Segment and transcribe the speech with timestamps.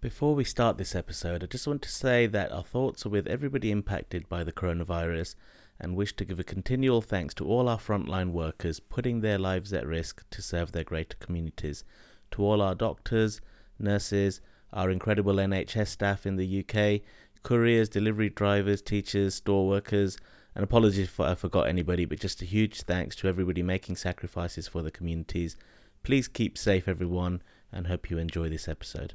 [0.00, 3.26] Before we start this episode, I just want to say that our thoughts are with
[3.26, 5.34] everybody impacted by the coronavirus
[5.78, 9.74] and wish to give a continual thanks to all our frontline workers putting their lives
[9.74, 11.84] at risk to serve their greater communities,
[12.30, 13.42] to all our doctors,
[13.78, 14.40] nurses,
[14.72, 17.02] our incredible NHS staff in the UK,
[17.42, 20.16] couriers, delivery drivers, teachers, store workers,
[20.54, 24.66] and apologies if I forgot anybody, but just a huge thanks to everybody making sacrifices
[24.66, 25.56] for the communities.
[26.02, 29.12] Please keep safe, everyone, and hope you enjoy this episode.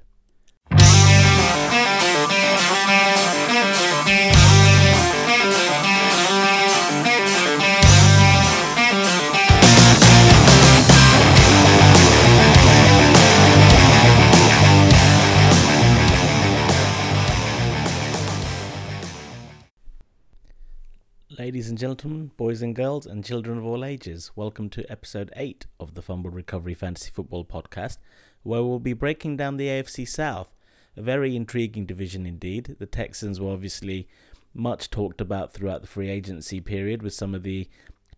[21.38, 25.68] Ladies and gentlemen, boys and girls, and children of all ages, welcome to episode 8
[25.80, 27.98] of the Fumble Recovery Fantasy Football Podcast,
[28.42, 30.50] where we'll be breaking down the AFC South
[30.98, 32.76] a very intriguing division indeed.
[32.80, 34.08] The Texans were obviously
[34.54, 37.68] much talked about throughout the free agency period with some of the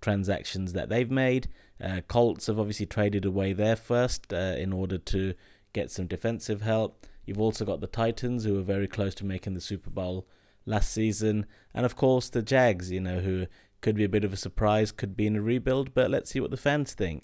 [0.01, 1.47] transactions that they've made.
[1.83, 5.33] Uh, Colts have obviously traded away their first uh, in order to
[5.73, 7.05] get some defensive help.
[7.25, 10.27] You've also got the Titans, who were very close to making the Super Bowl
[10.65, 13.47] last season, and of course the Jags, you know, who
[13.81, 16.39] could be a bit of a surprise, could be in a rebuild, but let's see
[16.39, 17.23] what the fans think.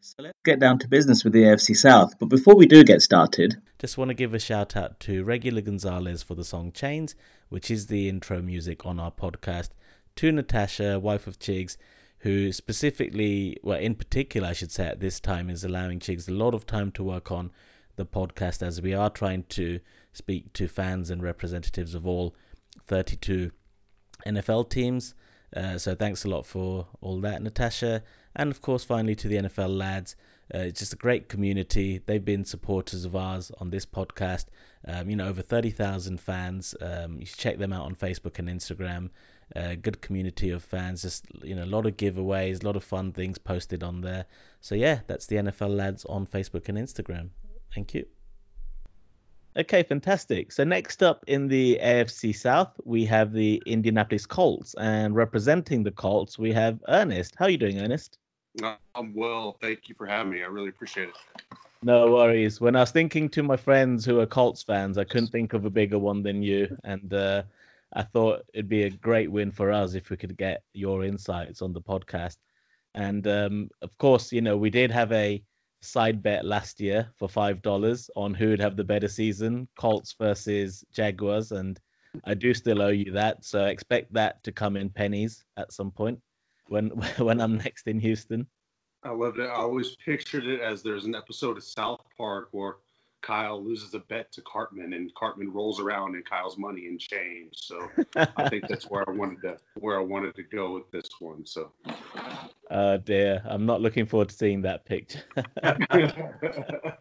[0.00, 2.18] So let's get down to business with the AFC South.
[2.18, 5.60] But before we do get started, just want to give a shout out to Regular
[5.60, 7.16] Gonzalez for the song Chains,
[7.48, 9.70] which is the intro music on our podcast,
[10.16, 11.76] to Natasha, wife of Chigs,
[12.20, 16.32] who specifically, well, in particular, I should say, at this time is allowing Chigs a
[16.32, 17.50] lot of time to work on
[17.96, 19.80] the podcast as we are trying to
[20.12, 22.36] speak to fans and representatives of all
[22.86, 23.50] 32
[24.26, 25.14] NFL teams.
[25.54, 28.02] Uh, so thanks a lot for all that, Natasha.
[28.36, 30.16] And of course, finally, to the NFL lads.
[30.54, 32.00] Uh, it's just a great community.
[32.06, 34.46] They've been supporters of ours on this podcast.
[34.86, 36.74] Um, you know, over 30,000 fans.
[36.80, 39.10] Um, you should check them out on Facebook and Instagram.
[39.54, 41.02] Uh, good community of fans.
[41.02, 44.24] Just, you know, a lot of giveaways, a lot of fun things posted on there.
[44.60, 47.30] So, yeah, that's the NFL lads on Facebook and Instagram.
[47.74, 48.06] Thank you.
[49.58, 50.52] Okay, fantastic.
[50.52, 55.90] So next up in the AFC South, we have the Indianapolis Colts, and representing the
[55.90, 57.34] Colts, we have Ernest.
[57.36, 58.18] How are you doing, Ernest?
[58.94, 59.56] I'm well.
[59.60, 60.42] Thank you for having me.
[60.42, 61.16] I really appreciate it.
[61.82, 62.60] No worries.
[62.60, 65.64] When I was thinking to my friends who are Colts fans, I couldn't think of
[65.64, 67.44] a bigger one than you, and uh,
[67.92, 71.62] I thought it'd be a great win for us if we could get your insights
[71.62, 72.38] on the podcast.
[72.94, 75.42] And um, of course, you know, we did have a
[75.80, 80.16] side bet last year for five dollars on who would have the better season, Colts
[80.18, 81.78] versus Jaguars, and
[82.24, 83.44] I do still owe you that.
[83.44, 86.18] So expect that to come in pennies at some point
[86.68, 88.46] when when I'm next in Houston.
[89.04, 89.46] I loved it.
[89.46, 92.76] I always pictured it as there's an episode of South Park where
[93.22, 97.52] Kyle loses a bet to Cartman and Cartman rolls around in Kyle's money and change.
[97.54, 101.08] So I think that's where I wanted to where I wanted to go with this
[101.20, 101.44] one.
[101.46, 101.72] So
[102.70, 103.42] Oh dear.
[103.44, 105.22] I'm not looking forward to seeing that picture.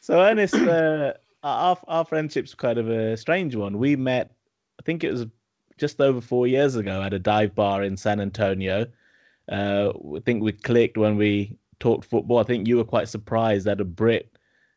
[0.00, 3.78] so Ernest, uh, our our friendship's kind of a strange one.
[3.78, 4.32] We met
[4.78, 5.26] I think it was
[5.78, 8.86] just over four years ago at a dive bar in San Antonio.
[9.50, 12.38] Uh, I think we clicked when we talked football.
[12.38, 14.36] I think you were quite surprised that a Brit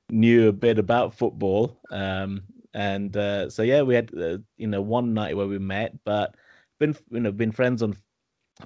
[0.09, 1.79] knew a bit about football.
[1.91, 5.94] Um, and uh, so yeah, we had uh, you know one night where we met,
[6.03, 6.35] but
[6.79, 7.95] been you know been friends on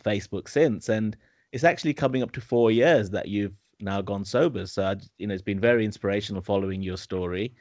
[0.04, 1.16] Facebook since, and
[1.52, 4.66] it's actually coming up to four years that you've now gone sober.
[4.66, 7.54] So I, you know it's been very inspirational following your story,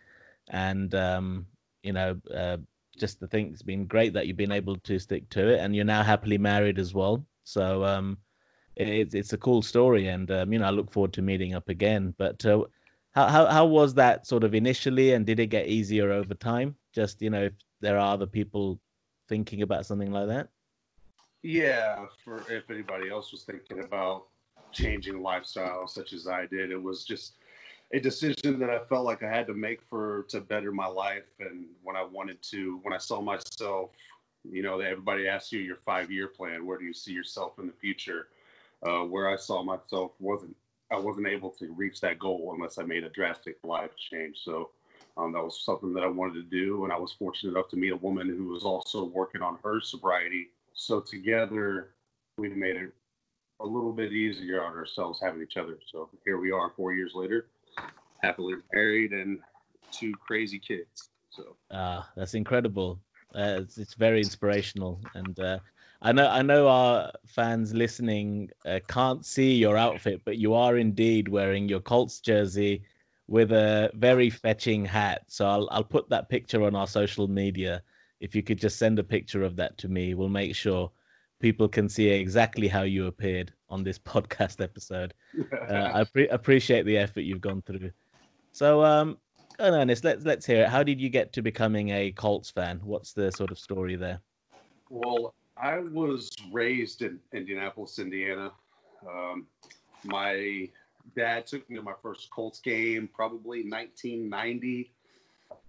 [0.48, 1.46] and um,
[1.82, 2.56] you know uh,
[2.98, 5.75] just the think it's been great that you've been able to stick to it, and
[5.75, 7.25] you're now happily married as well.
[7.44, 8.19] So um,
[8.76, 11.69] it's it's a cool story, and um, you know I look forward to meeting up
[11.69, 12.14] again.
[12.19, 12.64] But uh,
[13.12, 16.76] how, how how was that sort of initially, and did it get easier over time?
[16.94, 18.81] Just you know, if there are other people
[19.28, 20.48] thinking about something like that.
[21.42, 24.26] Yeah, for if anybody else was thinking about
[24.72, 27.38] changing lifestyle such as I did, it was just
[27.93, 31.24] a decision that I felt like I had to make for to better my life.
[31.41, 33.91] And when I wanted to, when I saw myself,
[34.45, 36.66] you know, everybody asks you your five year plan.
[36.66, 38.28] Where do you see yourself in the future?
[38.83, 40.54] Uh, where I saw myself wasn't
[40.91, 44.39] I wasn't able to reach that goal unless I made a drastic life change.
[44.42, 44.71] So
[45.18, 47.77] um, that was something that I wanted to do, and I was fortunate enough to
[47.77, 50.48] meet a woman who was also working on her sobriety.
[50.72, 51.91] So together,
[52.39, 52.92] we made it
[53.60, 55.77] a little bit easier on ourselves having each other.
[55.92, 57.48] So here we are, four years later,
[58.22, 59.38] happily married and
[59.91, 61.10] two crazy kids.
[61.30, 63.00] So ah, that's incredible.
[63.34, 65.59] Uh, it's, it's very inspirational, and uh,
[66.00, 70.76] I know I know our fans listening uh, can't see your outfit, but you are
[70.76, 72.82] indeed wearing your Colts jersey
[73.26, 75.24] with a very fetching hat.
[75.28, 77.82] So I'll I'll put that picture on our social media.
[78.21, 80.91] If you could just send a picture of that to me, we'll make sure
[81.41, 85.14] people can see exactly how you appeared on this podcast episode.
[85.68, 87.91] Uh, I pre- appreciate the effort you've gone through.
[88.53, 89.18] So, um,
[89.60, 90.68] Ernest, let's let's hear it.
[90.68, 92.80] How did you get to becoming a Colts fan?
[92.83, 94.21] What's the sort of story there?
[94.89, 98.53] Well, I was raised in Indianapolis, Indiana.
[99.06, 99.47] Um,
[100.04, 100.68] my
[101.16, 104.92] dad took me to my first Colts game, probably 1990.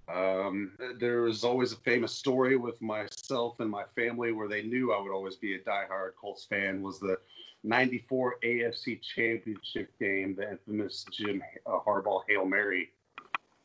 [0.08, 4.92] Um, there was always a famous story with myself and my family where they knew
[4.92, 6.81] I would always be a diehard Colts fan.
[6.81, 7.18] Was the
[7.64, 12.92] '94 AFC Championship game, the infamous Jim uh, Harbaugh Hail Mary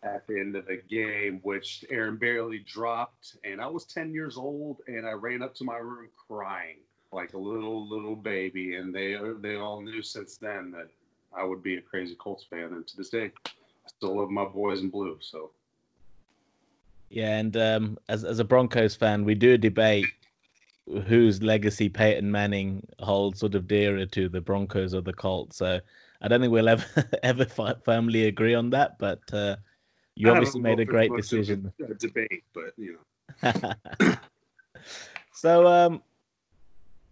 [0.02, 4.36] at the end of the game, which Aaron Bailey dropped, and I was 10 years
[4.36, 6.76] old, and I ran up to my room crying
[7.14, 10.88] like a little little baby, and they they all knew since then that
[11.36, 13.50] I would be a crazy Colts fan, and to this day, I
[13.86, 15.18] still love my boys in blue.
[15.20, 15.50] So.
[17.10, 20.06] Yeah, and um, as as a Broncos fan, we do a debate
[21.06, 25.56] whose legacy Peyton Manning holds sort of dearer to the Broncos or the Colts.
[25.56, 25.80] So
[26.20, 26.84] I don't think we'll ever
[27.22, 27.44] ever
[27.84, 28.98] firmly agree on that.
[28.98, 29.56] But uh,
[30.14, 31.72] you obviously made a great decision.
[31.88, 32.98] A, debate, but you
[33.42, 33.74] know.
[35.32, 36.02] so um,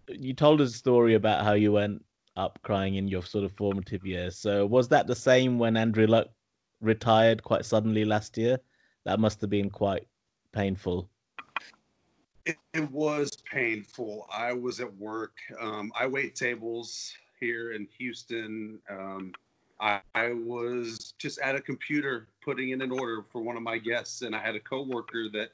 [0.08, 2.04] you told us a story about how you went
[2.36, 4.38] up crying in your sort of formative years.
[4.38, 6.28] So was that the same when Andrew Luck
[6.80, 8.58] retired quite suddenly last year?
[9.04, 10.06] That must have been quite
[10.52, 11.08] painful.
[12.44, 14.26] It, it was painful.
[14.32, 15.36] I was at work.
[15.60, 18.80] Um, I wait tables here in Houston.
[18.90, 19.32] Um,
[19.80, 23.78] I, I, was just at a computer putting in an order for one of my
[23.78, 25.50] guests, and I had a coworker that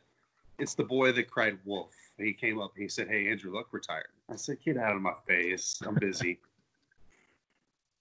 [0.59, 1.95] it's the boy that cried wolf.
[2.19, 5.03] He came up and he said, "Hey, Andrew Luck retired." I said, "Get out of
[5.03, 5.81] my face!
[5.87, 6.41] I'm busy."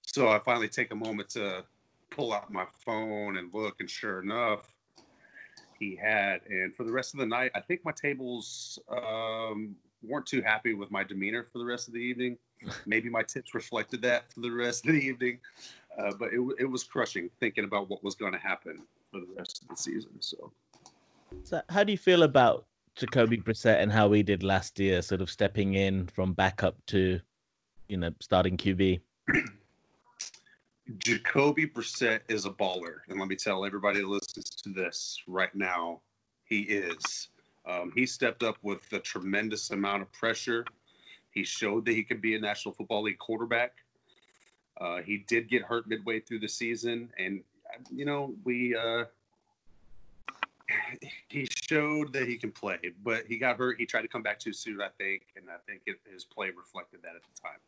[0.01, 1.63] So I finally take a moment to
[2.09, 4.73] pull out my phone and look, and sure enough,
[5.79, 6.41] he had.
[6.49, 10.73] And for the rest of the night, I think my tables um, weren't too happy
[10.73, 12.37] with my demeanor for the rest of the evening.
[12.85, 15.39] Maybe my tips reflected that for the rest of the evening,
[15.97, 18.81] uh, but it, it was crushing thinking about what was going to happen
[19.11, 20.11] for the rest of the season.
[20.19, 20.51] So,
[21.43, 22.65] so how do you feel about
[22.95, 27.19] Jacoby Brissett and how he did last year, sort of stepping in from backup to,
[27.87, 29.01] you know, starting QB?
[30.99, 35.53] Jacoby Brissett is a baller, and let me tell everybody that listens to this right
[35.53, 35.99] now,
[36.45, 37.27] he is.
[37.65, 40.65] Um, he stepped up with a tremendous amount of pressure.
[41.31, 43.73] He showed that he could be a National Football League quarterback.
[44.79, 47.43] Uh, he did get hurt midway through the season, and
[47.91, 49.03] you know we uh,
[51.27, 53.77] he showed that he can play, but he got hurt.
[53.77, 56.51] He tried to come back too soon, I think, and I think it, his play
[56.55, 57.59] reflected that at the time.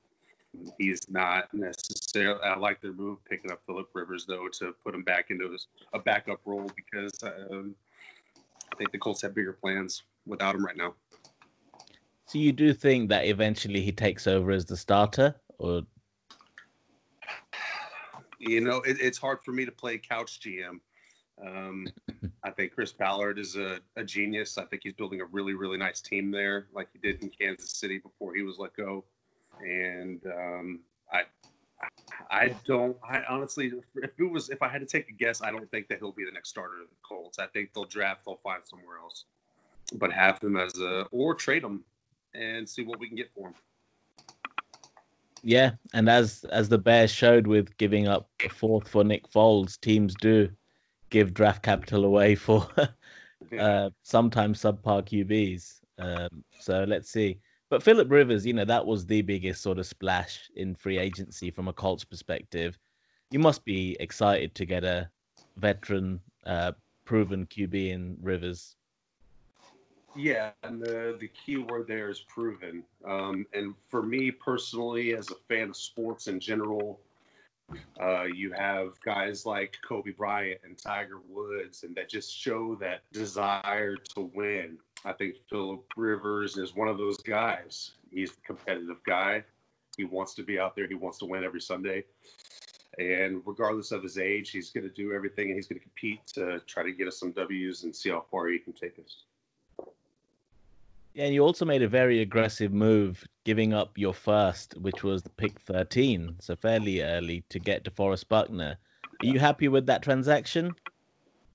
[0.77, 2.41] He's not necessarily.
[2.41, 5.67] I like their move picking up Philip Rivers though to put him back into his,
[5.93, 7.75] a backup role because um,
[8.71, 10.95] I think the Colts have bigger plans without him right now.
[12.25, 15.83] So you do think that eventually he takes over as the starter, or
[18.39, 20.79] you know, it, it's hard for me to play couch GM.
[21.45, 21.87] Um,
[22.43, 24.57] I think Chris Ballard is a, a, genius.
[24.57, 27.71] I think he's building a really, really nice team there, like he did in Kansas
[27.71, 29.05] City before he was let go
[29.61, 30.79] and um,
[31.11, 31.23] I
[32.29, 32.97] I don't.
[33.07, 35.87] I honestly, if it was, if I had to take a guess, I don't think
[35.89, 37.39] that he'll be the next starter of the Colts.
[37.39, 39.25] I think they'll draft, they'll find somewhere else,
[39.95, 41.83] but have him as a or trade him
[42.33, 43.55] and see what we can get for him.
[45.41, 49.79] Yeah, and as as the Bears showed with giving up a fourth for Nick Foles,
[49.79, 50.49] teams do
[51.09, 52.67] give draft capital away for
[53.59, 55.79] uh, sometimes subpar QBs.
[55.97, 57.39] Um, so let's see.
[57.69, 61.51] But Philip Rivers, you know, that was the biggest sort of splash in free agency
[61.51, 62.77] from a Colts perspective.
[63.31, 65.09] You must be excited to get a
[65.57, 66.71] veteran, uh,
[67.05, 68.75] proven QB in Rivers.
[70.15, 72.83] Yeah, and the the key word there is proven.
[73.05, 76.99] Um, and for me personally, as a fan of sports in general,
[78.01, 83.03] uh, you have guys like Kobe Bryant and Tiger Woods, and that just show that
[83.11, 84.79] desire to win.
[85.05, 87.91] I think Philip Rivers is one of those guys.
[88.11, 89.43] He's a competitive guy.
[89.97, 90.87] He wants to be out there.
[90.87, 92.05] He wants to win every Sunday.
[92.97, 96.25] And regardless of his age, he's going to do everything and he's going to compete
[96.33, 99.23] to try to get us some W's and see how far he can take us.
[101.13, 105.23] Yeah, and you also made a very aggressive move, giving up your first, which was
[105.23, 108.77] the pick 13, so fairly early to get to DeForest Buckner.
[109.21, 110.71] Are you happy with that transaction?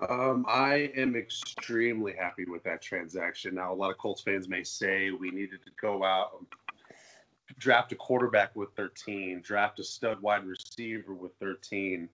[0.08, 3.54] Um, I am extremely happy with that transaction.
[3.54, 6.44] Now, a lot of Colts fans may say we needed to go out,
[7.58, 12.08] draft a quarterback with 13, draft a stud wide receiver with 13.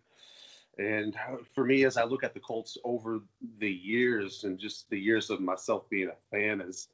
[0.78, 1.16] And
[1.54, 3.20] for me, as I look at the Colts over
[3.58, 6.88] the years and just the years of myself being a fan, is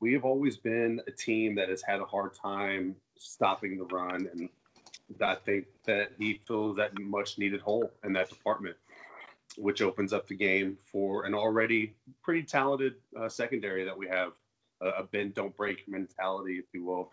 [0.00, 4.28] we have always been a team that has had a hard time stopping the run.
[4.32, 4.48] And
[5.22, 8.76] I think that he fills that much needed hole in that department,
[9.56, 14.32] which opens up the game for an already pretty talented uh, secondary that we have
[14.80, 17.10] a bend don't break mentality, if you will.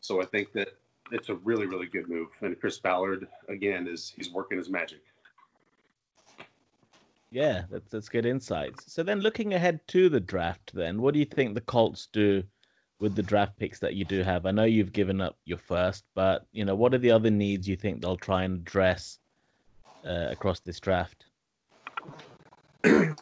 [0.00, 0.68] So I think that
[1.10, 2.28] it's a really, really good move.
[2.40, 5.00] And Chris Ballard, again, is he's working his magic.
[7.30, 8.90] Yeah, that's that's good insights.
[8.92, 12.42] So then looking ahead to the draft then, what do you think the Colts do
[13.00, 14.46] with the draft picks that you do have?
[14.46, 17.68] I know you've given up your first, but you know, what are the other needs
[17.68, 19.18] you think they'll try and address
[20.06, 21.26] uh, across this draft?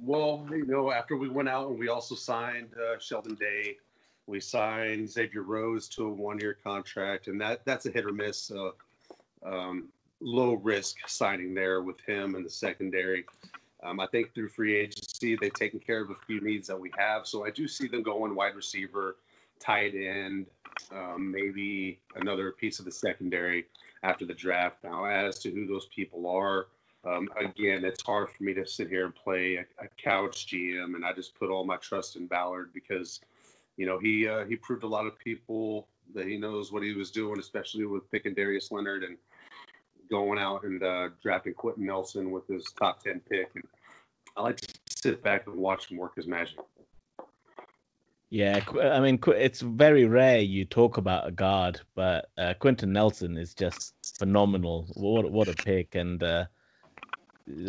[0.00, 3.76] well, you know, after we went out and we also signed uh, Sheldon Day,
[4.26, 8.50] we signed Xavier Rhodes to a one-year contract, and that that's a hit or miss.
[8.50, 8.70] Uh,
[9.44, 9.88] um,
[10.20, 13.24] low risk signing there with him in the secondary.
[13.82, 16.90] Um, I think through free agency, they've taken care of a few needs that we
[16.96, 17.26] have.
[17.26, 19.16] So I do see them going wide receiver,
[19.60, 20.46] tight end,
[20.90, 23.66] um, maybe another piece of the secondary
[24.02, 24.82] after the draft.
[24.82, 26.68] Now, as to who those people are,
[27.06, 30.94] um, again, it's hard for me to sit here and play a, a, couch GM,
[30.94, 33.20] and I just put all my trust in Ballard because,
[33.76, 36.94] you know, he uh, he proved a lot of people that he knows what he
[36.94, 39.16] was doing, especially with picking Darius Leonard and
[40.10, 43.50] going out and uh, drafting Quenton Nelson with his top 10 pick.
[43.54, 43.64] And
[44.36, 46.58] I like to sit back and watch him work his magic.
[48.30, 53.36] Yeah, I mean, it's very rare you talk about a guard, but uh, Quenton Nelson
[53.36, 54.88] is just phenomenal.
[54.94, 55.94] What what a pick!
[55.94, 56.46] And uh,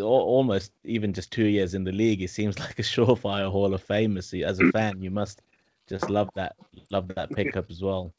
[0.01, 3.85] almost even just two years in the league, he seems like a surefire Hall of
[3.85, 4.23] Famer.
[4.23, 5.41] So as a fan, you must
[5.87, 6.55] just love that
[6.91, 8.13] love that pickup as well.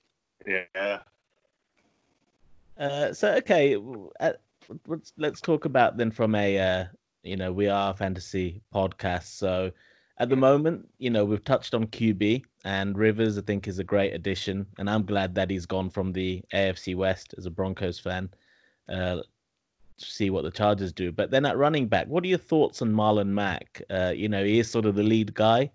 [0.47, 1.01] Yeah,
[2.79, 3.77] uh, so okay,
[4.21, 4.33] uh,
[4.87, 6.85] let's let's talk about then from a uh,
[7.23, 9.37] you know we are a fantasy podcast.
[9.37, 9.73] So
[10.19, 13.39] at the moment, you know we've touched on QB and Rivers.
[13.39, 16.95] I think is a great addition, and I'm glad that he's gone from the AFC
[16.95, 18.29] West as a Broncos fan.
[19.99, 22.83] To see what the Chargers do, but then at running back, what are your thoughts
[22.83, 23.81] on Marlon Mack?
[23.89, 25.71] Uh, you know he is sort of the lead guy,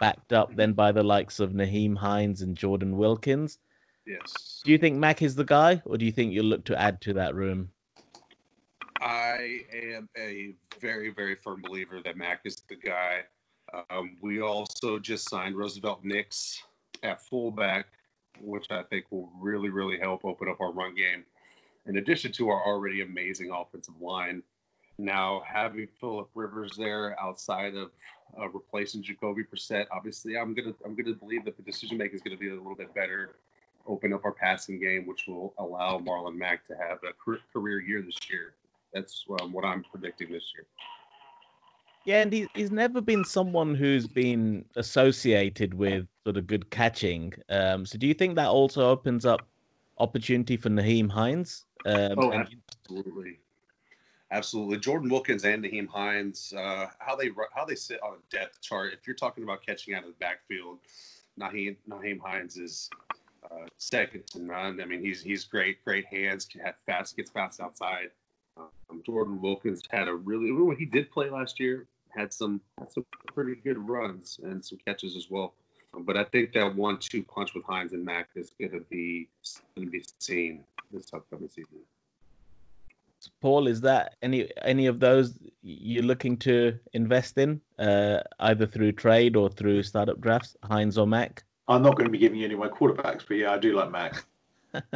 [0.00, 3.58] backed up then by the likes of Nyheim Hines and Jordan Wilkins.
[4.06, 4.62] Yes.
[4.64, 7.02] Do you think Mack is the guy, or do you think you'll look to add
[7.02, 7.70] to that room?
[9.00, 13.24] I am a very, very firm believer that Mack is the guy.
[13.90, 16.62] Um, we also just signed Roosevelt Nix
[17.02, 17.86] at fullback,
[18.40, 21.24] which I think will really, really help open up our run game.
[21.86, 24.42] In addition to our already amazing offensive line,
[24.98, 27.90] now having Philip Rivers there outside of
[28.38, 32.22] uh, replacing Jacoby Brissett, obviously, I'm gonna I'm gonna believe that the decision making is
[32.22, 33.36] gonna be a little bit better
[33.86, 37.12] open up our passing game, which will allow Marlon Mack to have a
[37.52, 38.54] career year this year.
[38.92, 40.66] That's um, what I'm predicting this year.
[42.04, 47.32] Yeah, and he, he's never been someone who's been associated with sort of good catching.
[47.48, 49.46] Um, so do you think that also opens up
[49.98, 51.64] opportunity for Nyheim Hines?
[51.84, 53.38] Um, oh, absolutely.
[54.32, 58.60] Absolutely, Jordan Wilkins and Nyheim Hines, uh, how they how they sit on a depth
[58.60, 58.92] chart.
[58.92, 60.78] If you're talking about catching out of the backfield,
[61.38, 62.90] Nyheim Nyheim Hines is
[63.50, 64.80] uh, second to none.
[64.80, 68.10] I mean, he's he's great, great hands, can have fast, gets fast outside.
[68.56, 72.90] Um, Jordan Wilkins had a really when he did play last year, had some had
[72.90, 75.54] some pretty good runs and some catches as well.
[75.98, 79.28] But I think that one-two punch with Hines and Mack is going to be
[79.74, 81.78] going to be seen this upcoming season.
[83.40, 88.92] Paul, is that any any of those you're looking to invest in, uh, either through
[88.92, 91.44] trade or through startup drafts, Hines or Mack?
[91.68, 93.74] I'm not going to be giving you any of my quarterbacks, but yeah, I do
[93.74, 94.24] like Mack.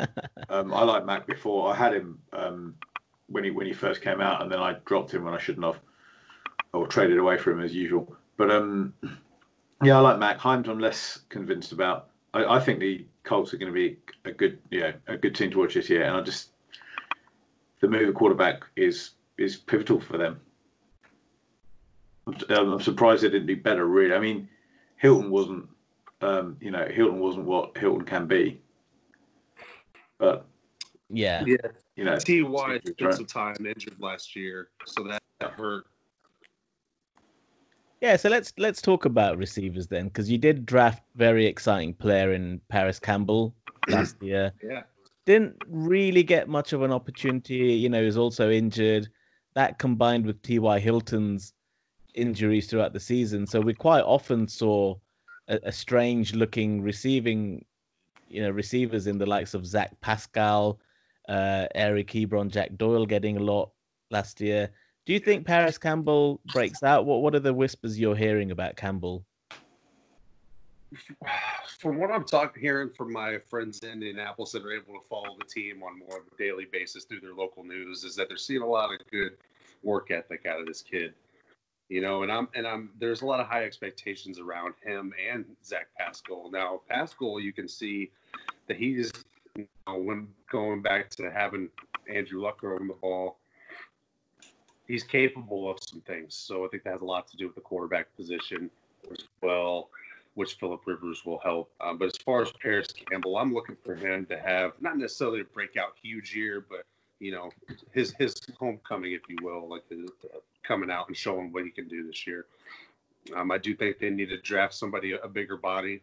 [0.49, 1.73] um, I liked Mack before.
[1.73, 2.75] I had him um,
[3.29, 5.65] when he when he first came out, and then I dropped him when I shouldn't
[5.65, 5.81] have,
[6.73, 8.15] or traded away for him as usual.
[8.37, 8.95] But um,
[9.83, 10.39] yeah, I like Mack.
[10.39, 12.11] Hines, I'm less convinced about.
[12.35, 15.51] I, I think the Colts are going to be a good, yeah, a good team
[15.51, 16.51] to watch this year, and I just
[17.81, 20.41] the move of quarterback is is pivotal for them.
[22.27, 23.87] I'm, I'm surprised they didn't do better.
[23.87, 24.49] Really, I mean,
[24.97, 25.69] Hilton wasn't
[26.23, 28.61] um, you know, Hilton wasn't what Hilton can be.
[30.19, 30.47] But
[31.09, 31.57] yeah, yeah,
[31.97, 33.15] you know, Ty took right?
[33.15, 35.87] some time injured last year, so that, that hurt.
[38.01, 42.33] Yeah, so let's let's talk about receivers then, because you did draft very exciting player
[42.33, 43.55] in Parris Campbell
[43.89, 44.53] last year.
[44.63, 44.83] Yeah,
[45.27, 47.57] didn't really get much of an opportunity.
[47.57, 49.09] You know, he was also injured.
[49.55, 50.81] That combined with T.Y.
[50.81, 51.53] Hilton's
[52.15, 54.95] injuries throughout the season, so we quite often saw
[55.49, 57.65] a, a strange looking receiving,
[58.29, 60.81] you know, receivers in the likes of Zach Pascal,
[61.29, 63.73] uh, Eric Ebron, Jack Doyle getting a lot
[64.11, 64.71] last year.
[65.07, 67.07] Do you think Parris Campbell breaks out?
[67.07, 69.25] What What are the whispers you're hearing about Campbell?
[71.79, 75.37] From what I'm talking, hearing from my friends in Indianapolis that are able to follow
[75.39, 78.37] the team on more of a daily basis through their local news, is that they're
[78.37, 79.33] seeing a lot of good
[79.83, 81.15] work ethic out of this kid.
[81.89, 85.45] You know, and I'm and I'm there's a lot of high expectations around him and
[85.65, 86.51] Zach Pascal.
[86.51, 88.11] Now, Pascal, you can see
[88.69, 89.11] that he's
[89.57, 91.69] you know, when going back to having
[92.09, 93.40] Andrew Luck on the ball,
[94.91, 96.35] he's capable of some things.
[96.35, 98.71] So I think that has a lot to do with the quarterback position
[99.11, 99.89] as well,
[100.35, 101.71] which Philip Rivers will help.
[101.81, 105.41] Um, but as far as Parris Campbell, I'm looking for him to have not necessarily
[105.41, 106.85] a breakout huge year, but
[107.21, 107.51] you know
[107.93, 109.85] his his homecoming, if you will, like
[110.63, 112.47] coming out and showing what he can do this year.
[113.37, 116.03] Um, I do think they need to draft somebody a bigger body,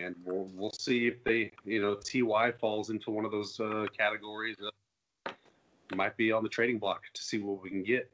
[0.00, 3.86] and we'll we'll see if they you know Ty falls into one of those uh,
[3.96, 4.56] categories.
[5.92, 8.10] Uh, might be on the trading block to see what we can get.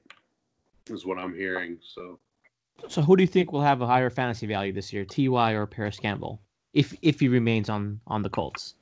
[0.86, 1.78] Is what I'm hearing.
[1.82, 2.18] So.
[2.88, 5.66] So who do you think will have a higher fantasy value this year, Ty or
[5.66, 6.40] Parris Campbell,
[6.72, 8.74] if if he remains on on the Colts?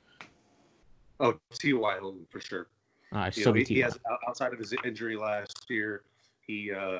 [1.19, 2.67] Oh, Ty for sure.
[3.11, 6.03] Right, so know, he, he has outside of his injury last year,
[6.47, 6.99] he uh,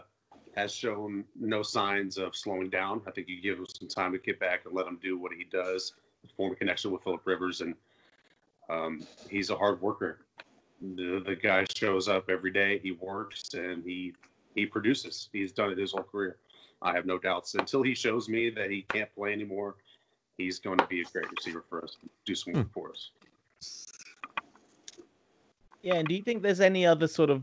[0.56, 3.02] has shown no signs of slowing down.
[3.08, 5.32] I think you give him some time to get back and let him do what
[5.32, 5.94] he does,
[6.36, 7.76] form a connection with Philip Rivers, and
[8.70, 10.20] um, he's a hard worker.
[10.82, 12.80] The, the guy shows up every day.
[12.80, 14.14] He works and he
[14.56, 15.30] he produces.
[15.32, 16.38] He's done it his whole career.
[16.82, 17.54] I have no doubts.
[17.56, 19.76] Until he shows me that he can't play anymore,
[20.38, 21.98] he's going to be a great receiver for us.
[22.26, 22.72] Do some work hmm.
[22.74, 23.12] for us.
[25.82, 27.42] Yeah, and do you think there's any other sort of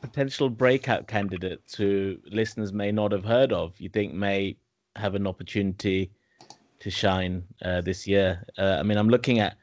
[0.00, 3.78] potential breakout candidates who listeners may not have heard of?
[3.78, 4.56] You think may
[4.96, 6.10] have an opportunity
[6.80, 8.44] to shine uh, this year?
[8.58, 9.56] Uh, I mean, I'm looking at,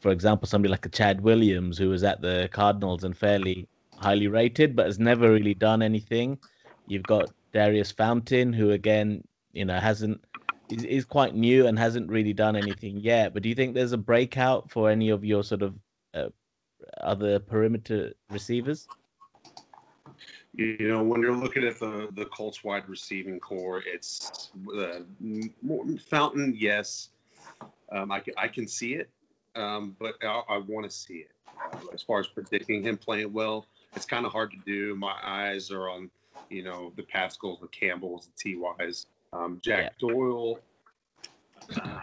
[0.00, 4.28] for example, somebody like a Chad Williams who was at the Cardinals and fairly highly
[4.28, 6.38] rated, but has never really done anything.
[6.86, 10.20] You've got Daurice Fountain, who again, you know, hasn't
[10.70, 13.32] is, is quite new and hasn't really done anything yet.
[13.32, 15.74] But do you think there's a breakout for any of your sort of
[16.14, 16.28] uh,
[17.00, 18.86] other perimeter receivers?
[20.54, 25.00] You know, when you're looking at the the Colts wide receiving core, it's uh,
[26.08, 26.54] Fountain.
[26.56, 27.10] Yes,
[27.92, 29.10] um, I I can see it,
[29.56, 31.30] um, but I, I want to see it.
[31.72, 34.94] Uh, as far as predicting him playing well, it's kind of hard to do.
[34.94, 36.10] My eyes are on,
[36.50, 39.06] you know, the Pascals, the Campbells, the Tys.
[39.32, 40.08] Um, Jack yeah.
[40.08, 40.60] Doyle.
[41.74, 42.00] Uh,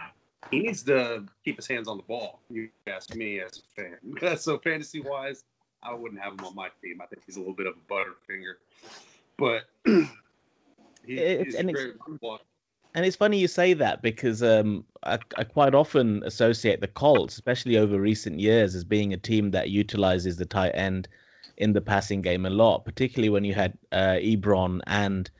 [0.50, 2.40] he needs to keep his hands on the ball.
[2.50, 4.36] You ask me as a fan.
[4.38, 5.44] so fantasy wise,
[5.82, 7.00] I wouldn't have him on my team.
[7.00, 8.54] I think he's a little bit of a butterfinger,
[9.36, 9.64] but
[11.06, 11.98] he, it's, and, it's,
[12.94, 17.34] and it's funny you say that because um, I, I quite often associate the Colts,
[17.34, 21.08] especially over recent years, as being a team that utilizes the tight end
[21.56, 25.30] in the passing game a lot, particularly when you had uh, Ebron and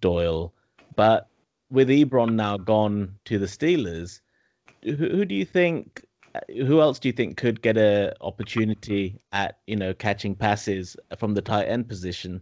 [0.00, 0.52] Doyle.
[0.96, 1.28] But
[1.70, 4.20] with Ebron now gone to the Steelers,
[4.82, 6.04] who, who do you think?
[6.48, 11.34] Who else do you think could get a opportunity at you know catching passes from
[11.34, 12.40] the tight end position?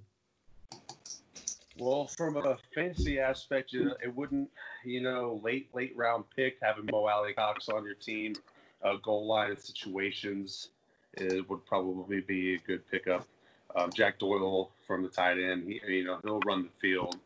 [1.78, 4.48] Well, from a fantasy aspect, it wouldn't,
[4.84, 8.34] you know, late late round pick having Mo Alie-Cox on your team,
[8.82, 10.68] uh, goal line situations,
[11.14, 13.26] it would probably be a good pickup.
[13.74, 17.16] Um, Jack Doyle from the tight end, he, you know, he'll run the field,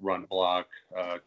[0.00, 1.18] run block, uh,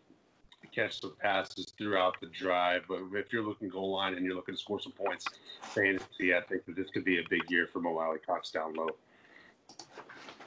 [0.73, 2.83] catch the passes throughout the drive.
[2.87, 5.25] But if you're looking goal line and you're looking to score some points,
[5.61, 8.89] fantasy, I think that this could be a big year for Mo Alie-Cox down low.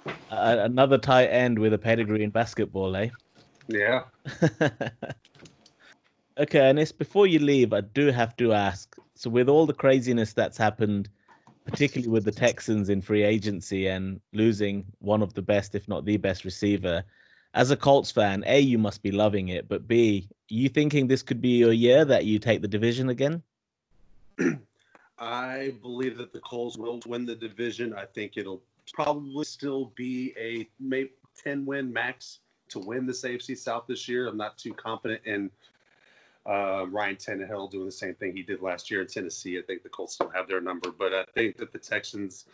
[0.06, 3.08] Uh, another tight end with a pedigree in basketball, eh?
[3.68, 4.02] Yeah.
[6.38, 8.96] okay, and it's before you leave, I do have to ask.
[9.14, 11.08] So, with all the craziness that's happened,
[11.64, 16.04] particularly with the Texans in free agency and losing one of the best, if not
[16.04, 17.04] the best receiver,
[17.54, 21.22] as a Colts fan, A, you must be loving it, but B, you thinking this
[21.22, 23.42] could be your year that you take the division again?
[25.18, 27.94] I believe that the Colts will win the division.
[27.94, 31.10] I think it'll probably still be a maybe
[31.42, 34.28] 10 win max to win the AFC South this year.
[34.28, 35.50] I'm not too confident in
[36.46, 39.58] uh, Ryan Tannehill doing the same thing he did last year in Tennessee.
[39.58, 42.46] I think the Colts still have their number, but I think that the Texans,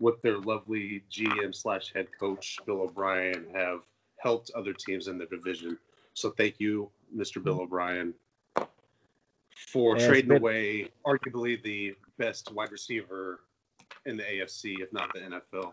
[0.00, 3.80] with their lovely GM slash head coach Bill O'Brien, have
[4.18, 5.78] helped other teams in the division.
[6.14, 7.42] So thank you, Mr.
[7.42, 7.60] Bill.
[7.60, 8.14] O'Brien,
[9.54, 13.40] for yeah, trading away arguably the best wide receiver
[14.06, 15.72] in the AFC, if not the NFL,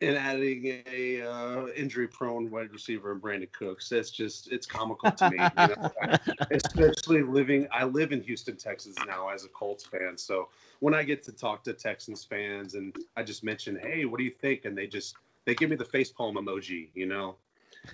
[0.00, 3.92] and adding a uh, injury-prone wide receiver in Brandin Cooks.
[3.92, 6.18] It's just it's comical to me, you know?
[6.50, 7.68] especially living.
[7.72, 10.48] I live in Houston, Texas now as a Colts fan, so
[10.80, 14.24] when I get to talk to Texans fans and I just mention, hey, what do
[14.24, 16.88] you think, and they just they give me the face palm emoji.
[16.94, 17.36] You know,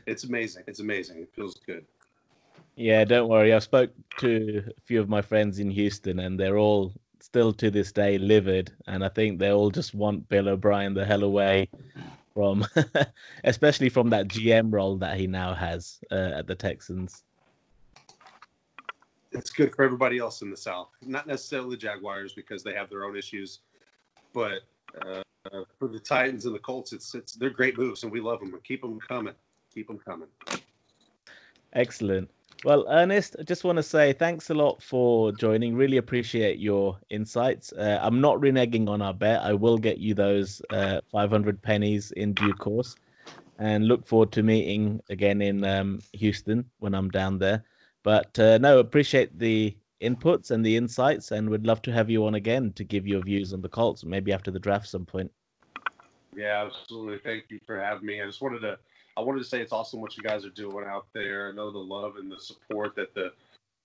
[0.06, 0.64] it's amazing.
[0.66, 1.22] It's amazing.
[1.22, 1.84] It feels good.
[2.76, 3.52] Yeah, don't worry.
[3.52, 7.70] I've spoke to a few of my friends in Houston, and they're all still to
[7.70, 11.68] this day livid, and I think they all just want Bill O'Brien the hell away
[12.34, 12.66] from,
[13.44, 17.24] especially from that GM role that he now has uh, at the Texans.
[19.32, 22.88] It's good for everybody else in the South, not necessarily the Jaguars because they have
[22.88, 23.60] their own issues,
[24.32, 24.60] but
[25.04, 25.22] uh,
[25.78, 28.58] for the Titans and the Colts, it's it's they're great moves, and we love them.
[28.64, 29.34] Keep them coming.
[29.74, 30.28] Keep them coming.
[31.74, 32.30] Excellent.
[32.64, 35.76] Well, Ernest, I just want to say thanks a lot for joining.
[35.76, 37.72] Really appreciate your insights.
[37.72, 39.42] Uh, I'm not reneging on our bet.
[39.42, 42.96] I will get you those uh, 500 pennies in due course
[43.60, 47.62] and look forward to meeting again in um, Houston when I'm down there.
[48.02, 52.26] But uh, no, appreciate the inputs and the insights and would love to have you
[52.26, 55.30] on again to give your views on the Colts, maybe after the draft some point.
[56.36, 57.18] Yeah, absolutely.
[57.22, 58.20] Thank you for having me.
[58.20, 58.78] I just wanted to
[59.18, 61.48] I wanted to say it's awesome what you guys are doing out there.
[61.48, 63.32] I know the love and the support that the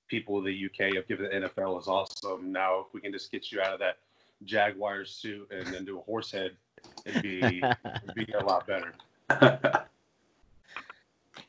[0.07, 2.51] people of the UK have given the NFL is awesome.
[2.51, 3.97] Now, if we can just get you out of that
[4.45, 6.51] Jaguar suit and then do a horse head,
[7.03, 8.93] it'd be, it'd be a lot better.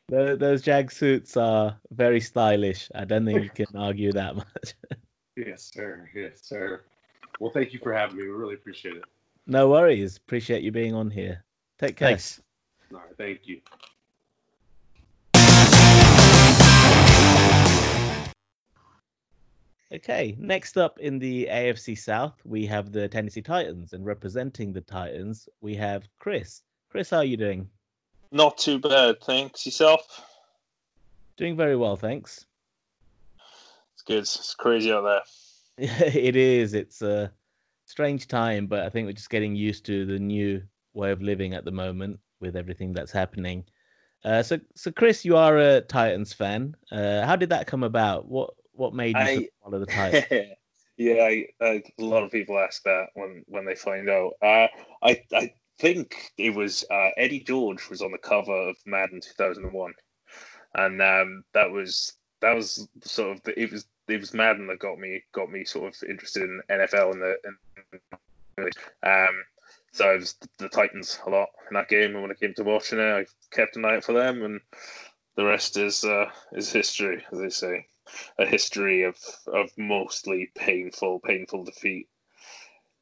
[0.09, 2.91] those Jag suits are very stylish.
[2.95, 4.75] I don't think you can argue that much.
[5.37, 6.09] yes, sir.
[6.15, 6.81] Yes, sir.
[7.39, 8.23] Well, thank you for having me.
[8.23, 9.05] We really appreciate it.
[9.47, 10.17] No worries.
[10.17, 11.45] Appreciate you being on here.
[11.79, 12.09] Take care.
[12.09, 12.41] Thanks.
[12.95, 13.61] All right, thank you.
[19.93, 24.81] Okay, next up in the AFC South, we have the Tennessee Titans, and representing the
[24.81, 26.63] Titans, we have Chris.
[26.89, 27.69] Chris, how are you doing?
[28.31, 29.67] Not too bad, thanks.
[29.67, 30.25] Yourself?
[31.37, 32.47] Doing very well, thanks.
[33.95, 34.19] It's good.
[34.19, 35.89] It's crazy out there.
[36.15, 36.75] it is.
[36.75, 37.33] It's a
[37.87, 41.55] strange time, but I think we're just getting used to the new way of living
[41.55, 43.65] at the moment with everything that's happening.
[44.25, 46.75] Uh, so, so Chris, you are a Titans fan.
[46.91, 48.27] Uh, how did that come about?
[48.27, 50.51] What what made you I, follow the Titans?
[50.97, 54.33] yeah, I, I, a lot of people ask that when when they find out.
[54.41, 54.69] Uh,
[55.03, 59.93] I I think it was uh, Eddie George was on the cover of Madden 2001,
[60.77, 64.79] and um, that was that was sort of the, it was it was Madden that
[64.79, 67.37] got me got me sort of interested in NFL and the
[68.57, 69.45] and, um
[69.95, 72.65] so I was the Titans a lot in that game, and when it came to
[72.65, 74.61] watching it, I kept an eye out for them, and
[75.37, 77.87] the rest is uh, is history, as they say,
[78.39, 82.09] a history of of mostly painful, painful defeat.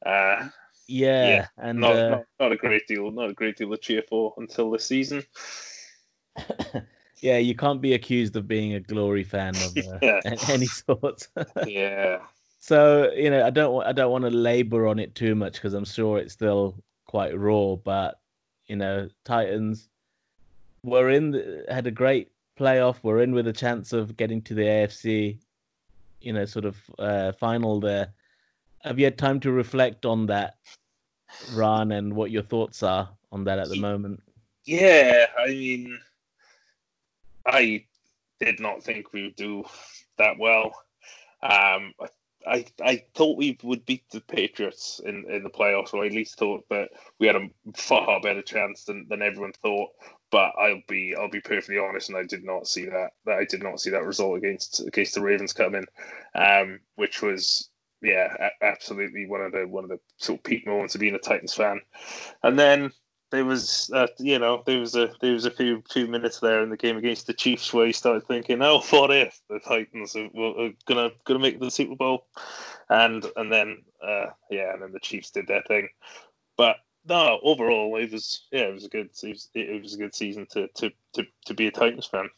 [0.05, 0.49] Uh,
[0.87, 2.09] yeah, yeah, and not, uh...
[2.09, 5.23] not, not a great deal, not a great deal to cheer for until this season.
[7.21, 10.21] yeah, you can't be accused of being a glory fan of uh, yeah.
[10.49, 11.27] any sort.
[11.65, 12.19] yeah,
[12.63, 15.73] so you know, I don't I don't want to labor on it too much because
[15.73, 17.75] I'm sure it's still quite raw.
[17.75, 18.21] But
[18.67, 19.89] you know, Titans
[20.81, 22.99] were in the, had a great playoff.
[23.03, 25.39] We're in with a chance of getting to the AFC,
[26.21, 28.13] you know, sort of uh, final there.
[28.85, 30.55] Have you had time to reflect on that
[31.53, 34.23] run and what your thoughts are on that at the moment?
[34.63, 35.99] Yeah, I mean,
[37.45, 37.83] I
[38.39, 39.65] did not think we would do
[40.17, 40.67] that well.
[41.41, 42.07] Um, I
[42.47, 46.37] I I thought we would beat the Patriots in, in the playoffs, or at least
[46.37, 49.89] thought that we had a far better chance than, than everyone thought.
[50.31, 53.11] But I'll be I'll be perfectly honest, and I did not see that.
[53.25, 55.85] That I did not see that result against against the Ravens coming,
[56.35, 57.69] um, which was
[58.01, 61.19] yeah, absolutely one of the one of the sort of peak moments of being a
[61.19, 61.79] Titans fan.
[62.43, 62.91] And then
[63.33, 66.61] there was uh, you know there was a there was a few few minutes there
[66.61, 70.15] in the game against the Chiefs where you started thinking, oh, what if the Titans
[70.15, 72.27] are, are gonna gonna make the Super Bowl,
[72.89, 75.89] and and then uh, yeah, and then the Chiefs did their thing,
[76.57, 76.75] but
[77.09, 80.13] no, overall it was yeah, it was a good it was, it was a good
[80.13, 82.29] season to to to to be a Titans fan.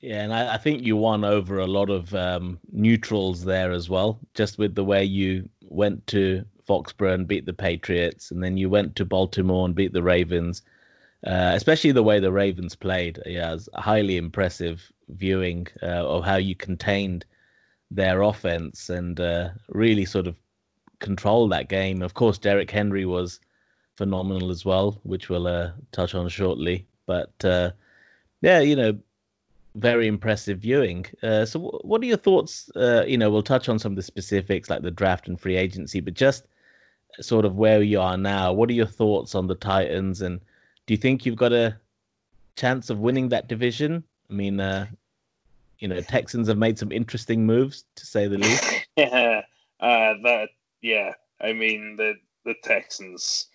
[0.00, 3.88] Yeah, and I, I think you won over a lot of um, neutrals there as
[3.88, 8.56] well, just with the way you went to Foxborough and beat the Patriots, and then
[8.56, 10.62] you went to Baltimore and beat the Ravens.
[11.24, 16.36] Uh, especially the way the Ravens played, yeah, was highly impressive viewing uh, of how
[16.36, 17.24] you contained
[17.92, 20.36] their offense and uh, really sort of
[20.98, 22.02] controlled that game.
[22.02, 23.38] Of course, Derrick Henry was
[23.96, 26.86] phenomenal as well, which we'll uh, touch on shortly.
[27.06, 27.70] But uh,
[28.40, 28.98] yeah, you know,
[29.76, 31.06] very impressive viewing.
[31.22, 32.68] Uh, so, what are your thoughts?
[33.06, 36.00] you know, we'll touch on some of the specifics like the draft and free agency,
[36.00, 36.48] but just
[37.20, 40.22] sort of where you are now, what are your thoughts on the Titans?
[40.22, 40.40] And
[40.86, 41.76] do you think you've got a
[42.56, 44.04] chance of winning that division?
[44.30, 44.86] I mean, uh,
[45.78, 48.86] you know, Texans have made some interesting moves to say the least.
[48.96, 49.42] yeah,
[49.80, 51.12] uh, that yeah.
[51.40, 53.48] I mean, the the Texans.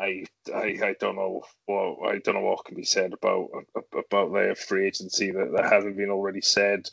[0.00, 3.50] I, I I don't know what I don't know what can be said about
[3.94, 6.88] about their free agency that, that hasn't been already said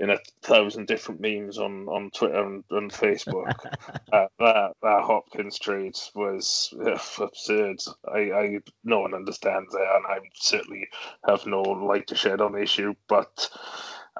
[0.00, 3.52] in a thousand different memes on, on Twitter and, and Facebook.
[4.12, 7.78] uh, that that Hopkins trade was uh, absurd.
[8.12, 10.88] I, I no one understands it, and I certainly
[11.28, 12.94] have no light to shed on the issue.
[13.08, 13.50] But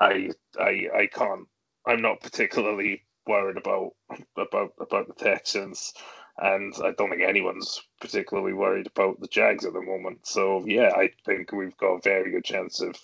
[0.00, 1.48] I I I can't.
[1.86, 3.92] I'm not particularly worried about
[4.36, 5.94] about about the Texans
[6.38, 10.26] and I don't think anyone's particularly worried about the Jags at the moment.
[10.26, 12.96] So yeah, I think we've got a very good chance of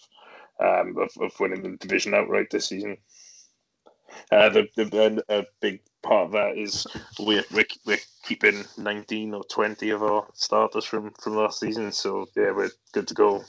[0.61, 2.99] um, of, of winning the division outright this season.
[4.31, 6.87] Uh, the, the a big part of that is
[7.19, 11.93] we're, we're, we're keeping 19 or 20 of our starters from, from last season.
[11.93, 13.43] So yeah, we're good to go.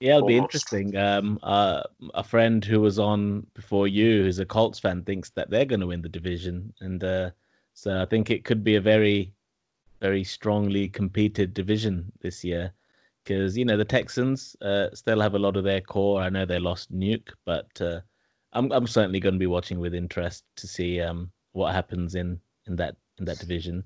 [0.00, 0.96] Yeah, it'll be interesting.
[0.96, 1.82] Um, uh,
[2.14, 5.80] a friend who was on before you, who's a Colts fan, thinks that they're going
[5.80, 7.30] to win the division, and uh,
[7.74, 9.32] so I think it could be a very,
[10.00, 12.72] very strongly competed division this year
[13.22, 16.20] because you know the Texans uh, still have a lot of their core.
[16.20, 18.00] I know they lost Nuke, but uh,
[18.52, 22.40] I'm I'm certainly going to be watching with interest to see um, what happens in
[22.66, 23.84] in that in that division.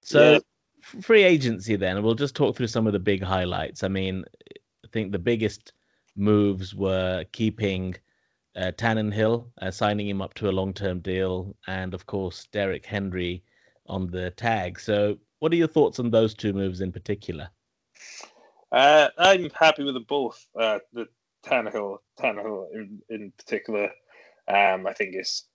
[0.00, 0.38] So yeah.
[1.00, 3.82] free agency then we'll just talk through some of the big highlights.
[3.82, 4.24] I mean,
[4.84, 5.72] I think the biggest
[6.16, 7.96] moves were keeping
[8.56, 13.42] uh, Tannehill, uh, signing him up to a long-term deal, and of course Derrick Henry
[13.86, 14.78] on the tag.
[14.78, 17.48] So, what are your thoughts on those two moves in particular?
[18.70, 20.46] Uh, I'm happy with them both.
[20.58, 21.06] Uh, the
[21.44, 23.90] Tannehill, Tannehill in, in particular,
[24.48, 25.46] um, I think it's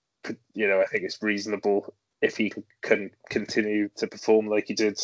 [0.54, 5.00] you know I think it's reasonable if he can continue to perform like he did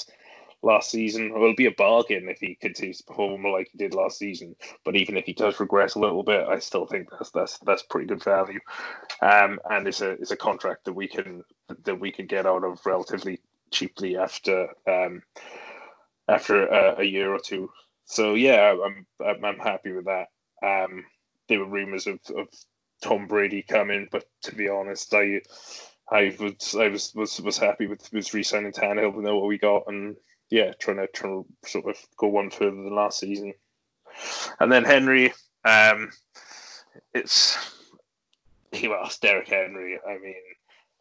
[0.64, 1.28] last season.
[1.28, 4.56] It will be a bargain if he continues to perform like he did last season.
[4.86, 7.84] But even if he does regress a little bit, I still think that's that's that's
[7.84, 8.60] pretty good value.
[9.22, 11.44] Um, and it's a it's a contract that we can
[11.84, 13.40] that we can get out of relatively
[13.72, 15.22] cheaply after um,
[16.28, 17.70] after a, a year or two.
[18.06, 20.28] So yeah, I'm I'm, I'm happy with that.
[20.64, 21.06] Um,
[21.50, 22.48] there were rumors of, of
[23.04, 25.42] Tom Brady coming, but to be honest, I
[26.10, 29.14] I was I was was, was happy with with re-signing Tannehill.
[29.14, 30.16] We know what we got, and
[30.50, 33.54] yeah, trying to trying to sort of go one further than last season.
[34.60, 35.34] And then Henry,
[35.66, 36.12] um,
[37.14, 37.58] it's
[38.72, 40.00] he was Derrick Henry.
[40.08, 40.36] I mean,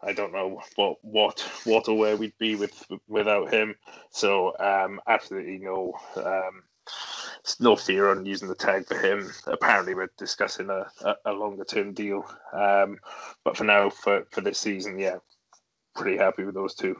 [0.02, 3.74] I don't know what what what or where we'd be with without him.
[4.10, 6.62] So um, absolutely no um,
[7.60, 9.30] no fear on using the tag for him.
[9.46, 12.24] Apparently, we're discussing a, a, a longer term deal.
[12.52, 12.98] Um,
[13.44, 15.16] but for now, for, for this season, yeah,
[15.94, 16.96] pretty happy with those two.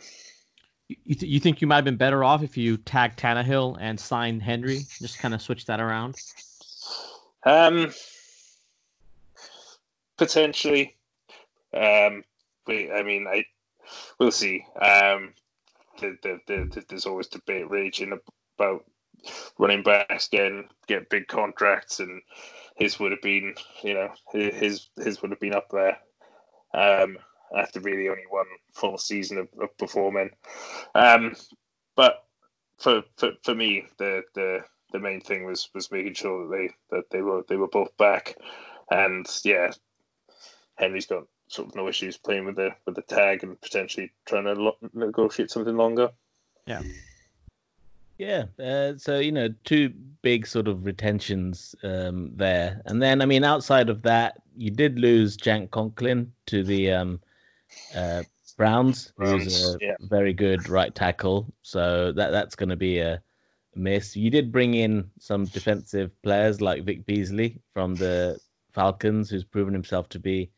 [1.05, 3.99] You, th- you think you might have been better off if you tagged Tannehill and
[3.99, 4.81] signed Henry?
[4.99, 6.17] Just kind of switch that around.
[7.45, 7.93] Um,
[10.17, 10.97] potentially.
[11.75, 12.25] Um,
[12.67, 13.45] we, I mean, I
[14.19, 14.65] we'll see.
[14.81, 15.35] Um,
[16.01, 18.19] the, the, the, there's always debate raging
[18.59, 18.85] about
[19.59, 22.23] running backs getting get big contracts, and
[22.77, 25.99] his would have been, you know, his his would have been up there.
[26.75, 27.19] Um,
[27.57, 30.31] after really only one full season of, of performing.
[30.95, 31.35] Um,
[31.97, 32.25] but
[32.79, 34.61] for, for for me, the the
[34.93, 37.97] the main thing was was making sure that they that they were they were both
[37.97, 38.37] back,
[38.91, 39.71] and yeah,
[40.77, 44.45] Henry's got sort of no issues playing with the with the tag and potentially trying
[44.45, 46.11] to lo- negotiate something longer.
[46.67, 46.83] Yeah.
[48.19, 53.27] Yeah, uh, so you know, two big sort of retentions um, there, and then I
[53.27, 57.21] mean, outside of that, you did lose Jack Conklin to the um,
[57.95, 58.23] uh,
[58.57, 59.95] Browns, Browns, who's a yeah.
[60.01, 61.53] very good right tackle.
[61.63, 63.23] So that that's going to be a
[63.75, 64.17] miss.
[64.17, 68.39] You did bring in some defensive players like Vic Beasley from the
[68.73, 70.51] Falcons, who's proven himself to be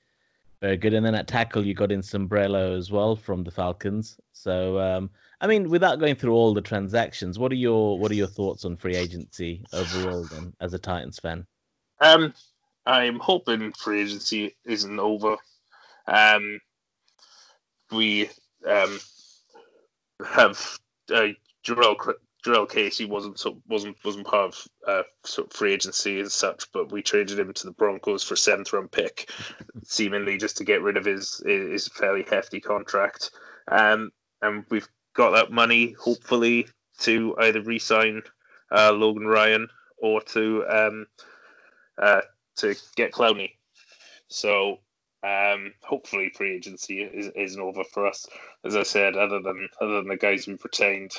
[0.60, 0.94] very good.
[0.94, 4.18] And then at tackle, you got in Sombrello as well from the Falcons.
[4.32, 8.14] So, um, I mean, without going through all the transactions, what are your what are
[8.14, 10.24] your thoughts on free agency overall?
[10.24, 11.46] Then, as a Titans fan,
[12.00, 12.32] um,
[12.86, 15.36] I'm hoping free agency isn't over.
[16.06, 16.60] Um,
[17.90, 18.28] we
[18.68, 18.98] um,
[20.26, 20.78] have
[21.12, 21.28] uh,
[21.66, 21.96] Jurrell
[22.44, 26.92] Jurrell Casey wasn't wasn't wasn't part of uh, sort of free agency and such, but
[26.92, 29.30] we traded him to the Broncos for seventh round pick,
[29.84, 33.30] seemingly just to get rid of his his fairly hefty contract.
[33.68, 34.10] Um,
[34.42, 36.68] and we've got that money hopefully
[36.98, 38.22] to either re-sign
[38.70, 39.68] uh, Logan Ryan
[39.98, 41.06] or to um,
[41.98, 42.20] uh,
[42.56, 43.52] to get Clowney.
[44.28, 44.80] So
[45.24, 48.26] um, hopefully, free agency is, isn't over for us.
[48.62, 51.12] As I said, other than other than the guys we've retained,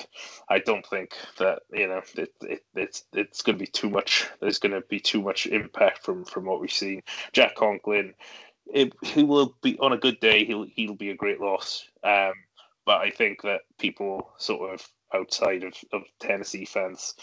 [0.47, 4.27] I don't think that you know it, it it's it's going to be too much.
[4.39, 7.01] There's going to be too much impact from from what we've seen.
[7.33, 8.13] Jack Conklin,
[8.67, 10.45] it, he will be on a good day.
[10.45, 11.89] He'll he'll be a great loss.
[12.03, 12.33] Um,
[12.85, 17.15] but I think that people sort of outside of, of Tennessee fans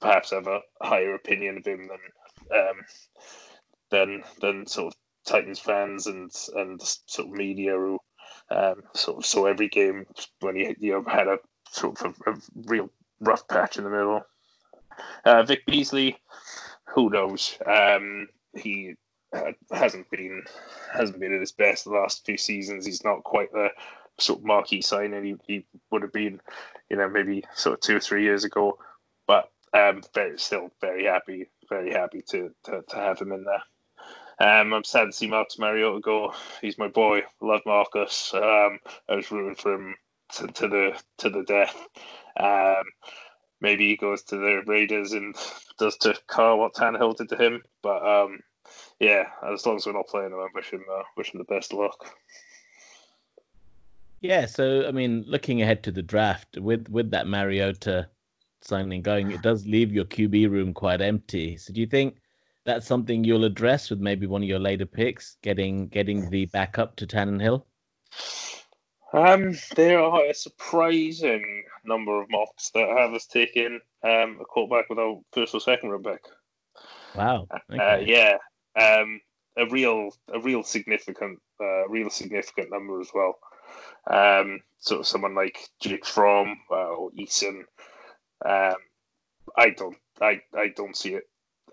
[0.00, 2.76] perhaps have a higher opinion of him than um,
[3.90, 7.98] than than sort of Titans fans and and sort of media who
[8.50, 10.06] um, sort of saw every game
[10.40, 11.38] when he you know had a
[11.70, 12.34] sort of a, a
[12.66, 14.22] real rough patch in the middle.
[15.24, 16.16] Uh, Vic Beasley,
[16.86, 17.58] who knows?
[17.66, 18.94] Um, he
[19.32, 20.42] uh, hasn't been
[20.92, 22.86] hasn't been at his best the last few seasons.
[22.86, 23.70] He's not quite the
[24.18, 26.40] sort of marquee signing he, he would have been,
[26.88, 28.78] you know, maybe sort of two or three years ago.
[29.26, 33.62] But um, very still very happy, very happy to to, to have him in there.
[34.40, 36.34] Um, I'm sad to see Marcus Mariota go.
[36.60, 37.22] He's my boy.
[37.40, 38.32] Love Marcus.
[38.34, 39.94] Um, I was rooting for him
[40.34, 41.76] to, to the to the death.
[42.38, 42.82] Um,
[43.60, 45.36] maybe he goes to the Raiders and
[45.78, 47.62] does to Carr what Tannehill did to him.
[47.82, 48.40] But um,
[48.98, 51.44] yeah, as long as we're not playing him, I wish him uh, wish him the
[51.44, 52.12] best luck.
[54.20, 58.08] Yeah, so I mean, looking ahead to the draft with with that Mariota
[58.62, 61.56] signing going, it does leave your QB room quite empty.
[61.56, 62.16] So do you think
[62.64, 66.96] that's something you'll address with maybe one of your later picks, getting getting the backup
[66.96, 67.64] to Tannehill?
[69.12, 74.88] Um, there are a surprising number of mocks that have us taking um, a quarterback
[74.90, 76.24] without first or second round pick.
[77.14, 77.46] Wow.
[77.48, 77.84] Uh, okay.
[77.84, 78.36] Uh, yeah.
[78.76, 79.20] Um,
[79.56, 83.38] a real, a real significant, uh, real significant number as well.
[84.10, 87.60] Um, sort of someone like Jake Fromm uh, or Eason.
[88.44, 88.74] Um,
[89.56, 91.24] I don't, I, I don't see it.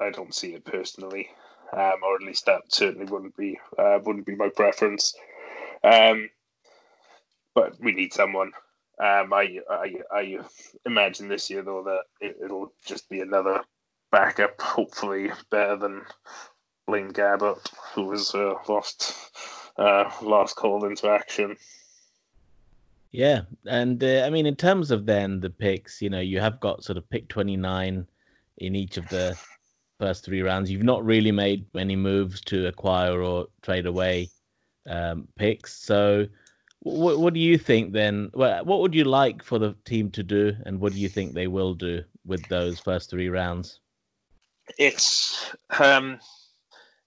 [0.01, 1.29] I don't see it personally,
[1.73, 5.13] um, or at least that certainly wouldn't be, uh, wouldn't be my preference.
[5.83, 6.29] Um,
[7.53, 8.51] but we need someone.
[8.99, 10.39] Um, I, I, I
[10.85, 13.61] imagine this year though that it, will just be another
[14.11, 16.01] backup, hopefully better than
[16.87, 19.15] Blaine Gabbert, who was uh, lost
[19.77, 21.57] uh, last called into action.
[23.11, 26.59] Yeah, and uh, I mean, in terms of then the picks, you know, you have
[26.59, 28.07] got sort of pick twenty nine
[28.57, 29.37] in each of the
[30.01, 30.71] first three rounds.
[30.71, 34.29] You've not really made many moves to acquire or trade away
[34.87, 36.27] um, picks, so
[36.83, 38.31] what, what do you think then?
[38.33, 41.47] What would you like for the team to do, and what do you think they
[41.47, 43.79] will do with those first three rounds?
[44.79, 46.19] It's um,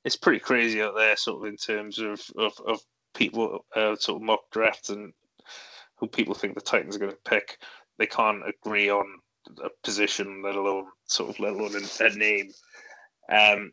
[0.05, 2.81] it's pretty crazy out there, sort of in terms of of, of
[3.15, 5.13] people uh, sort of mock drafts and
[5.97, 7.59] who people think the Titans are going to pick.
[7.99, 9.07] They can't agree on
[9.63, 12.51] a position, let alone sort of let alone a, a name.
[13.29, 13.73] Um,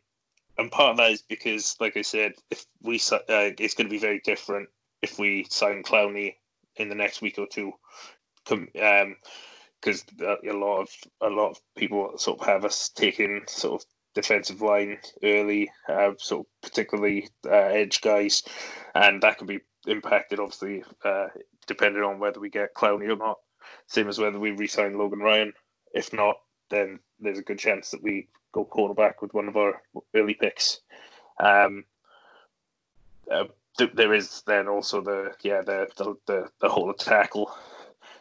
[0.57, 3.91] and part of that is because, like I said, if we uh, it's going to
[3.91, 4.69] be very different
[5.01, 6.35] if we sign Clowney
[6.75, 7.73] in the next week or two,
[8.51, 9.15] um,
[9.81, 10.89] because a lot of
[11.21, 16.11] a lot of people sort of have us taking sort of defensive line early, uh,
[16.17, 18.43] sort of particularly uh, edge guys,
[18.93, 21.27] and that can be impacted obviously uh,
[21.65, 23.37] depending on whether we get Clowney or not.
[23.87, 25.53] Same as whether we re-sign Logan Ryan.
[25.93, 26.35] If not,
[26.69, 29.81] then there's a good chance that we go quarterback with one of our
[30.15, 30.81] early picks.
[31.39, 31.85] Um,
[33.31, 33.45] uh,
[33.77, 37.51] th- there is then also the yeah the the the, the whole tackle.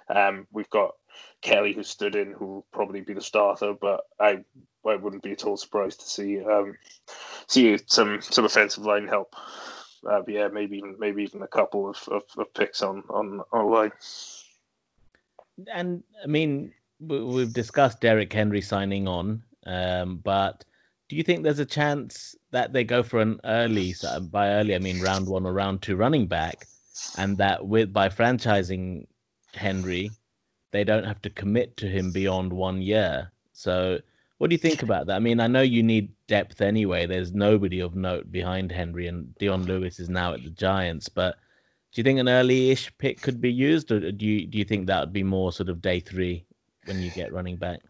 [0.08, 0.94] Um, we've got
[1.40, 4.44] Kelly who stood in, who will probably be the starter, but I
[4.86, 6.76] I wouldn't be at all surprised to see um,
[7.46, 9.34] see some some offensive line help.
[10.08, 13.92] Uh, yeah, maybe even maybe even a couple of, of, of picks on on online.
[15.72, 20.64] And I mean, we've discussed Derrick Henry signing on, um, but
[21.08, 23.94] do you think there's a chance that they go for an early,
[24.30, 26.68] by early I mean round one or round two running back,
[27.16, 29.06] and that with by franchising
[29.54, 30.10] Henry,
[30.70, 33.32] they don't have to commit to him beyond one year.
[33.52, 33.98] So,
[34.38, 35.16] what do you think about that?
[35.16, 37.06] I mean, I know you need depth anyway.
[37.06, 41.08] There's nobody of note behind Henry, and Dion Lewis is now at the Giants.
[41.08, 41.36] But
[41.92, 44.86] do you think an early-ish pick could be used, or do you do you think
[44.86, 46.44] that would be more sort of day three
[46.84, 47.80] when you get running back?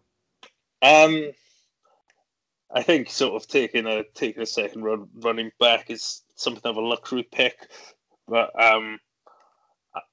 [0.82, 1.32] Um,
[2.72, 6.76] I think sort of taking a taking a second run running back is something of
[6.76, 7.68] a luxury pick,
[8.28, 8.98] but um,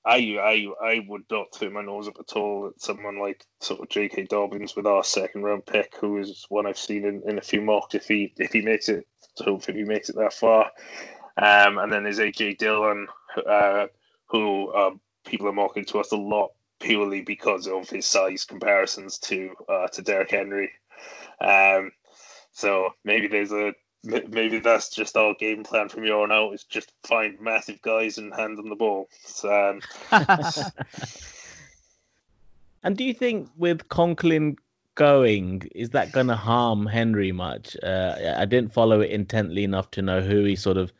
[0.06, 3.81] I I I would not turn my nose up at all at someone like sort
[3.81, 4.23] of J.K.
[4.23, 7.62] Dobbins with our second round pick, who is one I've seen in, in a few
[7.62, 7.94] mocks.
[7.94, 9.06] If he if he makes it,
[9.38, 10.71] hopefully he makes it that far.
[11.38, 13.08] Um, and then there's AJ Dillon,
[13.48, 13.86] uh,
[14.25, 19.19] who um, people are mocking to us a lot purely because of his size comparisons
[19.19, 20.71] to uh, to Derrick Henry.
[21.40, 21.92] Um,
[22.58, 23.71] so maybe there's a
[24.03, 28.17] maybe that's just our game plan from here on out is just find massive guys
[28.17, 29.08] and hand them the ball.
[29.23, 29.81] So, um...
[32.83, 34.55] and do you think with Conklin
[34.95, 37.77] going, is that going to harm Henry much?
[37.83, 40.91] Uh, I didn't follow it intently enough to know who he sort of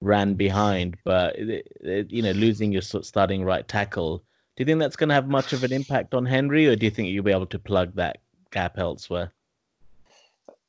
[0.00, 4.18] ran behind, but it, it, you know, losing your starting right tackle
[4.56, 6.86] Do you think that's going to have much of an impact on Henry, or do
[6.86, 8.18] you think you'll be able to plug that
[8.52, 9.32] gap elsewhere?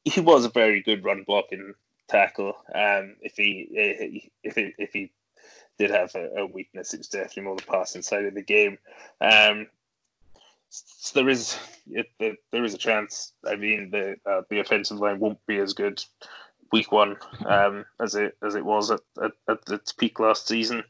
[0.05, 1.73] He was a very good run blocking
[2.07, 2.57] tackle.
[2.73, 3.67] Um, if he
[4.43, 5.11] if he, if he
[5.77, 8.77] did have a, a weakness, it's definitely more the passing side of the game.
[9.21, 9.67] Um,
[10.69, 11.57] so there is
[12.19, 13.33] there is a chance.
[13.45, 16.03] I mean, the uh, the offensive line won't be as good
[16.71, 20.83] week one um, as it as it was at, at, at its peak last season,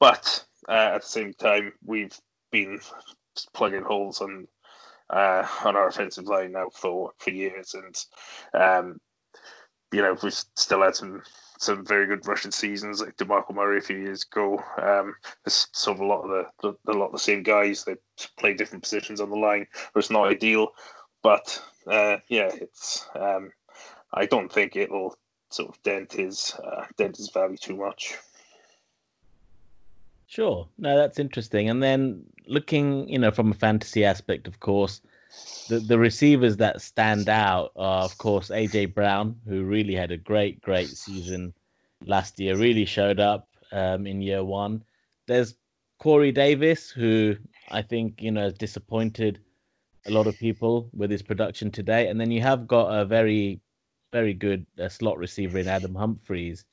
[0.00, 2.18] but uh, at the same time, we've
[2.50, 2.80] been
[3.54, 4.48] plugging holes on
[5.12, 8.04] uh, on our offensive line now for for years, and
[8.54, 9.00] um,
[9.92, 11.22] you know we've still had some
[11.58, 14.60] some very good Russian seasons, like Demarco Murray a few years ago.
[14.78, 17.84] Um, there's sort of a lot of the, the a lot of the same guys.
[17.84, 17.96] They
[18.36, 20.68] play different positions on the line, but it's not ideal.
[21.22, 23.52] But uh, yeah, it's um,
[24.12, 25.16] I don't think it'll
[25.50, 28.16] sort of dent his uh, dent his value too much.
[30.26, 31.68] Sure, no, that's interesting.
[31.68, 35.00] And then looking, you know, from a fantasy aspect, of course,
[35.68, 40.16] the the receivers that stand out are, of course, AJ Brown, who really had a
[40.16, 41.54] great, great season
[42.04, 44.82] last year, really showed up um, in year one.
[45.26, 45.54] There's
[45.98, 47.36] Corey Davis, who
[47.70, 49.40] I think you know has disappointed
[50.06, 53.60] a lot of people with his production today, and then you have got a very,
[54.12, 56.64] very good uh, slot receiver in Adam Humphries.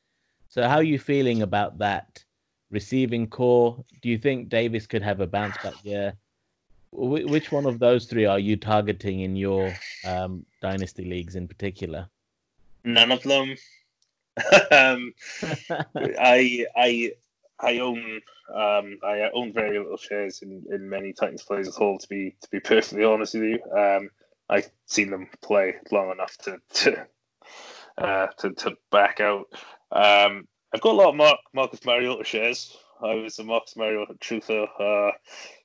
[0.47, 2.24] So, how are you feeling about that
[2.72, 3.84] receiving corps?
[4.01, 6.13] Do you think Davis could have a bounce back year?
[6.91, 9.74] which one of those three are you targeting in your
[10.05, 12.09] um, dynasty leagues in particular?
[12.84, 13.55] None of them.
[14.72, 15.13] um,
[15.95, 17.11] I I
[17.59, 18.22] I own
[18.53, 21.97] um, I own very little shares in, in many Titans players at all.
[21.97, 24.09] To be to be perfectly honest with you, um,
[24.49, 27.07] I've seen them play long enough to to
[27.97, 29.47] uh, to, to back out.
[29.91, 32.78] Um, I've got a lot of Mark, Marcus Mariota shares.
[33.01, 35.11] I was a Marcus Mariota truther, uh,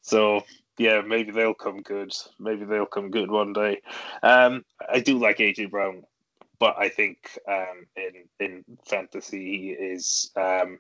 [0.02, 0.42] so
[0.78, 2.12] yeah, maybe they'll come good.
[2.38, 3.80] Maybe they'll come good one day.
[4.22, 6.05] Um, I do like AJ Brown,
[6.59, 10.78] but I think um, in in fantasy he is um,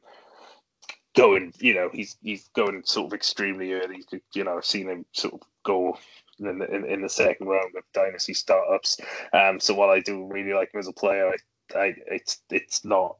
[1.16, 1.52] going.
[1.58, 4.04] You know, he's he's going sort of extremely early.
[4.32, 5.98] You know, I've seen him sort of go
[6.38, 8.98] in the, in, the second round of dynasty startups.
[9.32, 11.32] Um, so while I do really like him as a player,
[11.74, 13.16] I, I it's it's not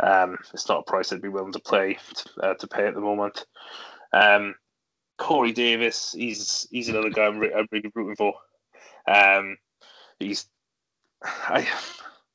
[0.00, 1.98] um, it's not a price I'd be willing to play
[2.42, 3.46] uh, to pay at the moment.
[4.12, 4.54] Um,
[5.18, 8.34] Corey Davis, he's he's another guy I'm, re- I'm really rooting for.
[9.06, 9.56] Um,
[10.18, 10.46] he's
[11.22, 11.68] I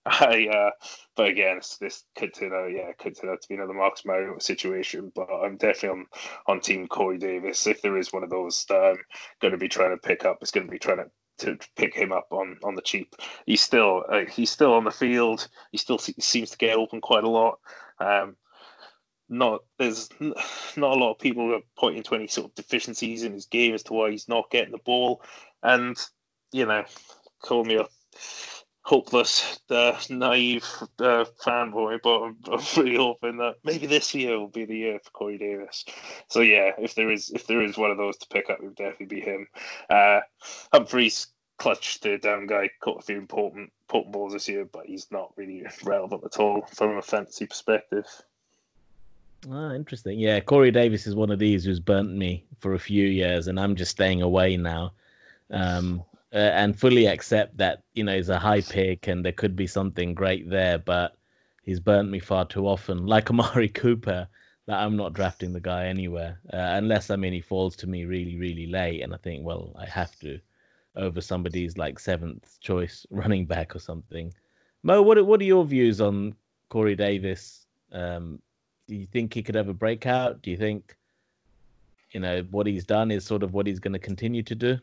[0.05, 0.71] I uh,
[1.15, 4.41] but again, this could turn out yeah, could turn out to be another Marcus Mariota
[4.41, 5.11] situation.
[5.13, 6.05] But I'm definitely on
[6.47, 7.67] on team Corey Davis.
[7.67, 8.97] If there is one of those that I'm
[9.41, 11.93] going to be trying to pick up, it's going to be trying to to pick
[11.93, 13.15] him up on on the cheap.
[13.45, 15.47] He's still uh, he's still on the field.
[15.71, 17.59] He still seems to get open quite a lot.
[17.99, 18.35] Um,
[19.29, 20.35] not there's not
[20.75, 23.83] a lot of people are pointing to any sort of deficiencies in his game as
[23.83, 25.21] to why he's not getting the ball,
[25.63, 25.97] and
[26.51, 26.83] you know,
[27.41, 27.85] call me a
[28.81, 30.65] hopeless, uh, naive
[30.99, 34.99] uh, fanboy, but I'm, I'm, really hoping that maybe this year will be the year
[35.03, 35.85] for Corey Davis.
[36.27, 38.65] So yeah, if there is if there is one of those to pick up, it
[38.65, 39.47] would definitely be him.
[39.89, 40.21] Uh,
[40.73, 41.27] Humphries
[41.57, 45.33] clutch the down guy, caught a few important important balls this year, but he's not
[45.35, 48.05] really relevant at all from a fantasy perspective.
[49.49, 50.19] Ah, interesting.
[50.19, 53.59] Yeah, Corey Davis is one of these who's burnt me for a few years, and
[53.59, 54.91] I'm just staying away now,
[55.51, 56.03] um,
[56.33, 59.67] uh, and fully accept that you know he's a high pick and there could be
[59.67, 61.15] something great there, but
[61.63, 63.05] he's burnt me far too often.
[63.05, 64.27] Like Amari Cooper,
[64.67, 68.05] that I'm not drafting the guy anywhere uh, unless I mean he falls to me
[68.05, 70.39] really, really late, and I think well I have to
[70.95, 74.33] over somebody's like seventh choice running back or something.
[74.83, 76.35] Mo, what what are your views on
[76.69, 77.65] Corey Davis?
[77.91, 78.39] Um,
[78.87, 80.41] do you think he could have a breakout?
[80.41, 80.95] Do you think,
[82.11, 84.79] you know, what he's done is sort of what he's going to continue to do?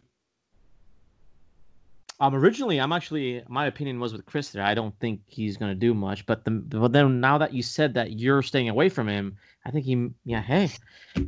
[2.18, 4.62] Um, originally, I'm actually my opinion was with Chris there.
[4.62, 7.62] I don't think he's going to do much, but the but then now that you
[7.62, 9.36] said that you're staying away from him,
[9.66, 10.40] I think he yeah.
[10.40, 10.70] Hey,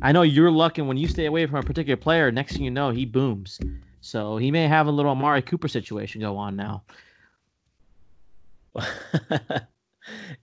[0.01, 2.31] I know you're lucky when you stay away from a particular player.
[2.31, 3.59] Next thing you know, he booms.
[4.01, 6.83] So he may have a little Amari Cooper situation go on now.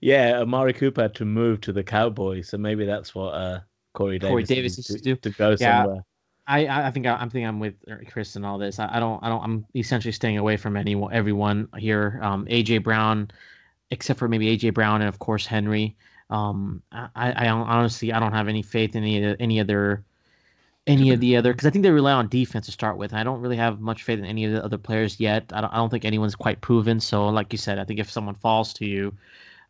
[0.01, 3.59] yeah, Amari Cooper had to move to the Cowboys, so maybe that's what uh,
[3.93, 6.05] Corey Davis, Corey Davis to, to, to go yeah, somewhere.
[6.47, 7.75] I, I think I, am thinking I'm with
[8.09, 8.79] Chris and all this.
[8.79, 12.19] I, I, don't I don't I'm essentially staying away from anyone everyone here.
[12.21, 13.29] Um, AJ Brown,
[13.91, 15.95] except for maybe AJ Brown and of course Henry.
[16.29, 20.03] Um, I, I honestly I don't have any faith in any any other
[20.87, 23.13] any of the other because I think they rely on defense to start with.
[23.13, 25.51] I don't really have much faith in any of the other players yet.
[25.53, 26.99] I don't, I don't think anyone's quite proven.
[26.99, 29.13] So, like you said, I think if someone falls to you,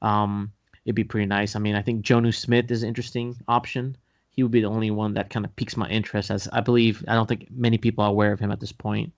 [0.03, 0.51] um,
[0.85, 1.55] it'd be pretty nice.
[1.55, 3.97] I mean, I think Jonnu Smith is an interesting option.
[4.37, 6.31] He would be the only one that kind of piques my interest.
[6.31, 9.11] As I believe, I don't think many people are aware of him at this point.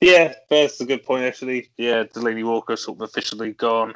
[0.00, 1.68] Yeah, that's a good point actually.
[1.76, 3.90] Yeah, Delanie Walker sort of officially gone,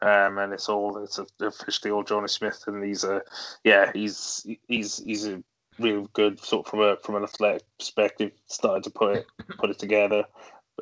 [0.00, 3.20] um, and it's all it's officially all Jonnu Smith, and he's a
[3.62, 5.42] yeah he's he's he's a
[5.78, 8.32] real good sort of from a from an athletic perspective.
[8.46, 9.26] Started to put it
[9.58, 10.24] put it together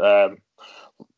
[0.01, 0.39] um,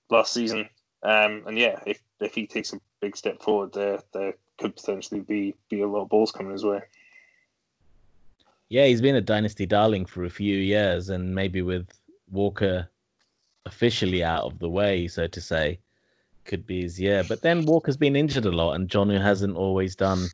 [0.09, 0.67] last season,
[1.03, 5.21] um, and yeah, if if he takes a big step forward, there there could potentially
[5.21, 6.81] be be a lot of balls coming his way.
[8.71, 11.89] Yeah, he's been a dynasty darling for a few years, and maybe with
[12.31, 12.89] Walker
[13.67, 15.81] officially out of the way, so to say,
[16.45, 17.25] could be his year.
[17.29, 20.29] But then Walker's been injured a lot, and Jonnu hasn't always done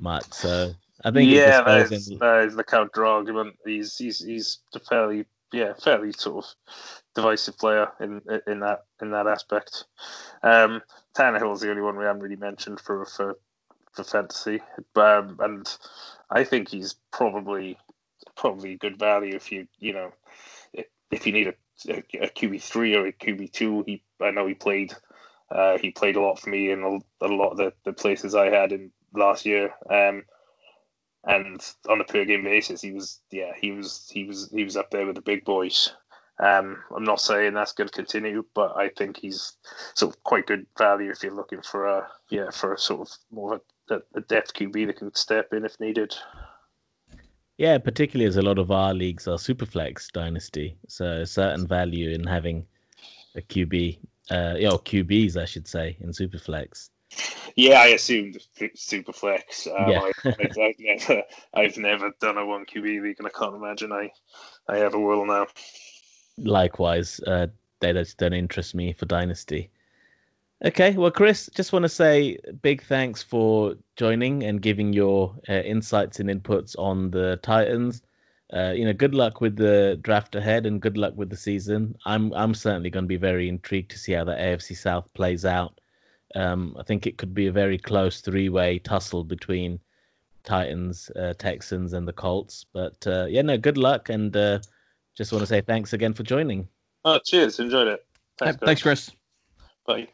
[0.00, 0.32] much.
[0.32, 0.72] So
[1.04, 2.18] I think yeah, that is, in...
[2.18, 3.56] that is the counter argument.
[3.64, 6.54] He's he's he's a fairly yeah fairly sort of
[7.14, 9.84] divisive player in in that in that aspect.
[10.42, 10.82] Um,
[11.16, 13.38] Tannehill's the only one we haven't really mentioned for for
[13.92, 14.60] for fantasy,
[14.96, 15.76] um, and
[16.30, 17.78] I think he's probably
[18.36, 20.12] probably good value if you you know
[21.10, 21.54] if you need a
[21.88, 23.84] a, QB three or a QB two.
[23.86, 24.94] He I know he played
[25.50, 28.34] uh, he played a lot for me in a, a, lot of the, the places
[28.34, 29.72] I had in last year.
[29.88, 30.24] Um,
[31.24, 34.76] and on a per game basis, he was yeah he was he was he was
[34.76, 35.92] up there with the big boys.
[36.38, 39.54] Um, I'm not saying that's going to continue, but I think he's
[39.94, 43.16] sort of quite good value if you're looking for a yeah for a sort of
[43.30, 43.60] more of
[43.90, 46.14] a, a depth QB that can step in if needed.
[47.58, 52.24] Yeah, particularly as a lot of our leagues are superflex dynasty, so certain value in
[52.24, 52.66] having
[53.34, 53.98] a QB,
[54.30, 56.90] uh, you know, QBs, I should say, in superflex.
[57.54, 59.66] Yeah, I assumed superflex.
[59.68, 60.10] Um, yeah.
[60.24, 60.32] I,
[60.66, 61.22] have never,
[61.54, 64.10] I've never done a one QB league, and I can't imagine I,
[64.68, 65.46] I ever will now.
[66.36, 67.46] Likewise, uh,
[67.80, 69.70] they just don't interest me for dynasty.
[70.64, 75.52] Okay, well, Chris, just want to say big thanks for joining and giving your uh,
[75.52, 78.02] insights and inputs on the Titans.
[78.52, 81.94] Uh, you know, good luck with the draft ahead and good luck with the season.
[82.06, 85.44] I'm I'm certainly going to be very intrigued to see how the AFC South plays
[85.44, 85.78] out.
[86.34, 89.80] Um, I think it could be a very close three-way tussle between
[90.44, 92.64] Titans, uh, Texans, and the Colts.
[92.72, 94.60] But uh, yeah, no, good luck, and uh,
[95.16, 96.66] just want to say thanks again for joining.
[97.04, 97.58] Oh, cheers!
[97.58, 98.06] Enjoyed it.
[98.38, 99.10] Thanks, Thanks Chris.
[99.86, 100.08] Bye.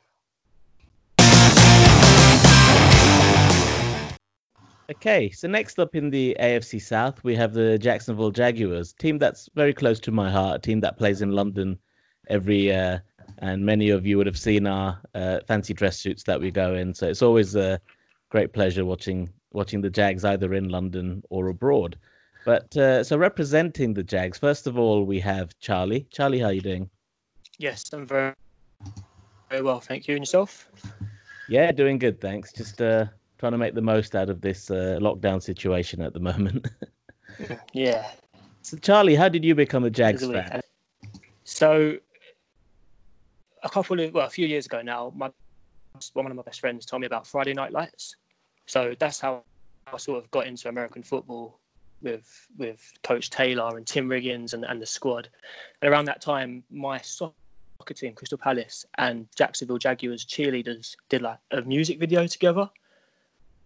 [4.91, 9.49] Okay, so next up in the AFC South, we have the Jacksonville Jaguars, team that's
[9.55, 11.78] very close to my heart, a team that plays in London
[12.28, 13.03] every year,
[13.39, 16.74] and many of you would have seen our uh, fancy dress suits that we go
[16.74, 16.93] in.
[16.95, 17.80] So it's always a
[18.30, 21.99] great pleasure watching watching the Jags either in London or abroad.
[22.45, 26.07] But uh, so representing the Jags, first of all, we have Charlie.
[26.11, 26.91] Charlie, how are you doing?
[27.59, 28.35] Yes, I'm very
[29.49, 30.16] very well, thank you.
[30.16, 30.68] And yourself?
[31.49, 32.53] Yeah, doing good, thanks.
[32.53, 33.07] Just uh,
[33.43, 36.68] trying to make the most out of this uh, lockdown situation at the moment.
[37.72, 38.07] yeah.
[38.62, 40.61] So, Charlie, how did you become a Jags fan?
[41.43, 41.97] So,
[43.64, 45.28] a couple of well, a few years ago now, my
[46.12, 48.14] one of my best friends told me about Friday Night Lights.
[48.66, 49.43] So that's how
[49.93, 51.59] I sort of got into American football
[52.01, 55.28] with with Coach Taylor and Tim Riggins and, and the squad.
[55.80, 57.34] And around that time, my soccer
[57.93, 62.70] team, Crystal Palace, and Jacksonville Jaguars cheerleaders did like a music video together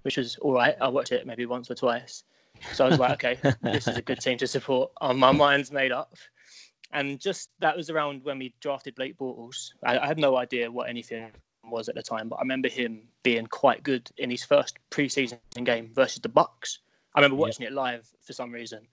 [0.07, 0.77] which was all right.
[0.81, 2.23] I watched it maybe once or twice.
[2.75, 4.93] So I was like, okay, this is a good team to support.
[5.01, 6.15] Um, my mind's made up.
[6.93, 9.73] And just that was around when we drafted Blake Bortles.
[9.85, 11.33] I, I had no idea what anything
[11.65, 15.41] was at the time, but I remember him being quite good in his first preseason
[15.65, 16.79] game versus the Bucs.
[17.17, 17.71] I remember watching yeah.
[17.71, 18.87] it live for some reason,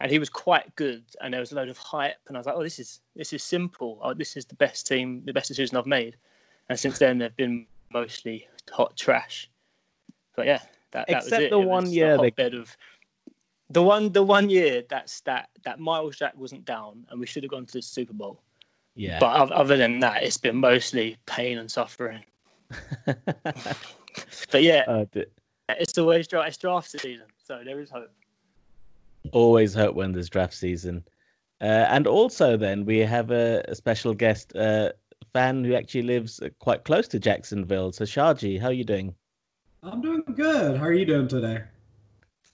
[0.00, 1.04] and he was quite good.
[1.20, 3.32] And there was a load of hype, and I was like, "Oh, this is this
[3.32, 4.00] is simple.
[4.02, 6.16] Oh, this is the best team, the best decision I've made."
[6.68, 9.48] And since then, they've been mostly hot trash.
[10.36, 10.60] But yeah,
[10.92, 12.76] that, that except the it one year they bed of
[13.70, 17.42] the one the one year that's that that Myles Jack wasn't down and we should
[17.42, 18.42] have gone to the Super Bowl.
[18.94, 19.18] Yeah.
[19.18, 22.22] But other than that, it's been mostly pain and suffering.
[23.06, 25.04] but yeah, uh,
[25.68, 28.10] it's always draft, it's draft season, so there is hope.
[29.32, 31.04] Always hope when there's draft season.
[31.60, 34.90] Uh, and also, then we have a, a special guest, uh,
[35.32, 37.92] fan who actually lives quite close to Jacksonville.
[37.92, 39.14] So, Shaji, how are you doing?
[39.84, 40.76] I'm doing good.
[40.76, 41.64] How are you doing today?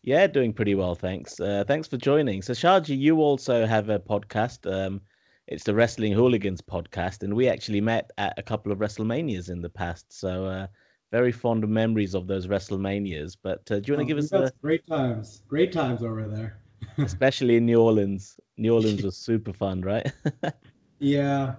[0.03, 1.39] Yeah, doing pretty well, thanks.
[1.39, 2.41] Uh, thanks for joining.
[2.41, 4.70] So, Shaji, you also have a podcast.
[4.72, 5.03] Um,
[5.47, 9.61] it's the Wrestling Hooligans podcast, and we actually met at a couple of WrestleManias in
[9.61, 10.11] the past.
[10.11, 10.66] So, uh,
[11.12, 13.37] very fond memories of those WrestleManias.
[13.43, 14.51] But uh, do you want to oh, give us a...
[14.62, 15.43] great times?
[15.49, 16.61] Great times over there.
[16.97, 18.41] especially in New Orleans.
[18.57, 20.11] New Orleans was super fun, right?
[20.99, 21.57] yeah.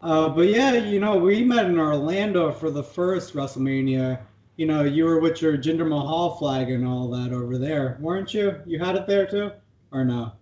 [0.00, 4.18] Uh, but yeah, you know, we met in Orlando for the first WrestleMania
[4.56, 8.32] you know, you were with your Jinder Mahal flag and all that over there, weren't
[8.32, 8.60] you?
[8.66, 9.50] You had it there too,
[9.92, 10.32] or no?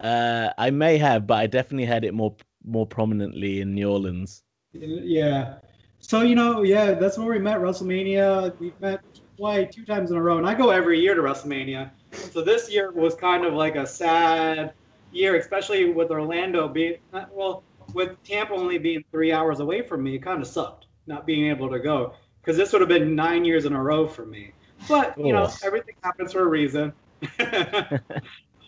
[0.00, 4.42] Uh, I may have, but I definitely had it more more prominently in New Orleans.
[4.72, 5.56] Yeah.
[5.98, 7.58] So you know, yeah, that's where we met.
[7.58, 8.58] WrestleMania.
[8.60, 9.02] We've met
[9.36, 11.90] twice, two times in a row, and I go every year to WrestleMania.
[12.12, 14.74] So this year was kind of like a sad
[15.12, 16.98] year, especially with Orlando being
[17.32, 17.64] well,
[17.94, 20.14] with Tampa only being three hours away from me.
[20.14, 22.14] It kind of sucked not being able to go
[22.46, 24.52] because this would have been nine years in a row for me.
[24.88, 26.92] But you know, everything happens for a reason.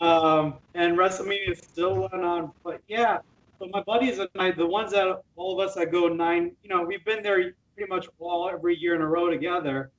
[0.00, 2.50] um, and WrestleMania is still going on.
[2.64, 3.18] But yeah,
[3.58, 6.70] so my buddies and I, the ones that all of us that go nine, you
[6.70, 9.90] know, we've been there pretty much all every year in a row together.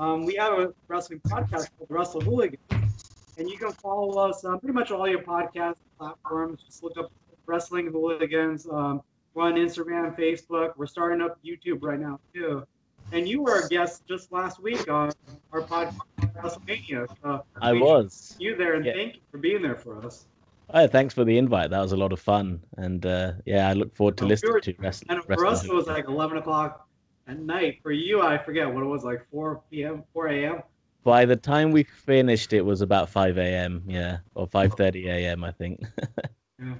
[0.00, 2.58] Um, we have a wrestling podcast called Wrestle Hooligans,
[3.36, 6.62] and you can follow us on pretty much all your podcast platforms.
[6.66, 7.12] Just look up
[7.46, 8.66] Wrestling Hooligans.
[8.66, 9.02] Um,
[9.34, 10.72] we're on Instagram, Facebook.
[10.76, 12.64] We're starting up YouTube right now too.
[13.12, 15.10] And you were a guest just last week on
[15.52, 15.98] our podcast,
[16.36, 17.06] WrestleMania.
[17.22, 18.36] So I was.
[18.38, 18.92] you there, and Yeah.
[18.94, 20.26] thank you for being there for us.
[20.74, 21.70] Oh, thanks for the invite.
[21.70, 24.60] That was a lot of fun, and uh, yeah, I look forward to listening sure.
[24.60, 25.16] to wrestling.
[25.16, 26.86] And for us, it was like 11 o'clock
[27.26, 27.80] at night.
[27.82, 30.62] For you, I forget what it was, like 4 p.m., 4 a.m.
[31.04, 33.82] By the time we finished, it was about five a.m.
[33.86, 35.44] Yeah, or five thirty a.m.
[35.44, 35.80] I think.
[36.60, 36.74] Yeah.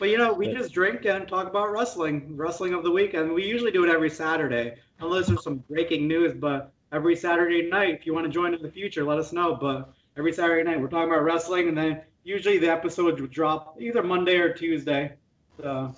[0.00, 0.54] But you know, we Yeah.
[0.54, 3.90] just drink and talk about wrestling, wrestling of the week, and we usually do it
[3.90, 6.32] every Saturday, unless there's some breaking news.
[6.32, 9.54] But every Saturday night, if you want to join in the future, let us know.
[9.54, 13.76] But every Saturday night, we're talking about wrestling, and then usually the episode would drop
[13.78, 15.12] either Monday or Tuesday.
[15.60, 15.94] So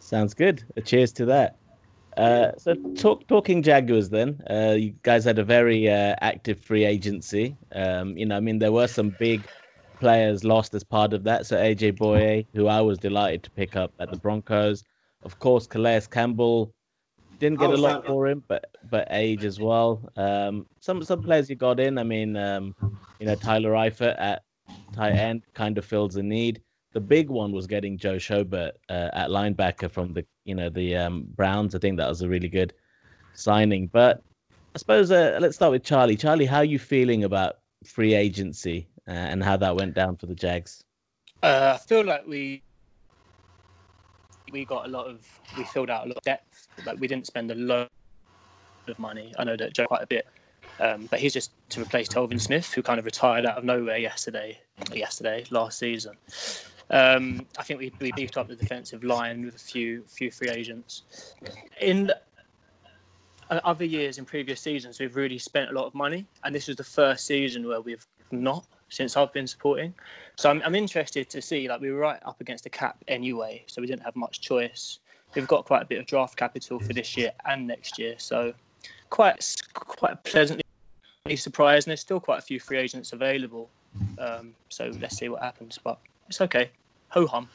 [0.00, 0.64] Sounds good.
[0.76, 1.56] A cheers to that.
[2.16, 4.40] Uh, so talk, talking Jaguars then.
[4.50, 7.56] Uh, you guys had a very uh, active free agency.
[7.72, 9.48] Um, you know, I mean, there were some big
[9.98, 11.46] players lost as part of that.
[11.46, 14.84] So AJ Bouye, who I was delighted to pick up at the Broncos.
[15.22, 16.72] Of course, Calais Campbell
[17.38, 20.08] didn't get a lot for him, but but age as well.
[20.16, 21.98] Um, some some players you got in.
[21.98, 22.74] I mean, um,
[23.18, 24.42] you know, Tyler Eifert at
[24.92, 26.62] tight end kind of fills the need.
[26.92, 30.96] The big one was getting Joe Schobert uh, at linebacker from the you know the
[30.96, 31.74] um, Browns.
[31.74, 32.72] I think that was a really good
[33.34, 33.88] signing.
[33.88, 34.22] But
[34.74, 36.16] I suppose uh, let's start with Charlie.
[36.16, 40.26] Charlie, how are you feeling about free agency uh, and how that went down for
[40.26, 40.82] the Jags?
[41.42, 42.62] Uh, I feel like we
[44.52, 45.26] we got a lot of
[45.56, 46.68] we filled out a lot of depth.
[46.84, 47.88] Like we didn't spend a lot
[48.88, 49.32] of money.
[49.38, 50.26] I know that Joe quite a bit,
[50.80, 53.98] um, but he's just to replace Telvin Smith, who kind of retired out of nowhere
[53.98, 54.58] yesterday.
[54.92, 56.16] Yesterday, last season.
[56.90, 60.48] Um, I think we, we beefed up the defensive line with a few few free
[60.48, 61.34] agents.
[61.80, 62.12] In
[63.50, 66.68] uh, other years, in previous seasons, we've really spent a lot of money, and this
[66.68, 69.94] was the first season where we've not since I've been supporting.
[70.36, 73.64] So I'm, I'm interested to see, like, we were right up against the cap anyway,
[73.66, 75.00] so we didn't have much choice.
[75.34, 78.54] We've got quite a bit of draft capital for this year and next year, so
[79.10, 80.62] quite quite pleasantly
[81.34, 81.86] surprised.
[81.86, 83.68] And there's still quite a few free agents available,
[84.18, 85.78] um, so let's see what happens.
[85.82, 86.70] But it's okay.
[87.10, 87.48] Ho hum.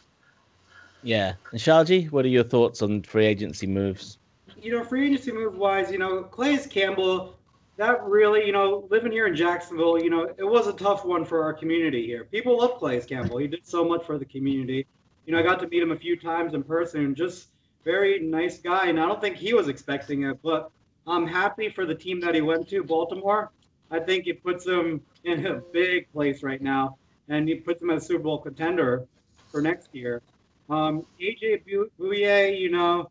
[1.02, 4.20] Yeah, and Sharji, what are your thoughts on free agency moves?
[4.62, 7.36] you know, free agency move wise, you know, Calais Campbell,
[7.78, 11.26] that really, you know, living here in Jacksonville, you know, it was a tough one
[11.26, 12.26] for our community here.
[12.26, 13.38] People love Calais Campbell.
[13.38, 14.86] He did so much for the community.
[15.26, 17.48] You know, I got to meet him a few times in person, just
[17.84, 18.88] very nice guy.
[18.88, 20.72] And I don't think he was expecting it, but
[21.08, 23.52] I'm happy for the team that he went to, Baltimore.
[23.90, 26.98] I think it puts him in a big place right now,
[27.30, 29.06] and he puts him as a Super Bowl contender
[29.50, 30.22] for next year.
[30.70, 31.64] Um, AJ
[32.00, 33.10] Bouye, you know,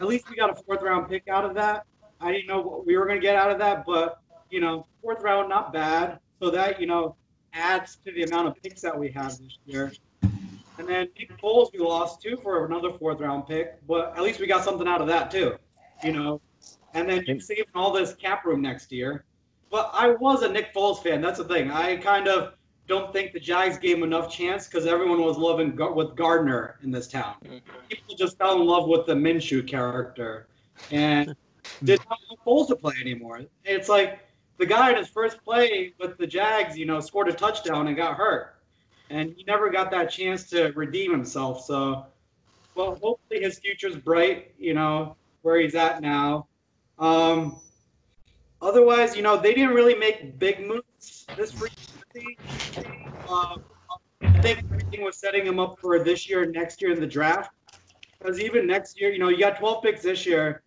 [0.00, 1.84] at least we got a fourth round pick out of that.
[2.24, 4.20] I didn't know what we were going to get out of that, but
[4.50, 6.18] you know, fourth round not bad.
[6.40, 7.16] So that you know
[7.52, 9.92] adds to the amount of picks that we have this year.
[10.22, 14.40] And then Nick Foles we lost too for another fourth round pick, but at least
[14.40, 15.56] we got something out of that too.
[16.02, 16.40] You know,
[16.94, 19.24] and then you saving all this cap room next year.
[19.70, 21.20] But I was a Nick Foles fan.
[21.20, 21.70] That's the thing.
[21.70, 22.54] I kind of
[22.86, 26.78] don't think the Jags gave him enough chance because everyone was loving Gar- with Gardner
[26.82, 27.34] in this town.
[27.44, 27.58] Mm-hmm.
[27.88, 30.48] People just fell in love with the Minshew character
[30.90, 31.34] and
[31.82, 33.40] did not want Foles to play anymore.
[33.64, 34.20] It's like
[34.58, 37.96] the guy in his first play with the Jags, you know, scored a touchdown and
[37.96, 38.56] got hurt,
[39.10, 41.64] and he never got that chance to redeem himself.
[41.64, 42.06] So,
[42.74, 44.54] well, hopefully his future's bright.
[44.58, 46.46] You know where he's at now.
[46.98, 47.60] Um,
[48.62, 51.70] otherwise, you know, they didn't really make big moves this free.
[53.28, 53.62] Um,
[54.22, 57.52] I think everything was setting him up for this year next year in the draft.
[58.18, 60.63] Because even next year, you know, you got 12 picks this year.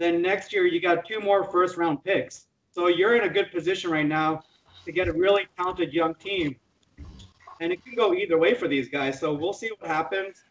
[0.00, 2.46] Then next year, you got two more first round picks.
[2.70, 4.40] So you're in a good position right now
[4.86, 6.56] to get a really talented young team.
[7.60, 9.20] And it can go either way for these guys.
[9.20, 10.42] So we'll see what happens.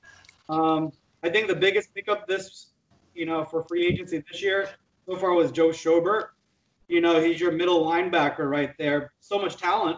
[0.49, 0.91] Um,
[1.23, 2.67] I think the biggest pickup this,
[3.15, 4.69] you know, for free agency this year
[5.07, 6.27] so far was Joe Schobert.
[6.87, 9.11] You know, he's your middle linebacker right there.
[9.19, 9.97] So much talent.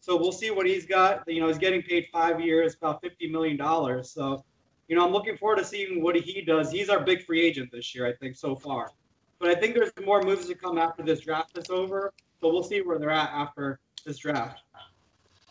[0.00, 1.22] So we'll see what he's got.
[1.28, 4.10] You know, he's getting paid five years, about fifty million dollars.
[4.10, 4.44] So,
[4.88, 6.72] you know, I'm looking forward to seeing what he does.
[6.72, 8.90] He's our big free agent this year, I think, so far.
[9.38, 12.12] But I think there's more moves to come after this draft is over.
[12.40, 14.62] So we'll see where they're at after this draft.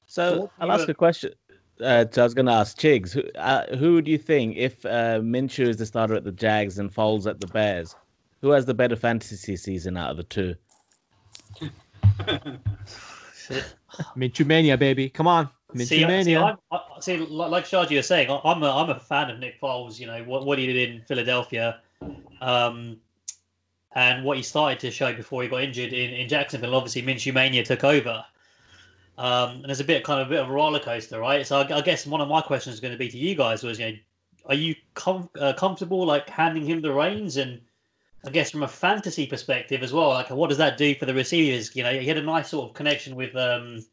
[0.07, 1.31] So I'll ask a question.
[1.79, 4.83] Uh, so I was going to ask Chigs, who, uh, who do you think, if
[4.85, 7.95] uh, Minshew is the starter at the Jags and Foles at the Bears,
[8.41, 10.55] who has the better fantasy season out of the two?
[14.17, 15.07] Minshew mania, baby.
[15.07, 15.49] Come on.
[15.86, 16.36] See, I- see.
[16.38, 19.59] I'm, I, see, like Shaji was saying, I- I'm a, I'm a fan of Nick
[19.59, 19.99] Foles.
[19.99, 21.80] You know what, what he did in Philadelphia,
[22.41, 22.97] um,
[23.95, 26.76] and what he started to show before he got injured in, in Jacksonville.
[26.76, 28.24] Obviously, Minshew mania took over,
[29.18, 31.45] um, and there's a bit kind of a bit of a roller coaster, right?
[31.45, 33.63] So I, I guess one of my questions is going to be to you guys
[33.63, 33.97] was, you know,
[34.45, 37.59] are you com- uh, comfortable like handing him the reins and
[38.26, 41.13] I guess from a fantasy perspective as well, like what does that do for the
[41.13, 41.76] receivers?
[41.76, 43.86] You know, he had a nice sort of connection with um,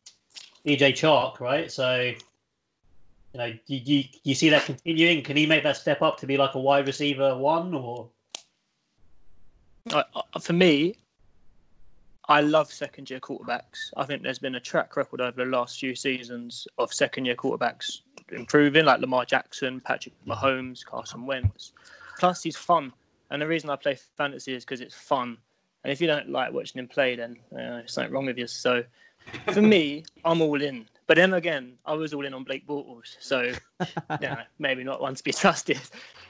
[0.67, 1.71] DJ Chark, right?
[1.71, 5.23] So, you know, do you, you see that continuing?
[5.23, 8.09] Can he make that step up to be like a wide receiver one or?
[10.41, 10.97] For me,
[12.29, 13.93] I love second year quarterbacks.
[13.97, 17.37] I think there's been a track record over the last few seasons of second year
[17.37, 18.01] quarterbacks
[18.33, 21.73] improving, like Lamar Jackson, Patrick Mahomes, Carson Wentz.
[22.19, 22.93] Plus, he's fun.
[23.31, 25.37] And the reason I play fantasy is because it's fun.
[25.83, 28.47] And if you don't like watching him play, then uh, there's something wrong with you.
[28.47, 28.83] So
[29.53, 30.87] for me, I'm all in.
[31.07, 33.17] But then again, I was all in on Blake Bortles.
[33.21, 33.53] So
[34.21, 35.81] yeah, maybe not one to be trusted.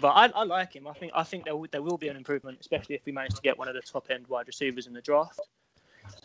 [0.00, 0.86] But I, I like him.
[0.88, 3.34] I think I think there will, there will be an improvement, especially if we manage
[3.34, 5.40] to get one of the top end wide receivers in the draft.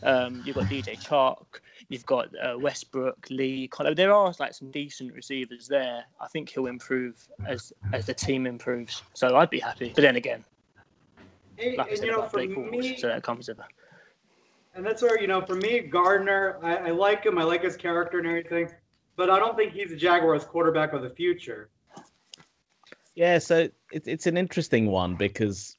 [0.03, 3.67] Um, you've got DJ Chark, you've got uh, Westbrook, Lee.
[3.69, 6.03] Kind of, there are like some decent receivers there.
[6.19, 9.03] I think he'll improve as as the team improves.
[9.13, 9.91] So I'd be happy.
[9.93, 10.43] But then again,
[11.77, 13.65] like I said about Blake Bortles, me, so that comes with it.
[14.75, 17.37] And that's where you know, for me, Gardner, I, I like him.
[17.37, 18.69] I like his character and everything,
[19.15, 21.69] but I don't think he's the Jaguars' quarterback of the future.
[23.15, 25.75] Yeah, so it's it's an interesting one because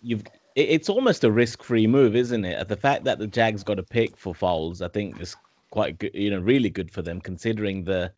[0.00, 0.22] you've
[0.56, 2.68] it, it's almost a risk-free move, isn't it?
[2.68, 5.36] The fact that the Jags got a pick for Foles, I think, is
[5.70, 6.12] quite good.
[6.14, 8.12] You know, really good for them considering the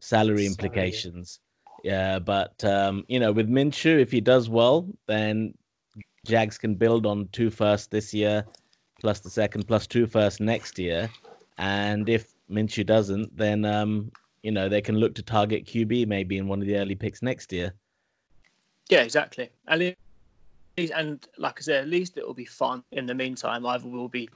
[0.00, 1.40] salary implications.
[1.82, 5.54] Yeah, but um, you know, with Minshew, if he does well, then
[6.26, 8.44] Jags can build on two first this year,
[9.00, 11.10] plus the second, plus two first next year,
[11.58, 14.10] and if Minshew doesn't, then um,
[14.42, 17.22] you know they can look to target QB maybe in one of the early picks
[17.22, 17.72] next year.
[18.88, 19.50] Yeah, exactly.
[19.68, 19.96] At least,
[20.94, 22.82] and like I said, at least it will be fun.
[22.92, 24.28] In the meantime, either we'll be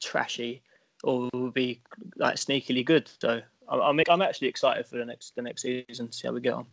[0.00, 0.62] trashy
[1.04, 1.80] or we'll be
[2.16, 3.10] like sneakily good.
[3.20, 6.12] So I'm, I'm I'm actually excited for the next the next season.
[6.12, 6.66] See how we get on.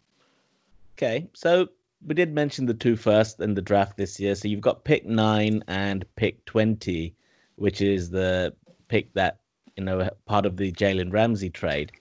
[0.97, 1.67] Okay, so
[2.05, 4.35] we did mention the two first in the draft this year.
[4.35, 7.15] So you've got pick nine and pick twenty,
[7.55, 8.53] which is the
[8.87, 9.39] pick that
[9.75, 11.91] you know part of the Jalen Ramsey trade.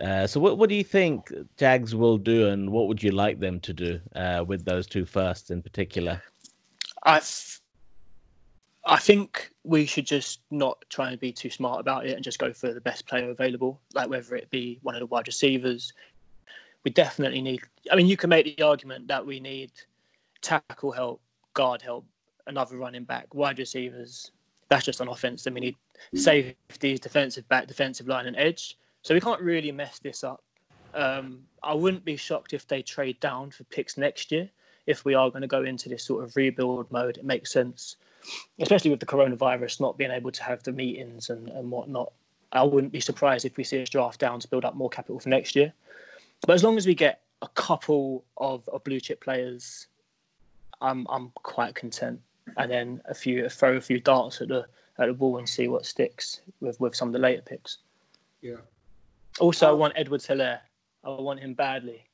[0.00, 3.40] Uh, so what what do you think Jags will do, and what would you like
[3.40, 6.22] them to do uh, with those two firsts in particular?
[7.04, 7.20] I
[8.86, 12.38] I think we should just not try and be too smart about it and just
[12.38, 15.92] go for the best player available, like whether it be one of the wide receivers.
[16.88, 17.60] We definitely need.
[17.92, 19.72] I mean, you can make the argument that we need
[20.40, 21.20] tackle help,
[21.52, 22.06] guard help,
[22.46, 24.30] another running back, wide receivers.
[24.70, 25.44] That's just on offense.
[25.44, 25.76] Then we need
[26.14, 28.78] safeties, defensive back, defensive line, and edge.
[29.02, 30.42] So we can't really mess this up.
[30.94, 34.48] Um, I wouldn't be shocked if they trade down for picks next year.
[34.86, 37.96] If we are going to go into this sort of rebuild mode, it makes sense,
[38.60, 42.12] especially with the coronavirus not being able to have the meetings and, and whatnot.
[42.50, 45.20] I wouldn't be surprised if we see us draft down to build up more capital
[45.20, 45.74] for next year.
[46.46, 49.86] But as long as we get a couple of, of blue chip players,
[50.80, 52.20] I'm I'm quite content.
[52.56, 54.66] And then a few throw a few darts at the
[54.98, 57.78] at the ball and see what sticks with, with some of the later picks.
[58.40, 58.56] Yeah.
[59.38, 60.60] Also, I want Edwards Helaire.
[61.04, 62.04] I want him badly.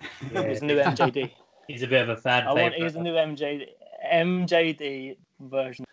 [0.30, 1.30] He's new MJD.
[1.66, 2.82] He's a bit of a fan I want favorite.
[2.82, 3.66] he's a new MJD
[4.12, 5.84] MJD version.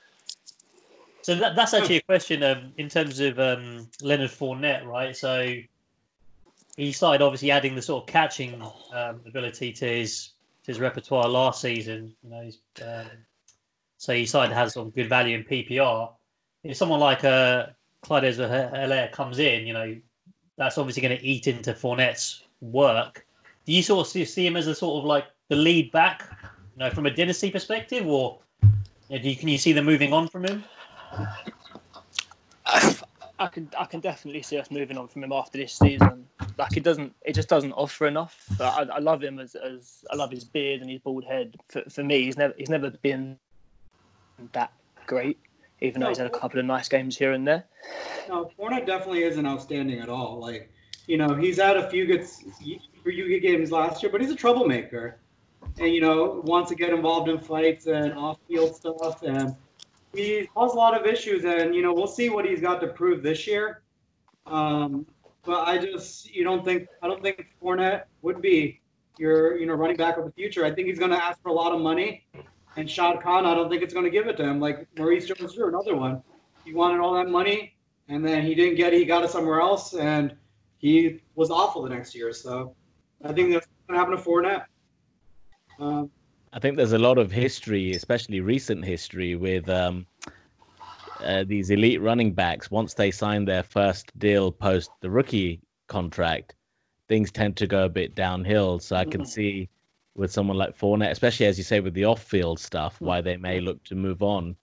[1.22, 5.16] So that, that's actually a question um, in terms of um, Leonard Fournette, right?
[5.16, 5.56] So
[6.78, 8.62] he started obviously adding the sort of catching
[8.94, 10.32] um, ability to his
[10.64, 12.16] to his repertoire last season.
[12.24, 13.08] You know, he's, um,
[13.98, 16.12] so he started to have some good value in PPR.
[16.64, 17.68] If someone like uh,
[18.02, 19.96] Clyde Helaire comes in, you know,
[20.58, 23.26] that's obviously going to eat into Fournette's work.
[23.66, 26.30] Do you sort of see, him as a sort of like the lead back,
[26.76, 28.40] you know, from a dynasty perspective, or
[29.10, 30.64] you, can you see them moving on from him?
[33.40, 36.26] I can I can definitely see us moving on from him after this season.
[36.58, 38.46] Like it doesn't it just doesn't offer enough.
[38.58, 41.56] But I, I love him as, as I love his beard and his bald head.
[41.70, 43.38] For, for me, he's never he's never been
[44.52, 44.72] that
[45.06, 45.40] great.
[45.82, 47.66] even though he's had a couple of nice games here and there.
[48.30, 50.40] No, Fournette definitely isn't outstanding at all.
[50.40, 50.72] Like,
[51.08, 54.36] you know, he's had a few good few good games last year, but he's a
[54.36, 55.20] troublemaker,
[55.80, 59.56] and you know wants to get involved in fights and off-field stuff, and
[60.14, 61.44] he caused a lot of issues.
[61.44, 63.82] And you know, we'll see what he's got to prove this year.
[64.46, 65.06] Um,
[65.46, 68.82] but I just, you don't think, I don't think Fournette would be
[69.18, 70.66] your, you know, running back of the future.
[70.66, 72.26] I think he's going to ask for a lot of money,
[72.78, 74.60] and Shad Khan, I don't think it's going to give it to him.
[74.60, 76.24] Like Maurice Jones-Drew, another one.
[76.66, 77.76] He wanted all that money,
[78.08, 79.00] and then he didn't get it.
[79.00, 80.36] He got it somewhere else, and
[80.78, 82.34] he was awful the next year.
[82.34, 82.76] So
[83.24, 84.66] I think that's going to happen to Fournette.
[85.80, 86.10] Um,
[86.54, 90.06] I think there's a lot of history, especially recent history, with um,
[91.24, 92.70] uh, these elite running backs.
[92.72, 96.56] Once they sign their first deal post the rookie contract,
[97.08, 98.80] things tend to go a bit downhill.
[98.80, 99.28] So I can Mhm.
[99.28, 99.70] see
[100.16, 103.60] with someone like Fournette, especially as you say with the off-field stuff, why they may
[103.60, 104.56] look to move on.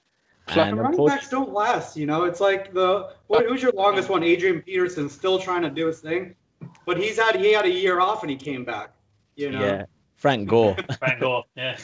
[0.49, 2.25] And And running unfortunately, backs don't last, you know.
[2.25, 4.23] It's like the what, who's your longest one?
[4.23, 6.35] Adrian Peterson still trying to do his thing,
[6.87, 8.93] but he's had he had a year off and he came back.
[9.37, 9.85] You know, yeah,
[10.17, 11.45] Frank Gore, Frank Gore.
[11.57, 11.77] Yeah.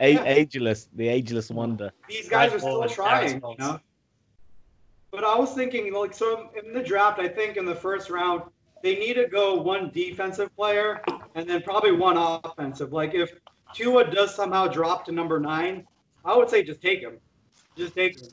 [0.00, 1.92] A- ageless, the ageless wonder.
[2.08, 3.34] these guys Brad are still Hall and trying.
[3.34, 3.80] You know.
[5.14, 8.42] But I was thinking, like, so in the draft, I think in the first round
[8.82, 11.00] they need to go one defensive player
[11.36, 12.92] and then probably one offensive.
[12.92, 13.32] Like if
[13.72, 15.86] Tua does somehow drop to number nine,
[16.24, 17.18] I would say just take him,
[17.78, 18.28] just take him.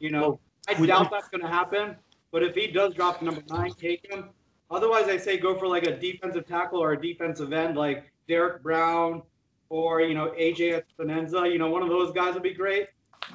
[0.00, 1.96] You know, I doubt that's going to happen.
[2.32, 4.30] But if he does drop to number nine, take him.
[4.70, 8.62] Otherwise, I say go for like a defensive tackle or a defensive end, like Derrick
[8.62, 9.22] Brown
[9.70, 11.50] or you know AJ Epenesa.
[11.50, 12.88] You know, one of those guys would be great.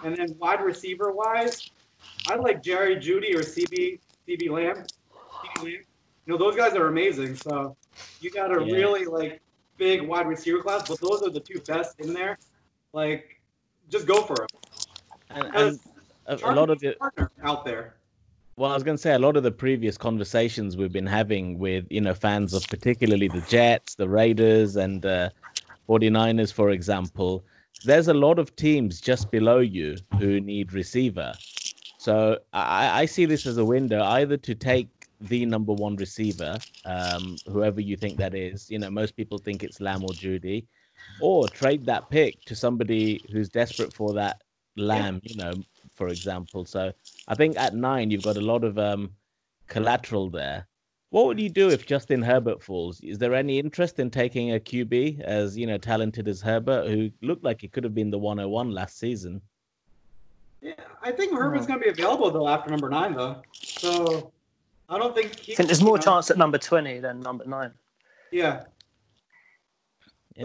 [0.03, 1.71] And then wide receiver wise,
[2.27, 4.85] I like Jerry Jeudy or CeeDee CeeDee Lamb.
[5.43, 5.83] CeeDee Lamb.
[6.25, 7.35] You know, those guys are amazing.
[7.35, 7.75] So
[8.19, 8.73] you got a Yeah.
[8.73, 9.41] really like
[9.77, 12.37] big wide receiver class, but those are the two best in there.
[12.93, 13.41] Like,
[13.89, 14.51] just go for it.
[15.31, 15.79] And, and
[16.27, 16.95] a, a lot of the
[17.43, 17.95] out there.
[18.57, 21.57] Well, I was going to say a lot of the previous conversations we've been having
[21.57, 25.29] with, you know, fans of particularly the Jets, the Raiders, and uh,
[25.89, 27.43] 49ers, for example,
[27.83, 31.33] there's a lot of teams just below you who need receiver.
[32.01, 34.89] So I, I see this as a window either to take
[35.19, 38.71] the number one receiver, um, whoever you think that is.
[38.71, 40.65] You know, most people think it's Lamb or Jeudy,
[41.19, 44.41] or trade that pick to somebody who's desperate for that
[44.77, 46.65] Lamb, you know, for example.
[46.65, 46.91] So
[47.27, 49.11] I think at nine you've got a lot of um,
[49.67, 50.67] collateral there.
[51.11, 52.99] What would you do if Justin Herbert falls?
[53.01, 57.11] Is there any interest in taking a QB as you know talented as Herbert, who
[57.21, 59.43] looked like he could have been the 101 last season?
[60.61, 63.41] Yeah, I think Herbert's going to be available though after number nine though.
[63.53, 64.31] So
[64.87, 67.45] I don't think he, I think there's more know, chance at number 20 than number
[67.45, 67.71] nine.
[68.31, 68.63] Yeah,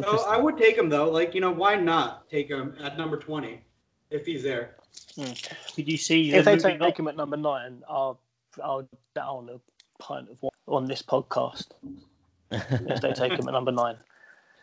[0.03, 1.11] so I would take him though.
[1.11, 3.62] Like you know, why not take him at number twenty
[4.11, 4.77] if he's there?
[5.17, 5.33] Hmm.
[5.75, 6.99] Could you see If they take up?
[6.99, 8.19] him at number nine, I'll,
[8.62, 11.69] I'll down a pint of wine on this podcast
[12.51, 13.97] if they take him at number nine.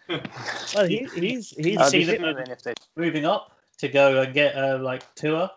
[0.09, 4.33] well, he, he's he's I'd see be the- if they moving up to go and
[4.33, 5.51] get a like Tua?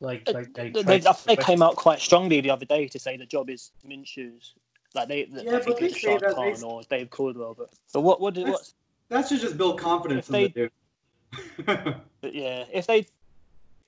[0.00, 2.86] Like, uh, like they, They, I think they came out quite strongly the other day
[2.88, 4.54] to say the job is Minshew's.
[4.94, 7.10] Like they, Yeah, I but think they it's say Shad that Khan they- or Dave
[7.10, 7.54] Caldwell.
[7.56, 8.70] But but what what did, what?
[9.08, 11.96] That should just build confidence If in the dude.
[12.20, 13.06] But yeah, if they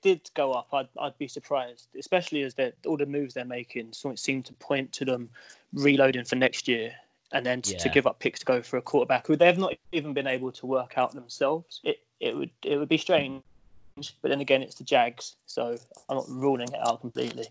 [0.01, 3.93] did go up, I'd I'd be surprised, especially as they all the moves they're making
[3.93, 5.29] so it seem to point to them
[5.73, 6.93] reloading for next year.
[7.31, 9.75] And then to, to give up picks to go for a quarterback who they've not
[9.91, 13.41] even been able to work out themselves, it, it would it would be strange.
[14.21, 15.77] But then again, it's the Jags, so
[16.07, 17.45] I'm not ruling it out completely.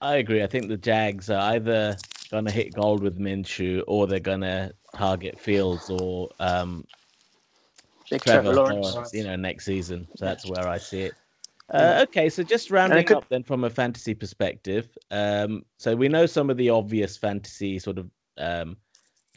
[0.00, 0.42] I agree.
[0.42, 1.96] I think the Jags are either
[2.30, 6.84] gonna hit gold with Minshew or they're gonna target Fields or um,
[8.06, 8.94] Trevor Trevor Lawrence.
[8.94, 10.06] Lawrence, you know, next season.
[10.16, 11.14] So that's where I see it.
[11.70, 14.88] Uh, okay, so just rounding could- up then from a fantasy perspective.
[15.10, 18.76] Um, so we know some of the obvious fantasy sort of um,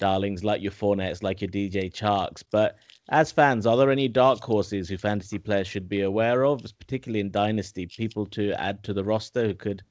[0.01, 2.77] darlings like your Fournettes, like your DJ Charks, but
[3.09, 7.19] as fans, are there any dark horses who fantasy players should be aware of, particularly
[7.19, 9.83] in Dynasty, people to add to the roster who could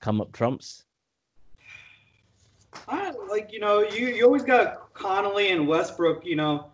[0.00, 0.84] come up trumps?
[2.88, 6.72] I like you know you you always got Conley and Westbrook, you know,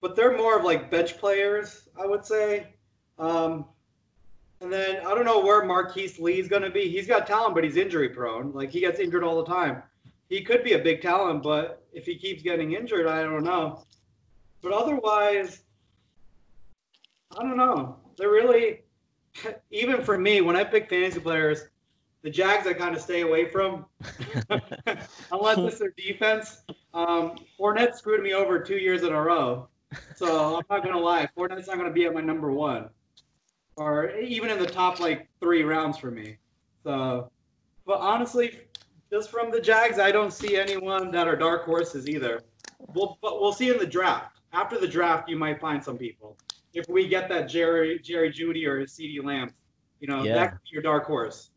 [0.00, 2.66] but they're more of like bench players, I would say.
[3.18, 3.66] Um,
[4.60, 6.88] and then I don't know where Marquise Lee's going to be.
[6.88, 8.52] He's got talent, but he's injury prone.
[8.52, 9.82] Like he gets injured all the time.
[10.28, 13.84] He could be a big talent, but if he keeps getting injured, I don't know.
[14.62, 15.62] But otherwise,
[17.38, 17.96] I don't know.
[18.16, 18.82] They're really
[19.70, 21.68] even for me when I pick fantasy players,
[22.22, 23.84] the Jags I kind of stay away from
[25.32, 26.62] unless it's their defense.
[26.94, 29.68] Um, Fournette screwed me over two years in a row,
[30.16, 31.28] so I'm not gonna lie.
[31.36, 32.88] Fournette's not gonna be at my number one.
[33.76, 36.38] or even in the top like three rounds for me.
[36.84, 37.30] So,
[37.86, 38.60] but honestly,
[39.10, 42.42] just from the Jags, I don't see anyone that are dark horses either.
[42.94, 44.40] We'll, but we'll see in the draft.
[44.52, 46.36] After the draft, you might find some people.
[46.74, 49.50] If we get that Jerry Jerry Jeudy or CeeDee Lamb,
[50.00, 50.34] you know, Yeah.
[50.34, 51.50] that could be your dark horse.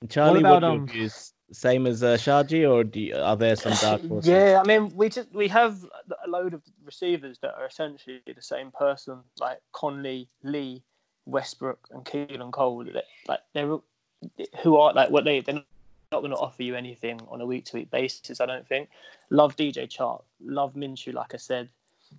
[0.00, 1.10] And Charlie, about, what, are um.
[1.52, 4.28] Same as uh, Shaji, or do you, are there some dark horses?
[4.30, 5.84] Yeah, I mean, we just we have
[6.24, 10.82] a load of receivers that are essentially the same person, like Conley, Lee,
[11.26, 12.84] Westbrook, and Keelan Cole.
[12.84, 13.76] That- Like they're
[14.62, 15.62] who are like what they they're
[16.12, 18.40] not going to offer you anything on a week to week basis.
[18.40, 18.88] I don't think.
[19.30, 21.68] Love DJ Chark, love Minshew, like I said.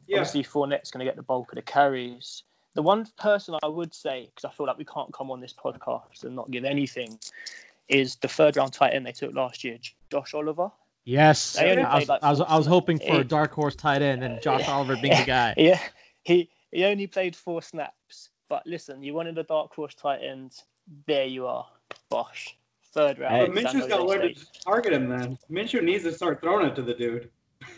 [0.08, 0.18] Yeah.
[0.18, 2.44] Obviously, Fournette's going to get the bulk of the carries.
[2.74, 5.54] The one person I would say, because I feel like we can't come on this
[5.54, 7.20] podcast and not give anything,
[7.88, 9.78] is the third round tight end they took last year,
[10.12, 10.72] Josh Oliver.
[11.06, 14.24] Yes, I was, like, I was, I was hoping for a dark horse tight end
[14.24, 14.72] and Josh Yeah.
[14.72, 15.54] Oliver being the guy.
[15.58, 15.80] Yeah,
[16.24, 18.30] he he only played four snaps.
[18.50, 20.54] But listen, you wanted a dark horse tight end.
[21.06, 21.68] There you are,
[22.10, 22.56] Bosh.
[22.94, 23.36] Third round.
[23.36, 23.46] Hey.
[23.48, 25.38] But Minshew's San got to learn to target him then.
[25.52, 27.30] Minshew needs to start throwing it to the dude.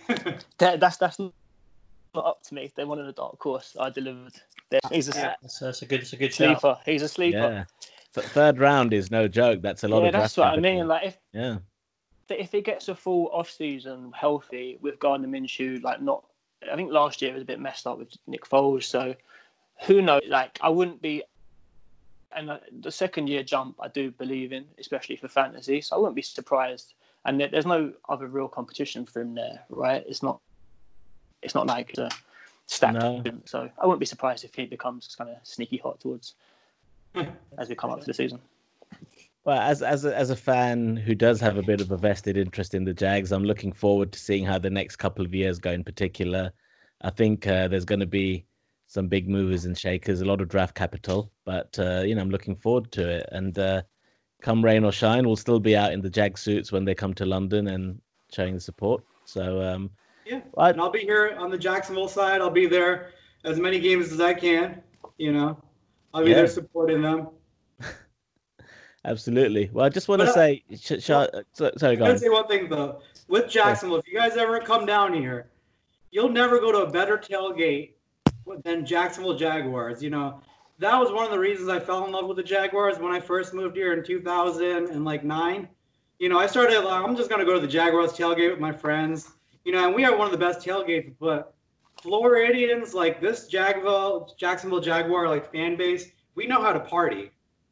[0.57, 1.31] That, that's that's not
[2.15, 2.71] up to me.
[2.75, 3.75] They wanted a dark horse.
[3.79, 4.33] I delivered.
[4.69, 6.59] There- He's a Yeah, that's, that's a good, that's a good shout.
[6.61, 6.77] sleeper.
[6.85, 7.37] He's a sleeper.
[7.37, 7.63] Yeah.
[8.13, 9.61] Th- third round is no joke.
[9.61, 10.77] That's a lot Yeah, of that's draft what I capital.
[10.79, 10.87] mean.
[10.87, 11.57] Like if Yeah.
[12.29, 16.25] if he gets a full off season healthy with Gardner Minshew, like not,
[16.71, 18.83] I think last year was a bit messed up with Nick Foles.
[18.85, 19.15] So
[19.85, 20.21] who knows?
[20.27, 21.23] Like I wouldn't be.
[22.35, 25.81] And uh, the second year jump, I do believe in, especially for fantasy.
[25.81, 26.93] So I wouldn't be surprised.
[27.25, 30.03] And there's no other real competition for him there, right?
[30.07, 30.39] It's not.
[31.41, 32.09] It's not like a
[32.67, 32.95] stacked.
[32.95, 33.23] No.
[33.45, 36.35] So I wouldn't be surprised if he becomes kind of sneaky hot towards
[37.57, 38.39] as we come up to the season.
[39.43, 42.35] Well, as as a, as a fan who does have a bit of a vested
[42.35, 45.59] interest in the Jags, I'm looking forward to seeing how the next couple of years
[45.59, 45.71] go.
[45.71, 46.51] In particular,
[47.01, 48.45] I think uh, there's going to be
[48.87, 52.29] some big movers and shakers, a lot of draft capital, but uh, you know I'm
[52.29, 53.29] looking forward to it.
[53.31, 53.81] And uh,
[54.41, 57.13] come rain or shine, we'll still be out in the Jag suits when they come
[57.15, 57.99] to London and
[58.31, 59.03] showing the support.
[59.25, 59.89] So um,
[60.25, 60.41] Yeah.
[60.57, 62.41] I- And I'll be here on the Jacksonville side.
[62.41, 63.11] I'll be there
[63.43, 64.81] as many games as I can.
[65.17, 65.61] You know,
[66.13, 66.37] I'll be Yeah.
[66.37, 67.29] there supporting them.
[69.05, 69.69] absolutely.
[69.73, 72.19] Well, I just want to But, uh, say, sh- well, so, sorry, go gonna on.
[72.19, 73.01] say one thing though.
[73.27, 75.49] With Jacksonville, if you guys ever come down here,
[76.11, 77.93] you'll never go to a better tailgate
[78.63, 80.01] than Jacksonville Jaguars.
[80.03, 80.41] You know,
[80.79, 83.19] that was one of the reasons I fell in love with the Jaguars when I
[83.19, 85.67] first moved here in 2000 and like nine.
[86.19, 86.79] You know, I started.
[86.81, 89.33] Like, I'm just gonna go to the Jaguars tailgate with my friends.
[89.63, 91.13] You know, and we have one of the best tailgates.
[91.19, 91.53] But
[92.01, 97.31] Floridians, like this Jacksonville, Jacksonville Jaguar, like fan base, we know how to party,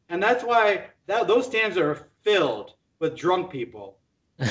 [0.10, 3.98] and that's why that those stands are filled with drunk people.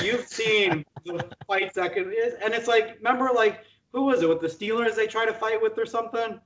[0.01, 4.41] You've seen the fights that could, and it's like, remember, like who was it with
[4.41, 4.95] the Steelers?
[4.95, 6.39] They try to fight with or something.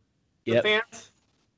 [0.45, 0.64] The Yep.
[0.64, 1.12] fans,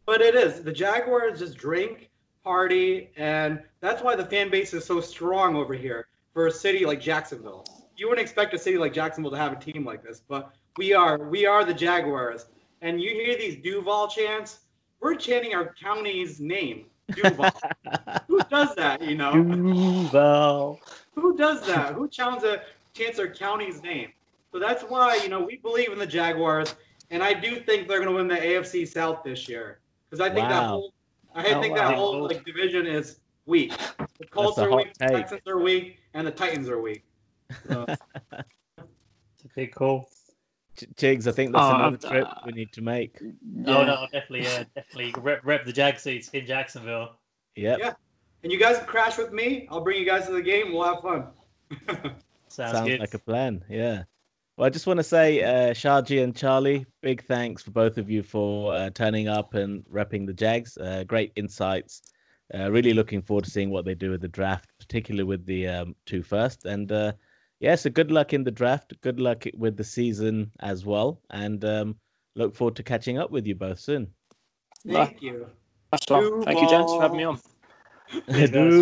[0.05, 2.09] but it is the Jaguars just drink,
[2.43, 6.85] party, and that's why the fan base is so strong over here for a city
[6.85, 7.65] like Jacksonville.
[7.97, 10.93] You wouldn't expect a city like Jacksonville to have a team like this, but we
[10.93, 11.17] are.
[11.17, 12.47] We are the Jaguars,
[12.81, 14.61] and you hear these Duval chants.
[15.01, 17.51] We're chanting our county's name, Duval.
[18.27, 19.01] Who does that?
[19.03, 19.33] You know.
[19.43, 20.79] Duval.
[21.15, 21.93] Who does that?
[21.93, 22.63] Who chants a
[22.93, 24.13] chants their county's name?
[24.51, 26.75] So that's why you know we believe in the Jaguars,
[27.11, 29.79] and I do think they're going to win the AFC South this year
[30.09, 30.93] because I think that whole
[31.35, 33.71] I Oh, think that whole like division is weak.
[34.19, 35.17] The Colts are weak, the take.
[35.17, 37.03] Texans are weak, and the Titans are weak.
[37.67, 37.85] So,
[38.77, 40.09] It's a big call.
[40.75, 43.17] Ch- Chigs, I think that's Oh, another uh, trip we need to make.
[43.43, 47.11] No, no, definitely, yeah, definitely rep, rep the Jag seats in Jacksonville.
[47.55, 47.79] Yep.
[47.79, 47.93] Yeah.
[48.43, 49.67] and you guys can crash with me.
[49.71, 50.73] I'll bring you guys to the game.
[50.73, 51.27] We'll have fun.
[52.47, 52.99] Sounds, Sounds good.
[52.99, 53.63] like a plan.
[53.69, 54.03] Yeah.
[54.59, 58.09] Well, I just want to say, uh, Shaji and Charlie, big thanks for both of
[58.09, 60.77] you for uh, turning up and repping the Jags.
[60.77, 62.01] Uh, great insights.
[62.53, 65.65] Uh, really looking forward to seeing what they do with the draft, particularly with the
[65.65, 66.65] um, two first.
[66.65, 67.13] And uh,
[67.61, 68.91] yeah, so good luck in the draft.
[68.99, 71.21] Good luck with the season as well.
[71.29, 71.95] And um,
[72.35, 74.07] look forward to catching up with you both soon.
[74.85, 75.47] Thank you.
[75.93, 76.41] That's all.
[76.41, 77.39] Thank you, gents, for having me on.
[78.29, 78.73] Cheers, guys.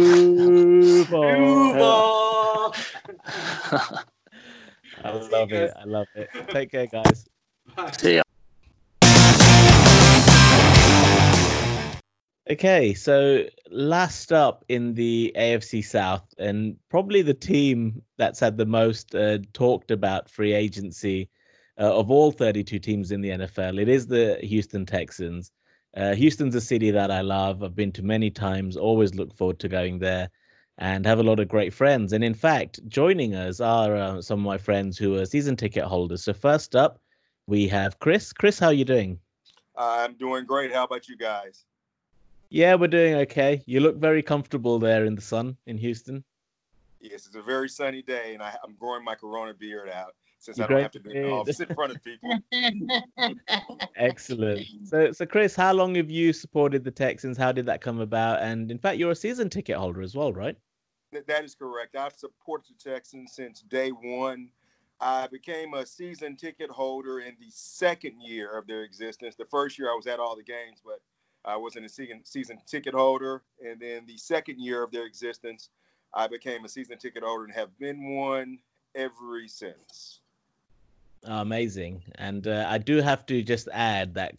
[1.11, 2.73] Duval.
[2.73, 4.03] Duval.
[5.03, 5.73] I See love it.
[5.79, 6.29] I love it.
[6.49, 7.27] Take care, guys.
[7.75, 7.91] Bye.
[7.91, 8.23] See ya.
[12.49, 18.65] Okay, so last up in the AFC South, and probably the team that's had the
[18.65, 21.29] most uh, talked about free agency
[21.77, 25.51] uh, of all 32 teams in the NFL, it is the Houston Texans.
[25.95, 27.63] Uh, Houston's a city that I love.
[27.63, 30.29] I've been to many times, always look forward to going there
[30.77, 32.13] and have a lot of great friends.
[32.13, 35.83] And in fact, joining us are uh, some of my friends who are season ticket
[35.83, 36.23] holders.
[36.23, 36.99] So, first up,
[37.47, 38.33] we have Chris.
[38.33, 39.19] Chris, how are you doing?
[39.75, 40.73] I'm doing great.
[40.73, 41.65] How about you guys?
[42.49, 43.61] Yeah, we're doing okay.
[43.65, 46.23] You look very comfortable there in the sun in Houston.
[46.99, 50.57] Yes, it's a very sunny day, and I, I'm growing my Corona beard out since
[50.57, 52.39] You I don't have to do the office in front of people.
[53.95, 54.65] Excellent.
[54.85, 57.37] So, so Chris, how long have you supported the Texans?
[57.37, 58.41] How did that come about?
[58.41, 60.57] And in fact, you're a season ticket holder as well, right?
[61.11, 61.95] Th- That is correct.
[61.95, 64.49] I've supported the Texans since day one.
[64.99, 69.35] I became a season ticket holder in the second year of their existence.
[69.35, 71.01] The first year I was at all the games, but
[71.45, 73.43] I wasn't a season season ticket holder.
[73.63, 75.69] And then the second year of their existence,
[76.13, 78.59] I became a season ticket holder and have been one
[78.95, 80.21] ever since.
[81.23, 82.03] Amazing.
[82.15, 84.35] And uh, I do have to just add that,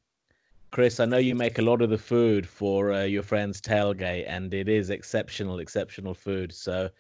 [0.70, 4.26] Chris, I know you make a lot of the food for uh, your friend's tailgate,
[4.28, 6.52] and it is exceptional, exceptional food.
[6.52, 6.90] So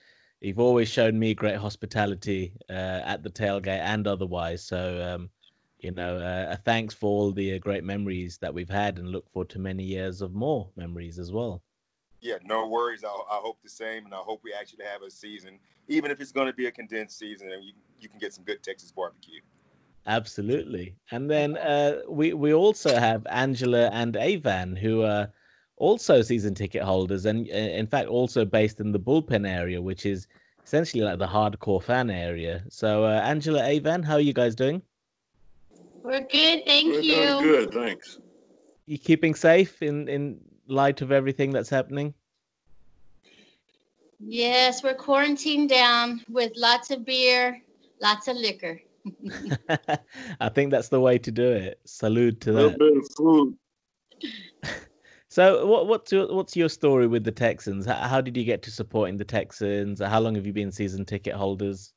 [0.40, 4.64] you've always shown me great hospitality uh, at the tailgate and otherwise.
[4.64, 5.30] So, um,
[5.80, 9.28] you know, uh, thanks for all the uh, great memories that we've had and look
[9.30, 11.62] forward to many years of more memories as well.
[12.20, 13.04] Yeah, no worries.
[13.04, 16.20] I, I hope the same, and I hope we actually have a season, even if
[16.20, 18.92] it's going to be a condensed season, and you you can get some good Texas
[18.92, 19.40] barbecue.
[20.08, 20.96] Absolutely.
[21.10, 25.30] And then uh, we we also have Angela and Avan, who are
[25.76, 30.06] also season ticket holders, and uh, in fact also based in the bullpen area, which
[30.06, 30.26] is
[30.64, 32.64] essentially like the hardcore fan area.
[32.70, 34.80] So, uh, Angela, Avan, how are you guys doing?
[36.02, 37.12] We're good, thank We're you.
[37.12, 38.18] doing good, thanks.
[38.86, 42.14] You keeping safe in in light of everything that's happening?
[44.20, 47.60] Yes, we're quarantined down with lots of beer,
[48.00, 48.80] lots of liquor.
[50.40, 51.80] I think that's the way to do it.
[51.84, 52.78] Salute to that.
[52.78, 53.56] bit of food.
[55.30, 57.84] So, what what's your what's your story with the Texans?
[57.84, 60.00] How, how did you get to supporting the Texans?
[60.00, 61.92] How long have you been season ticket holders?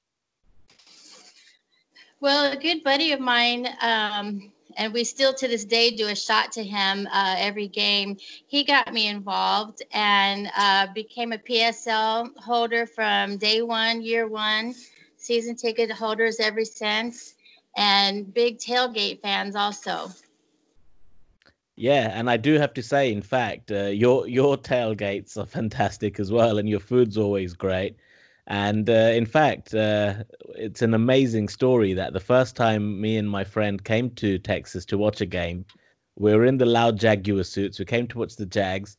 [2.19, 6.15] Well, a good buddy of mine, um, and we still to this day do a
[6.15, 8.17] shot to him uh, every game.
[8.19, 14.75] He got me involved and uh, became a PSL holder from day one, year one,
[15.21, 17.35] season ticket holders ever since,
[17.77, 20.09] and big tailgate fans also.
[21.77, 26.19] Yeah, and I do have to say, in fact, uh, your your tailgates are fantastic
[26.19, 27.95] as well, and your food's always great.
[28.47, 30.23] And uh, in fact, uh,
[30.55, 34.85] it's an amazing story that the first time me and my friend came to Texas
[34.85, 35.65] to watch a game,
[36.17, 37.79] we were in the loud Jaguar suits.
[37.79, 38.97] We came to watch the Jags.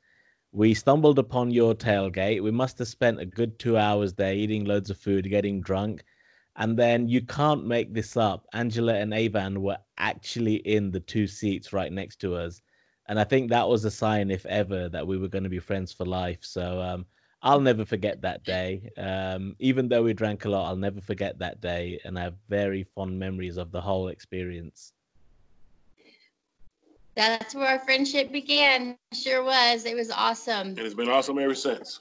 [0.53, 2.43] We stumbled upon your tailgate.
[2.43, 6.05] We must have spent a good two hours there eating loads of food, getting drunk.
[6.57, 8.47] And then you can't make this up.
[8.53, 12.61] Angela and Avan were actually in the two seats right next to us.
[13.07, 15.59] And I think that was a sign, if ever, that we were going to be
[15.59, 16.39] friends for life.
[16.43, 17.07] So um,
[17.43, 18.91] I'll never forget that day.
[18.97, 21.99] Um, even though we drank a lot, I'll never forget that day.
[22.05, 24.93] And I have very fond memories of the whole experience.
[27.15, 28.97] That's where our friendship began.
[29.13, 29.85] Sure was.
[29.85, 30.69] It was awesome.
[30.69, 32.01] And it's been awesome ever since.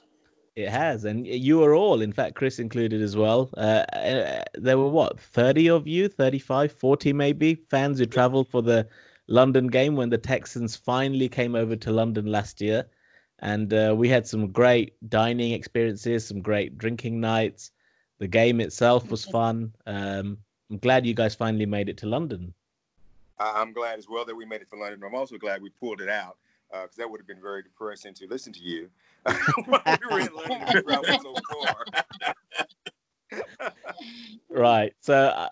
[0.54, 3.48] It has, and you were all, in fact, Chris included as well.
[3.56, 8.60] Uh, uh, there were what, 30 of you, 35, 40 maybe, fans who traveled for
[8.60, 8.86] the
[9.28, 12.84] London game when the Texans finally came over to London last year.
[13.38, 17.70] And uh, we had some great dining experiences, some great drinking nights.
[18.18, 19.72] The game itself was fun.
[19.86, 20.36] Um,
[20.70, 22.52] I'm glad you guys finally made it to London.
[23.38, 25.02] I- I'm glad as well that we made it to London.
[25.02, 26.36] I'm also glad we pulled it out
[26.70, 28.90] because that would have been very depressing to listen to you
[29.26, 29.34] we
[29.66, 30.28] were in.
[34.50, 34.92] Right.
[35.00, 35.48] So, uh,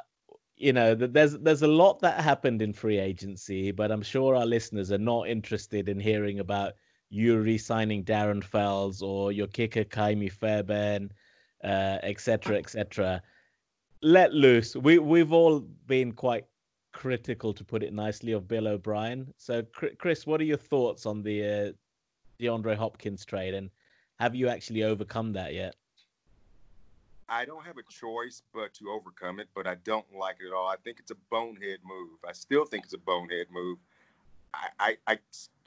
[0.56, 4.47] you know, there's there's a lot that happened in free agency, but I'm sure our
[4.47, 6.74] listeners are not interested in hearing about
[7.09, 11.10] you re-signing Darren Fells or your kicker Kaimi Fairbairn,
[11.64, 13.22] uh, et cetera, et.
[14.02, 14.76] Let loose.
[14.76, 16.44] We we've all been quite
[16.92, 19.32] critical, to put it nicely, of Bill O'Brien.
[19.36, 19.62] So,
[19.98, 21.72] Chris, what are your thoughts on the uh,
[22.41, 23.71] DeAndre Hopkins trade, and
[24.19, 25.77] have you actually overcome that yet?
[27.29, 30.53] I don't have a choice but to overcome it, but I don't like it at
[30.53, 30.67] all.
[30.67, 32.19] I think it's a bonehead move.
[32.29, 33.79] I still think it's a bonehead move.
[34.53, 35.19] I, I, I,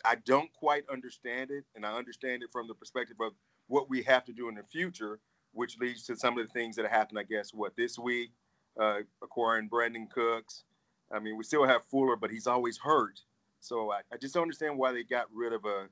[0.03, 3.31] I don't quite understand it, and I understand it from the perspective of
[3.67, 5.19] what we have to do in the future,
[5.53, 8.31] which leads to some of the things that happened, I guess, what this week,
[8.77, 10.65] uh, acquiring Brandin Cooks.
[11.13, 13.21] I mean, we still have Fuller, but he's always hurt.
[13.61, 15.87] So I, I just don't understand why they got rid of a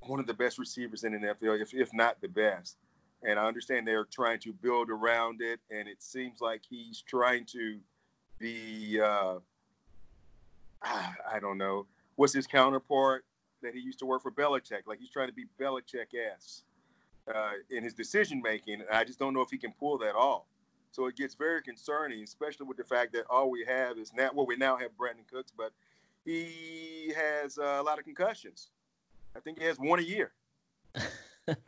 [0.00, 2.76] one of the best receivers in the NFL, if, if not the best
[3.22, 7.44] and I understand they're trying to build around it, and it seems like he's trying
[7.46, 7.78] to
[8.38, 9.38] be, uh,
[10.82, 13.24] I don't know, what's his counterpart
[13.62, 14.86] that he used to work for Belichick?
[14.86, 16.62] Like he's trying to be Belichick-esque
[17.32, 18.82] uh, in his decision making.
[18.92, 20.44] I just don't know if he can pull that off.
[20.90, 24.30] So it gets very concerning, especially with the fact that all we have is now,
[24.32, 25.72] well, we now have Brandin Cooks, but
[26.24, 28.70] he has uh, a lot of concussions.
[29.36, 30.32] I think he has one a year.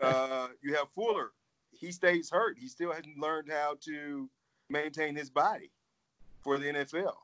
[0.01, 1.33] uh, you have Fuller.
[1.73, 2.59] He stays hurt.
[2.59, 4.29] He still hasn't learned how to
[4.69, 5.71] maintain his body
[6.43, 7.15] for the NFL.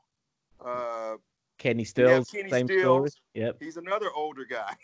[0.63, 1.17] Uh,
[1.57, 3.09] Kenny Stills, Kenny same story.
[3.33, 3.57] Yep.
[3.59, 4.75] He's another older guy.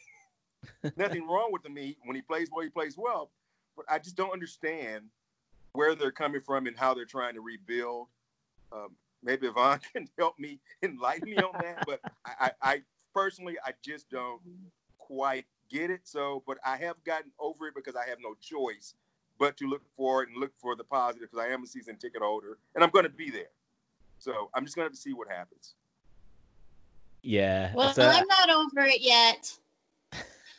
[0.97, 1.75] Nothing wrong with him.
[1.75, 3.31] He, when he plays well, he plays well.
[3.75, 5.05] But I just don't understand
[5.73, 8.07] where they're coming from and how they're trying to rebuild.
[8.71, 11.83] Um, maybe Yvonne can help me enlighten me on that.
[11.85, 12.81] But I, I, I
[13.13, 14.41] personally, I just don't
[15.07, 16.01] quite get it.
[16.03, 18.95] So, but I have gotten over it because I have no choice
[19.39, 22.21] but to look forward and look for the positive because I am a season ticket
[22.21, 23.51] holder and I'm going to be there.
[24.19, 25.75] So I'm just going to have to see what happens.
[27.21, 27.71] Yeah.
[27.75, 29.51] Well, so- I'm not over it yet.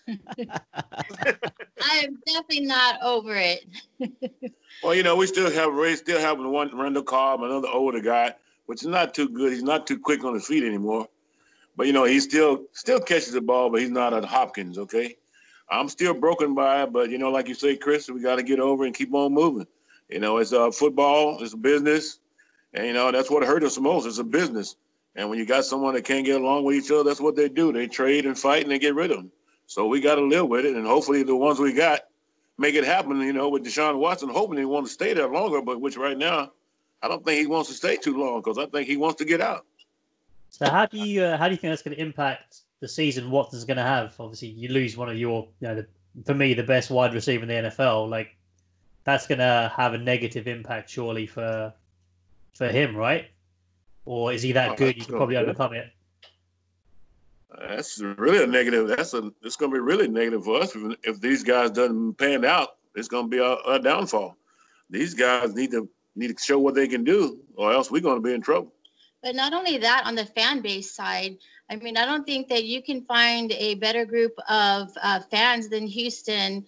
[0.09, 3.65] I am definitely not over it.
[4.83, 8.35] Well, you know, we still have Ray, still having one Randall Cobb, another older guy,
[8.66, 9.51] which is not too good.
[9.53, 11.09] He's not too quick on his feet anymore.
[11.77, 14.79] But you know, he still still catches the ball, but he's not at Hopkins.
[14.79, 15.17] Okay,
[15.71, 18.43] I'm still broken by it, but you know, like you say, Chris, we got to
[18.43, 19.67] get over and keep on moving.
[20.09, 22.21] You know, it's uh, football, it's a business,
[22.75, 24.07] and you know that's what hurt us most.
[24.07, 24.77] It's a business,
[25.17, 27.49] and when you got someone that can't get along with each other, that's what they
[27.49, 27.73] do.
[27.73, 29.33] They trade and fight and they get rid of them.
[29.67, 32.03] So we got to live with it, and hopefully the ones we got
[32.59, 33.21] make it happen.
[33.21, 36.19] You know, with Deshaun Watson, hoping he wants to stay there longer, but which right
[36.19, 36.53] now,
[37.03, 39.25] I don't think he wants to stay too long because I think he wants to
[39.25, 39.67] get out.
[40.55, 43.29] So how do you uh, how do you think that's going to impact the season
[43.29, 44.15] Watson's going to have?
[44.21, 45.87] Obviously, you lose one of your, you know, the,
[46.25, 48.09] for me the best wide receiver in the NFL.
[48.09, 48.37] Like
[49.03, 51.75] that's going to have a negative impact, surely for
[52.53, 53.31] for him, right?
[54.05, 54.97] Or is he that Oh, good?
[54.97, 55.65] You can probably absolutely.
[55.65, 55.93] overcome it.
[57.69, 58.87] That's really a negative.
[58.87, 59.33] That's a.
[59.43, 62.77] It's going to be really negative for us if, if these guys doesn't pan out.
[62.95, 64.37] It's going to be a, a downfall.
[64.89, 68.23] These guys need to need to show what they can do, or else we're going
[68.23, 68.71] to be in trouble.
[69.25, 71.39] But not only that, on the fan base side,
[71.71, 75.71] I mean, I don't think that you can find a better group of uh, fans
[75.71, 76.67] than Houston.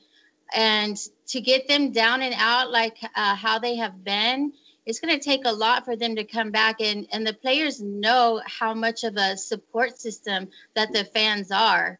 [0.55, 0.97] And
[1.27, 4.55] to get them down and out like uh, how they have been,
[4.87, 6.81] it's going to take a lot for them to come back.
[6.81, 11.99] And, and the players know how much of a support system that the fans are.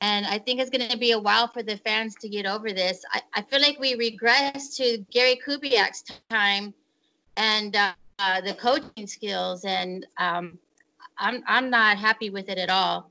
[0.00, 2.72] And I think it's going to be a while for the fans to get over
[2.72, 3.04] this.
[3.12, 6.74] I, I feel like we regress to Gary Kubiak's time
[7.36, 10.58] and uh, uh, the coaching skills, and um,
[11.18, 13.10] I'm I'm not happy with it at all.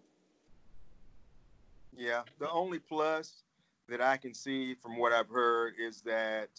[1.96, 3.44] Yeah, the only plus
[3.90, 6.50] that I can see from what I've heard is that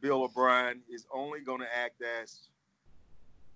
[0.00, 2.48] Bill O'Brien is only going to act as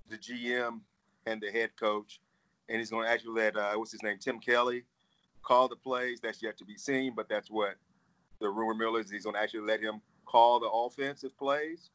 [0.08, 0.80] the GM
[1.26, 2.20] and the head coach,
[2.68, 4.84] and he's going to actually let uh, what's his name, Tim Kelly,
[5.42, 6.20] call the plays.
[6.20, 7.74] That's yet to be seen, but that's what
[8.40, 9.10] the rumor mill is.
[9.10, 11.90] He's going to actually let him call the offensive plays.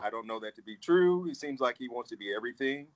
[0.00, 1.24] I don't know that to be true.
[1.24, 2.86] He seems like he wants to be everything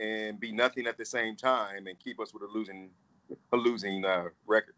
[0.00, 2.90] and be nothing at the same time and keep us with a losing
[3.52, 4.74] a losing uh, record.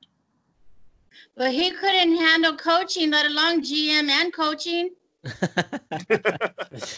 [1.36, 4.90] But he couldn't handle coaching, let alone GM and coaching.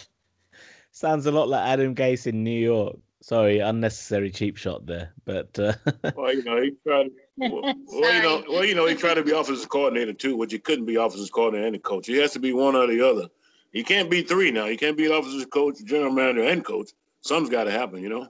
[0.92, 2.96] Sounds a lot like Adam Gase in New York.
[3.22, 5.12] Sorry, unnecessary cheap shot there.
[5.24, 5.74] But uh,
[6.16, 7.04] Well, you know, he tried.
[7.04, 10.36] To, well, well, you know, well, you know, he tried to be offensive coordinator too,
[10.36, 12.06] which he couldn't be offensive coordinator and coach.
[12.06, 13.28] He has to be one or the other.
[13.72, 14.66] He can't be three now.
[14.66, 16.90] He can't be offensive coach, general manager, and coach.
[17.20, 18.28] Something's got to happen, you know.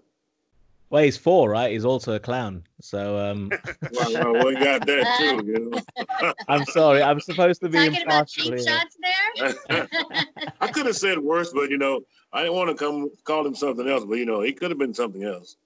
[0.90, 1.72] well, he's four, right?
[1.72, 2.64] He's also a clown.
[2.80, 3.50] So um,
[3.92, 5.46] Well, well, well, he got that too.
[5.46, 6.32] You know?
[6.48, 7.02] I'm sorry.
[7.02, 9.86] I'm supposed to be Talking about cheap shots there.
[10.60, 12.00] I could have said worse, but you know,
[12.32, 14.04] I didn't want to come call him something else.
[14.04, 15.56] But you know, he could have been something else.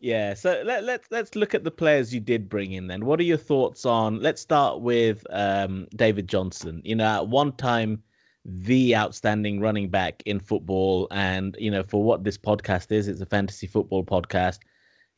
[0.00, 3.04] Yeah, so let, let's let's look at the players you did bring in then.
[3.04, 6.82] What are your thoughts on let's start with um, David Johnson.
[6.84, 8.02] You know, at one time
[8.48, 13.20] the outstanding running back in football and you know, for what this podcast is, it's
[13.20, 14.60] a fantasy football podcast.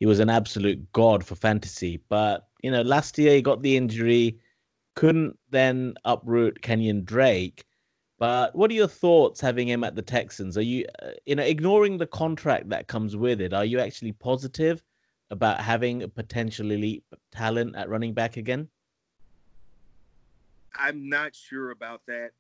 [0.01, 3.77] He was an absolute god for fantasy, but you know, last year he got the
[3.77, 4.39] injury,
[4.97, 7.65] couldn't then uproot Kenyon Drake.
[8.19, 10.57] But what are your thoughts having him at the Texans?
[10.57, 13.53] Are you, uh, you know, ignoring the contract that comes with it?
[13.53, 14.83] Are you actually positive
[15.31, 18.69] about having a potential elite talent at running back again?
[20.75, 22.31] I'm not sure about that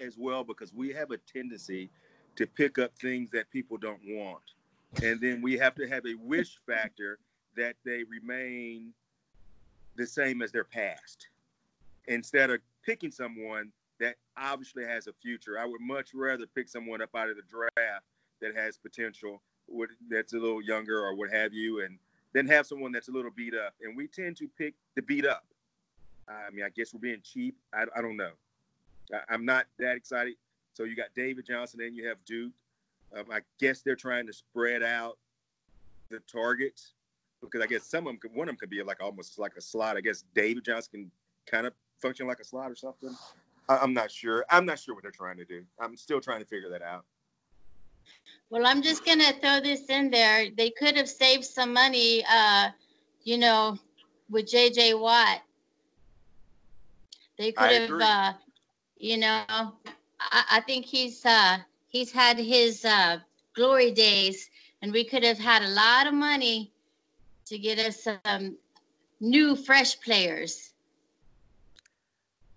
[0.00, 1.90] as well because we have a tendency
[2.36, 4.42] to pick up things that people don't want.
[5.02, 7.18] And then we have to have a wish factor
[7.56, 8.92] that they remain
[9.96, 11.28] the same as their past
[12.08, 13.70] instead of picking someone
[14.00, 15.58] that obviously has a future.
[15.58, 18.04] I would much rather pick someone up out of the draft
[18.40, 19.40] that has potential,
[20.10, 21.98] that's a little younger or what have you, and
[22.32, 23.74] then have someone that's a little beat up.
[23.82, 25.44] And we tend to pick the beat up.
[26.28, 27.56] I mean, I guess we're being cheap.
[27.72, 28.32] I, I don't know.
[29.12, 30.34] I, I'm not that excited.
[30.74, 32.52] So you got David Johnson and you have Duke.
[33.16, 35.18] Um, I guess they're trying to spread out
[36.10, 36.94] the targets
[37.42, 39.52] because I guess some of them could, one of them could be like almost like
[39.56, 39.96] a slot.
[39.96, 41.10] I guess David Johnson can
[41.46, 43.14] kind of function like a slot or something.
[43.68, 44.44] I, I'm not sure.
[44.50, 45.62] I'm not sure what they're trying to do.
[45.78, 47.04] I'm still trying to figure that out.
[48.50, 50.48] Well, I'm just gonna throw this in there.
[50.56, 52.70] They could have saved some money, uh,
[53.24, 53.78] you know,
[54.28, 55.42] with JJ Watt.
[57.38, 58.32] They could have, uh,
[59.02, 61.58] you know, I, I think he's uh,
[61.88, 63.18] he's had his uh,
[63.54, 64.48] glory days,
[64.80, 66.72] and we could have had a lot of money
[67.46, 68.56] to get us some
[69.20, 70.72] new, fresh players.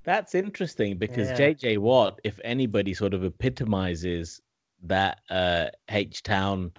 [0.04, 1.38] That's interesting because Yeah.
[1.40, 4.40] JJ Watt, if anybody sort of epitomizes
[4.84, 6.72] that uh, H Town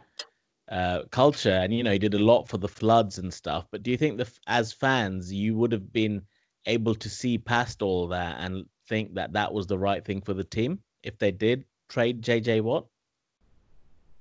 [0.70, 3.66] uh, culture, and you know, he did a lot for the floods and stuff.
[3.72, 6.22] But do you think that as fans, you would have been
[6.66, 10.34] able to see past all that and think that that was the right thing for
[10.34, 12.86] the team if they did trade JJ Watt?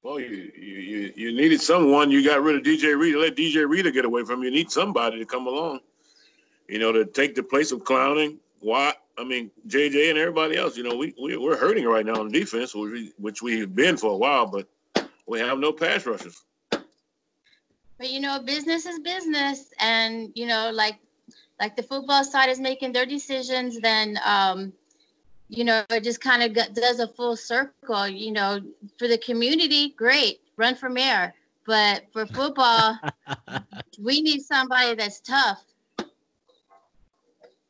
[0.03, 2.11] Well, you, you you you needed someone.
[2.11, 3.17] You got rid of DJ Reader.
[3.17, 4.49] Let DJ Reader get away from you.
[4.49, 5.79] You need somebody to come along,
[6.67, 8.37] you know, to take the place of Clowney.
[8.61, 10.77] Watt, I mean, JJ and everybody else.
[10.77, 13.97] You know, we, we we're hurting right now on defense, which, we, which we've been
[13.97, 14.67] for a while, but
[15.25, 16.43] we have no pass rushers.
[17.97, 20.97] But you know, business is business, and you know, like
[21.59, 24.73] like the football side is making their decisions, then um,
[25.47, 28.07] you know, it just kind of does a full circle.
[28.07, 28.59] You know,
[28.97, 31.33] for the community, great, run for mayor.
[31.65, 32.99] But for football,
[33.99, 35.65] we need somebody that's tough,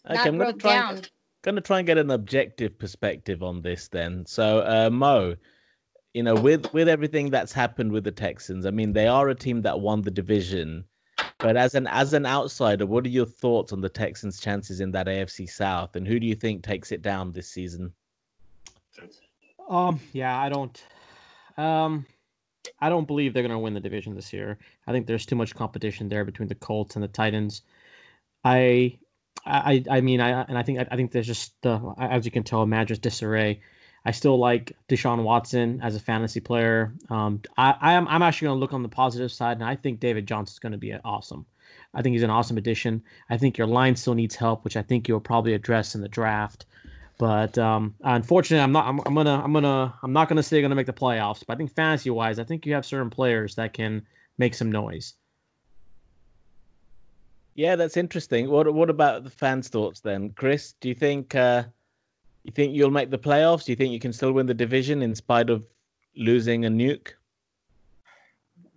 [0.10, 0.96] Okay, not I'm gonna try down.
[0.98, 1.10] and,
[1.42, 4.26] gonna try and get an objective perspective on this then.
[4.26, 5.36] So, uh, Mo,
[6.14, 9.36] you know, with with everything that's happened with the Texans, I mean, they are a
[9.36, 10.86] team that won the division,
[11.40, 14.92] but as an as an outsider, what are your thoughts on the Texans' chances in
[14.92, 17.94] that AFC South, and who do you think takes it down this season?
[19.70, 20.84] Um, yeah, I don't,
[21.58, 22.06] um,
[22.80, 24.58] I don't believe they're gonna win the division this year.
[24.88, 27.64] I think there's too much competition there between the Colts and the Titans.
[28.44, 28.98] I,
[29.46, 32.44] I, I mean, I and I think I think there's just uh, as you can
[32.44, 33.60] tell, a mattress disarray.
[34.06, 36.94] I still like Deshaun Watson as a fantasy player.
[37.10, 40.00] Um, I, I am I'm actually gonna look on the positive side, and I think
[40.00, 41.46] David Johnson's gonna be awesome.
[41.94, 43.02] I think he's an awesome addition.
[43.30, 46.10] I think your line still needs help, which I think you'll probably address in the
[46.10, 46.66] draft.
[47.18, 48.86] But um, unfortunately, I'm not.
[48.86, 49.42] I'm, I'm gonna.
[49.42, 49.94] I'm gonna.
[50.04, 51.44] I'm not gonna say you're gonna make the playoffs.
[51.46, 54.06] But I think fantasy wise, I think you have certain players that can
[54.38, 55.14] make some noise.
[57.56, 58.50] Yeah, that's interesting.
[58.50, 60.74] What what about the fans' thoughts then, Chris?
[60.82, 61.64] Do you think uh,
[62.46, 63.66] you think you'll make the playoffs?
[63.66, 65.64] Do you think you can still win the division in spite of
[66.16, 67.14] losing a nuke?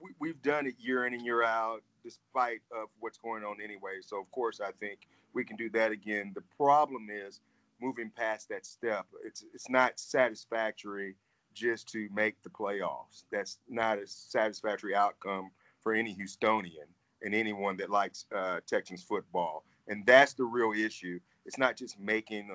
[0.00, 3.98] we, we've done it year in and year out, despite of what's going on anyway.
[4.00, 5.00] So of course, I think
[5.32, 6.32] we can do that again.
[6.34, 7.40] The problem is
[7.80, 9.06] moving past that step.
[9.24, 11.16] It's it's not satisfactory
[11.54, 13.24] just to make the playoffs.
[13.32, 15.50] That's not a satisfactory outcome
[15.82, 16.88] for any Houstonian
[17.22, 19.64] and anyone that likes uh, Texans football.
[19.88, 21.18] And that's the real issue.
[21.46, 22.50] It's not just making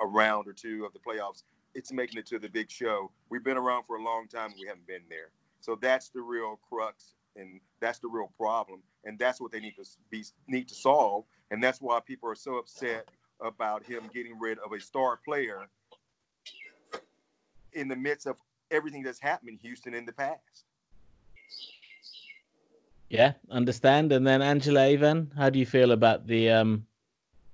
[0.00, 1.42] a, round or two of the playoffs.
[1.74, 3.10] It's making it to the big show.
[3.30, 4.50] We've been around for a long time.
[4.50, 5.30] and We haven't been there.
[5.60, 9.76] So that's the real crux, and that's the real problem, and that's what they need
[9.76, 11.24] to be need to solve.
[11.50, 13.08] And that's why people are so upset
[13.40, 15.66] about him getting rid of a star player
[17.72, 18.36] in the midst of
[18.70, 20.64] everything that's happened in Houston in the past.
[23.08, 24.12] Yeah, understand.
[24.12, 26.86] And then Angela Avan, how do you feel about the um,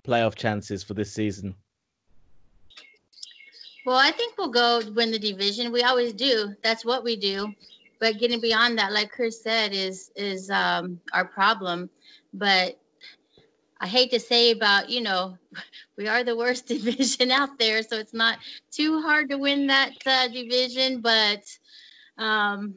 [0.05, 1.55] playoff chances for this season?
[3.85, 5.73] Well, I think we'll go win the division.
[5.73, 6.55] We always do.
[6.63, 7.55] That's what we do.
[7.99, 11.89] But getting beyond that, like Chris said, is is um, our problem.
[12.35, 12.79] But
[13.81, 15.37] I hate to say about you know,
[15.97, 18.39] we are the worst division out there, so it's not
[18.71, 21.01] too hard to win that uh, division.
[21.01, 21.45] But
[22.19, 22.75] um,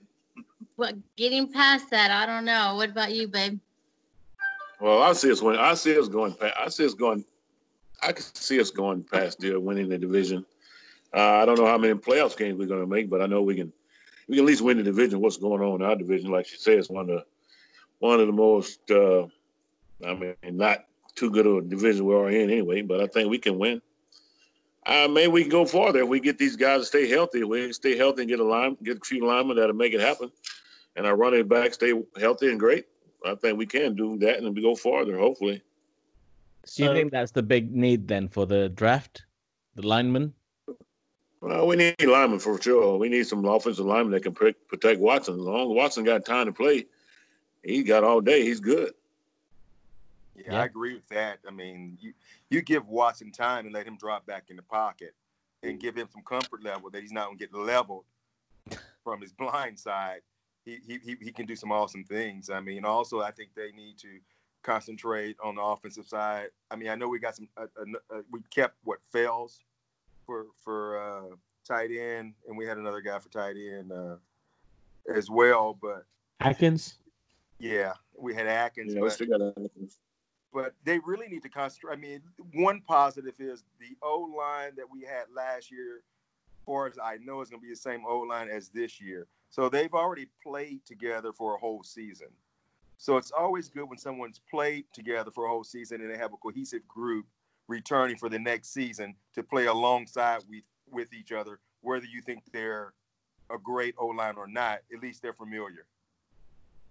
[0.76, 2.76] what getting past that, I don't know.
[2.76, 3.60] What about you, babe?
[4.80, 5.58] Well, I see us win.
[5.58, 6.34] I see us going.
[6.34, 7.24] pa- I see us going.
[8.02, 10.46] I can see us going past there, winning the division.
[11.14, 13.42] Uh, I don't know how many playoffs games we're going to make, but I know
[13.42, 13.72] we can.
[14.28, 15.20] We can at least win the division.
[15.20, 16.32] What's going on in our division?
[16.32, 17.26] Like she says, one of the
[18.00, 18.80] one of the most.
[18.90, 19.28] Uh,
[20.06, 20.86] I mean, not
[21.16, 23.82] too good of a division we are in anyway, but I think we can win.
[24.86, 27.42] Uh, maybe we can go farther if we get these guys to stay healthy.
[27.42, 30.02] If we stay healthy and get a line, get a few linemen that'll make it
[30.02, 30.32] happen,
[30.96, 32.86] and our running back stay healthy and great.
[33.26, 35.62] I think we can do that and we go farther, hopefully.
[36.66, 39.24] So you So- think that's the big need then for the draft,
[39.76, 40.34] the lineman?
[41.44, 42.98] Well, we need linemen for sure.
[42.98, 45.34] We need some offensive linemen that can protect Watson.
[45.34, 46.86] As long as Watson got time to play,
[47.64, 48.44] he got all day.
[48.44, 48.94] He's good.
[50.38, 50.62] Yeah, Yeah.
[50.62, 51.40] I agree with that.
[51.46, 52.14] I mean, you
[52.50, 55.16] you give Watson time and let him drop back in the pocket,
[55.64, 58.06] and give him some comfort level that he's not going to get leveled
[59.04, 60.22] from his blind side.
[60.64, 62.50] he, he he he can do some awesome things.
[62.50, 64.18] I mean, also I think they need to
[64.62, 66.52] concentrate on the offensive side.
[66.72, 67.50] I mean, I know we got some.
[67.58, 67.66] Uh,
[68.10, 69.60] uh, we kept what Fells
[70.26, 71.36] for for uh,
[71.68, 74.16] tight end, and we had another guy for tight end uh,
[75.14, 75.78] as well.
[75.82, 76.06] But
[76.40, 76.96] Akins.
[77.60, 78.94] Yeah, we had Akins.
[78.94, 80.00] Yeah, but, we got Akins.
[80.54, 81.94] but they really need to concentrate.
[81.94, 82.22] I mean,
[82.54, 87.18] one positive is the O line that we had last year, as far as I
[87.24, 89.28] know, is going to be the same O line as this year.
[89.50, 92.30] So they've already played together for a whole season.
[92.98, 96.34] So it's always good when someone's played together for a whole season and they have
[96.34, 97.26] a cohesive group
[97.68, 102.44] returning for the next season to play alongside with with each other, whether you think
[102.52, 102.94] they're
[103.50, 104.80] a great O line or not.
[104.94, 105.86] At least they're familiar.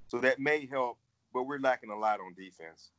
[0.08, 0.98] So that may help,
[1.32, 2.90] but we're lacking a lot on defense.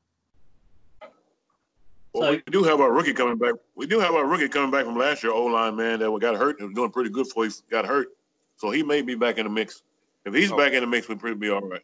[2.13, 3.55] Well, we do have our rookie coming back.
[3.75, 6.35] We do have our rookie coming back from last year, O line man that got
[6.35, 8.09] hurt and was doing pretty good before he got hurt.
[8.57, 9.81] So he may be back in the mix.
[10.25, 11.81] If he's back in the mix, we'll pretty be all right.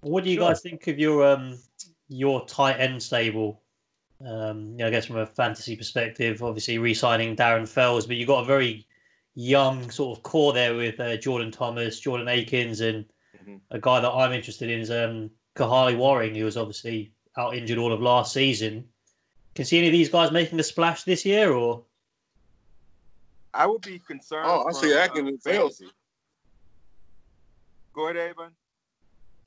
[0.00, 1.58] What do you guys think of your um
[2.10, 3.62] your tight end stable?
[4.26, 8.28] Um, you know, I guess from a fantasy perspective, obviously re-signing Darren Fells, but you've
[8.28, 8.86] got a very
[9.34, 13.06] young sort of core there with uh, Jordan Thomas, Jordan Akins, and
[13.70, 17.78] a guy that I'm interested in is um, Kahale Warring, who was obviously out injured
[17.78, 18.84] all of last season.
[19.54, 21.84] Can see any of these guys making a splash this year, or
[23.54, 24.46] I would be concerned.
[24.46, 25.78] Oh, I see uh, Akins and Fells.
[25.78, 25.94] fantasy.
[27.92, 28.52] Go ahead, Avon.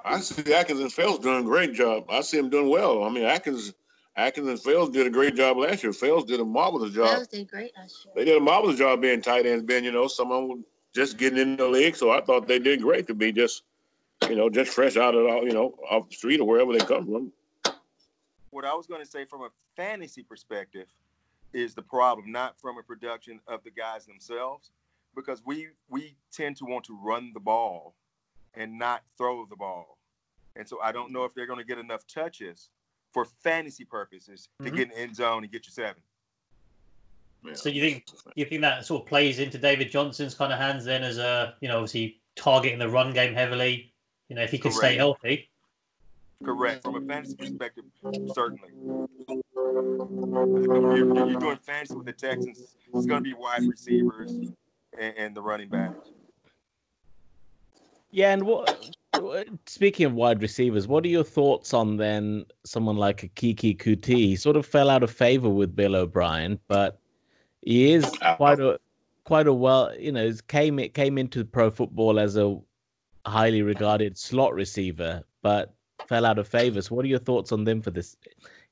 [0.06, 2.06] I see Akins and Fells doing a great job.
[2.10, 3.04] I see him doing well.
[3.04, 3.74] I mean, Akins,
[4.18, 5.94] Akins and Fells did a great job last year.
[5.94, 7.08] Fells did a marvelous job.
[7.08, 8.14] Fells did great last year.
[8.16, 10.64] They did a marvelous job being tight ends, being, you know, someone
[10.94, 11.96] just getting in the league.
[11.96, 13.64] So I thought they did great to be just,
[14.30, 17.06] you know, just fresh out of, you know, off the street or wherever they come
[17.06, 17.32] from.
[18.50, 20.88] What I was going to say from a fantasy perspective
[21.54, 24.72] is the problem, not from a production of the guys themselves,
[25.16, 27.96] because we we tend to want to run the ball
[28.56, 29.98] and not throw the ball,
[30.56, 32.70] and so I don't know if they're going to get enough touches
[33.12, 34.76] for fantasy purposes to Mhm.
[34.76, 36.02] get in the end zone and get you seven.
[37.54, 38.06] so you think
[38.36, 41.56] you think that sort of plays into David Johnson's kind of hands then as a
[41.60, 43.94] you know obviously targeting the run game heavily.
[44.30, 45.50] You know, if he can stay healthy.
[46.44, 46.84] Correct.
[46.84, 47.84] From a fantasy perspective,
[48.34, 48.72] certainly.
[49.94, 52.76] You're, you're doing fantasy with the Texans.
[52.94, 54.54] It's going to be wide receivers and,
[55.18, 56.10] and the running backs.
[58.14, 58.96] Yeah, and what?
[59.20, 63.76] what- Speaking of wide receivers, what are your thoughts on then someone like a Keke
[63.78, 64.28] Coutee?
[64.28, 67.00] He sort of fell out of favor with Bill O'Brien, but
[67.62, 68.80] he is uh, quite a
[69.24, 72.56] quite a well, you know, came it came into pro football as a
[73.26, 75.74] highly regarded slot receiver, but
[76.08, 76.84] fell out of favor.
[76.84, 78.16] So, what are your thoughts on them for this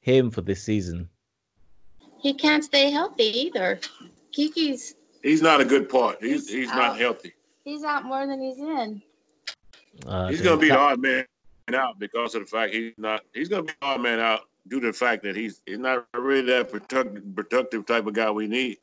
[0.01, 1.09] him for this season?
[2.19, 3.79] He can't stay healthy either.
[4.37, 4.93] Keke's
[5.23, 6.17] He's not a good part.
[6.21, 7.33] He's he's not healthy.
[7.63, 9.01] he's out more than he's in.
[10.05, 11.25] Uh, He's going to be the odd man
[11.73, 13.21] out because of the fact he's not.
[13.33, 15.79] He's going to be the odd man out due to the fact that he's he's
[15.79, 18.77] not really that productive, productive type of guy we need.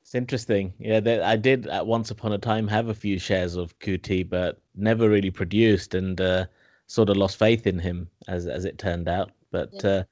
[0.00, 0.72] It's interesting.
[0.78, 4.26] Yeah, that I did at once upon a time have a few shares of Coutee,
[4.28, 6.46] but never really produced, and uh,
[6.86, 9.32] sort of lost faith in him as as it turned out.
[9.50, 10.04] But uh,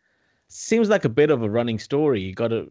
[0.48, 2.20] seems like a bit of a running story.
[2.20, 2.68] You got a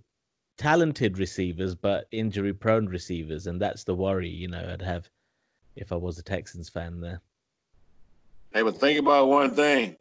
[0.57, 4.29] talented receivers, but injury prone receivers, and that's the worry.
[4.29, 5.09] You know, I'd have
[5.75, 7.21] if I was a Texans fan there.
[8.53, 9.95] Hey, but think about one thing.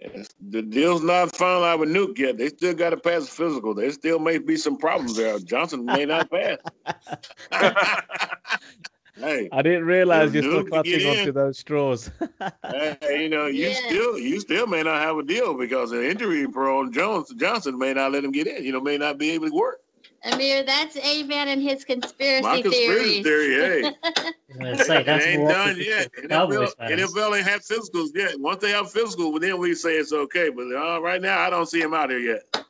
[0.00, 2.38] It's- The deal's not finalized with Nuke yet.
[2.38, 3.74] They still got to pass the physical.
[3.74, 5.38] There still may be some problems there.
[5.40, 6.58] Johnson may not pass.
[9.16, 12.10] hey, I didn't realize you're still Nuke can clutching onto those straws.
[12.70, 13.74] hey, you know, you Yeah.
[13.88, 17.92] still you still may not have a deal because the injury prone Jones Johnson may
[17.92, 18.64] not let him get in.
[18.64, 19.80] You know, may not be able to work.
[20.24, 23.84] Amir, that's a man and his conspiracy, My conspiracy theory, hey.
[24.60, 26.12] I was it ain't done yet.
[26.22, 27.14] to Cowboys NFL, fans.
[27.14, 28.38] NFL ain't have physicals yet.
[28.38, 30.50] Once they have physical, well, then we say it's okay.
[30.50, 32.66] But uh, right now, I don't see him out here yet.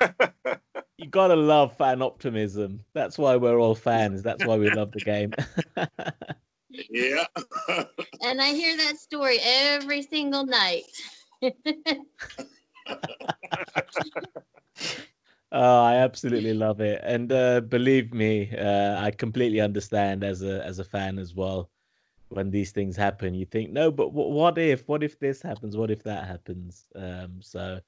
[0.98, 2.84] you gotta love fan optimism.
[2.94, 4.22] That's why we're all fans.
[4.22, 5.32] That's why we love the game.
[6.90, 7.24] Yeah.
[8.22, 10.82] and I hear that story every single night.
[15.52, 20.64] Oh, I absolutely love it, and uh, believe me, uh, I completely understand as a
[20.64, 21.70] as a fan as well.
[22.30, 24.88] When these things happen, you think, no, but wh- what if?
[24.88, 25.76] What if this happens?
[25.76, 26.86] What if that happens?
[26.96, 27.80] Um, so,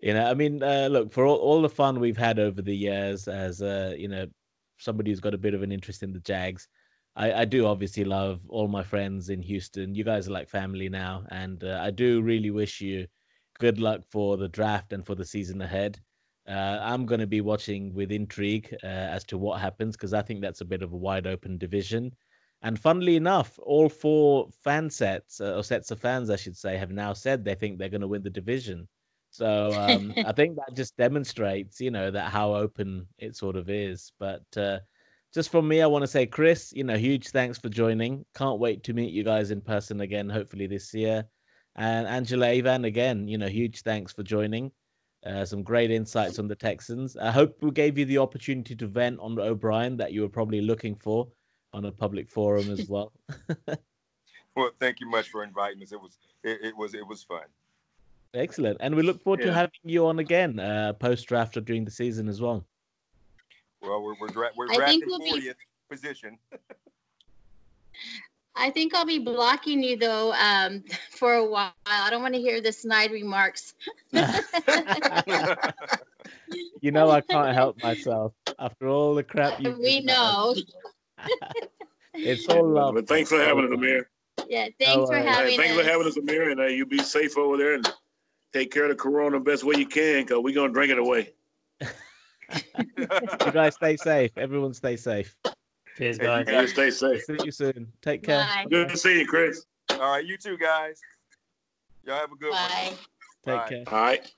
[0.00, 2.76] you know, I mean, uh, look for all, all the fun we've had over the
[2.76, 4.26] years as uh, you know,
[4.78, 6.68] somebody who's got a bit of an interest in the Jags.
[7.16, 9.94] I, I do obviously love all my friends in Houston.
[9.94, 13.06] You guys are like family now, and uh, I do really wish you
[13.58, 16.00] good luck for the draft and for the season ahead.
[16.48, 20.22] Uh, I'm going to be watching with intrigue uh, as to what happens because I
[20.22, 22.12] think that's a bit of a wide open division.
[22.62, 26.76] And funnily enough, all four fan sets uh, or sets of fans, I should say,
[26.76, 28.88] have now said they think they're going to win the division.
[29.30, 33.68] So um, I think that just demonstrates, you know, that how open it sort of
[33.68, 34.12] is.
[34.18, 34.78] But uh,
[35.34, 38.24] just from me, I want to say, Chris, you know, huge thanks for joining.
[38.34, 41.24] Can't wait to meet you guys in person again, hopefully this year.
[41.76, 44.72] And Angela Avan, again, you know, huge thanks for joining.
[45.26, 47.16] Uh, some great insights on the Texans.
[47.16, 50.60] I hope we gave you the opportunity to vent on O'Brien that you were probably
[50.60, 51.26] looking for
[51.72, 53.12] on a public forum as well.
[54.56, 55.92] well, thank you much for inviting us.
[55.92, 57.42] It was it, it was it was fun.
[58.34, 59.46] Excellent, and we look forward yeah.
[59.46, 62.64] to having you on again uh, post draft or during the season as well.
[63.80, 65.54] Well, we're we're, dra- we're drafting we'll 40th be...
[65.90, 66.38] position.
[68.58, 71.72] I think I'll be blocking you though um, for a while.
[71.86, 73.74] I don't want to hear the snide remarks.
[76.80, 79.78] you know I can't help myself after all the crap you.
[79.80, 80.56] We know.
[82.14, 82.94] it's all love.
[82.96, 84.10] But thanks for having us, Amir.
[84.48, 85.80] Yeah, thanks for having hey, thanks us.
[85.80, 87.88] for having us, Amir, and uh, you be safe over there and
[88.52, 91.32] take care of the corona best way you can, cause we're gonna drink it away.
[92.96, 94.30] you guys stay safe.
[94.36, 95.36] Everyone stay safe.
[95.98, 96.48] Cheers, guys.
[96.48, 97.24] Hey, stay safe.
[97.24, 97.92] See you soon.
[98.02, 98.38] Take care.
[98.38, 98.66] Bye.
[98.70, 99.64] Good to see you, Chris.
[99.90, 101.00] All right, you too, guys.
[102.04, 102.90] Y'all have a good Bye.
[102.90, 102.98] one.
[103.44, 103.68] Take Bye.
[103.68, 103.84] care.
[103.88, 104.32] All right.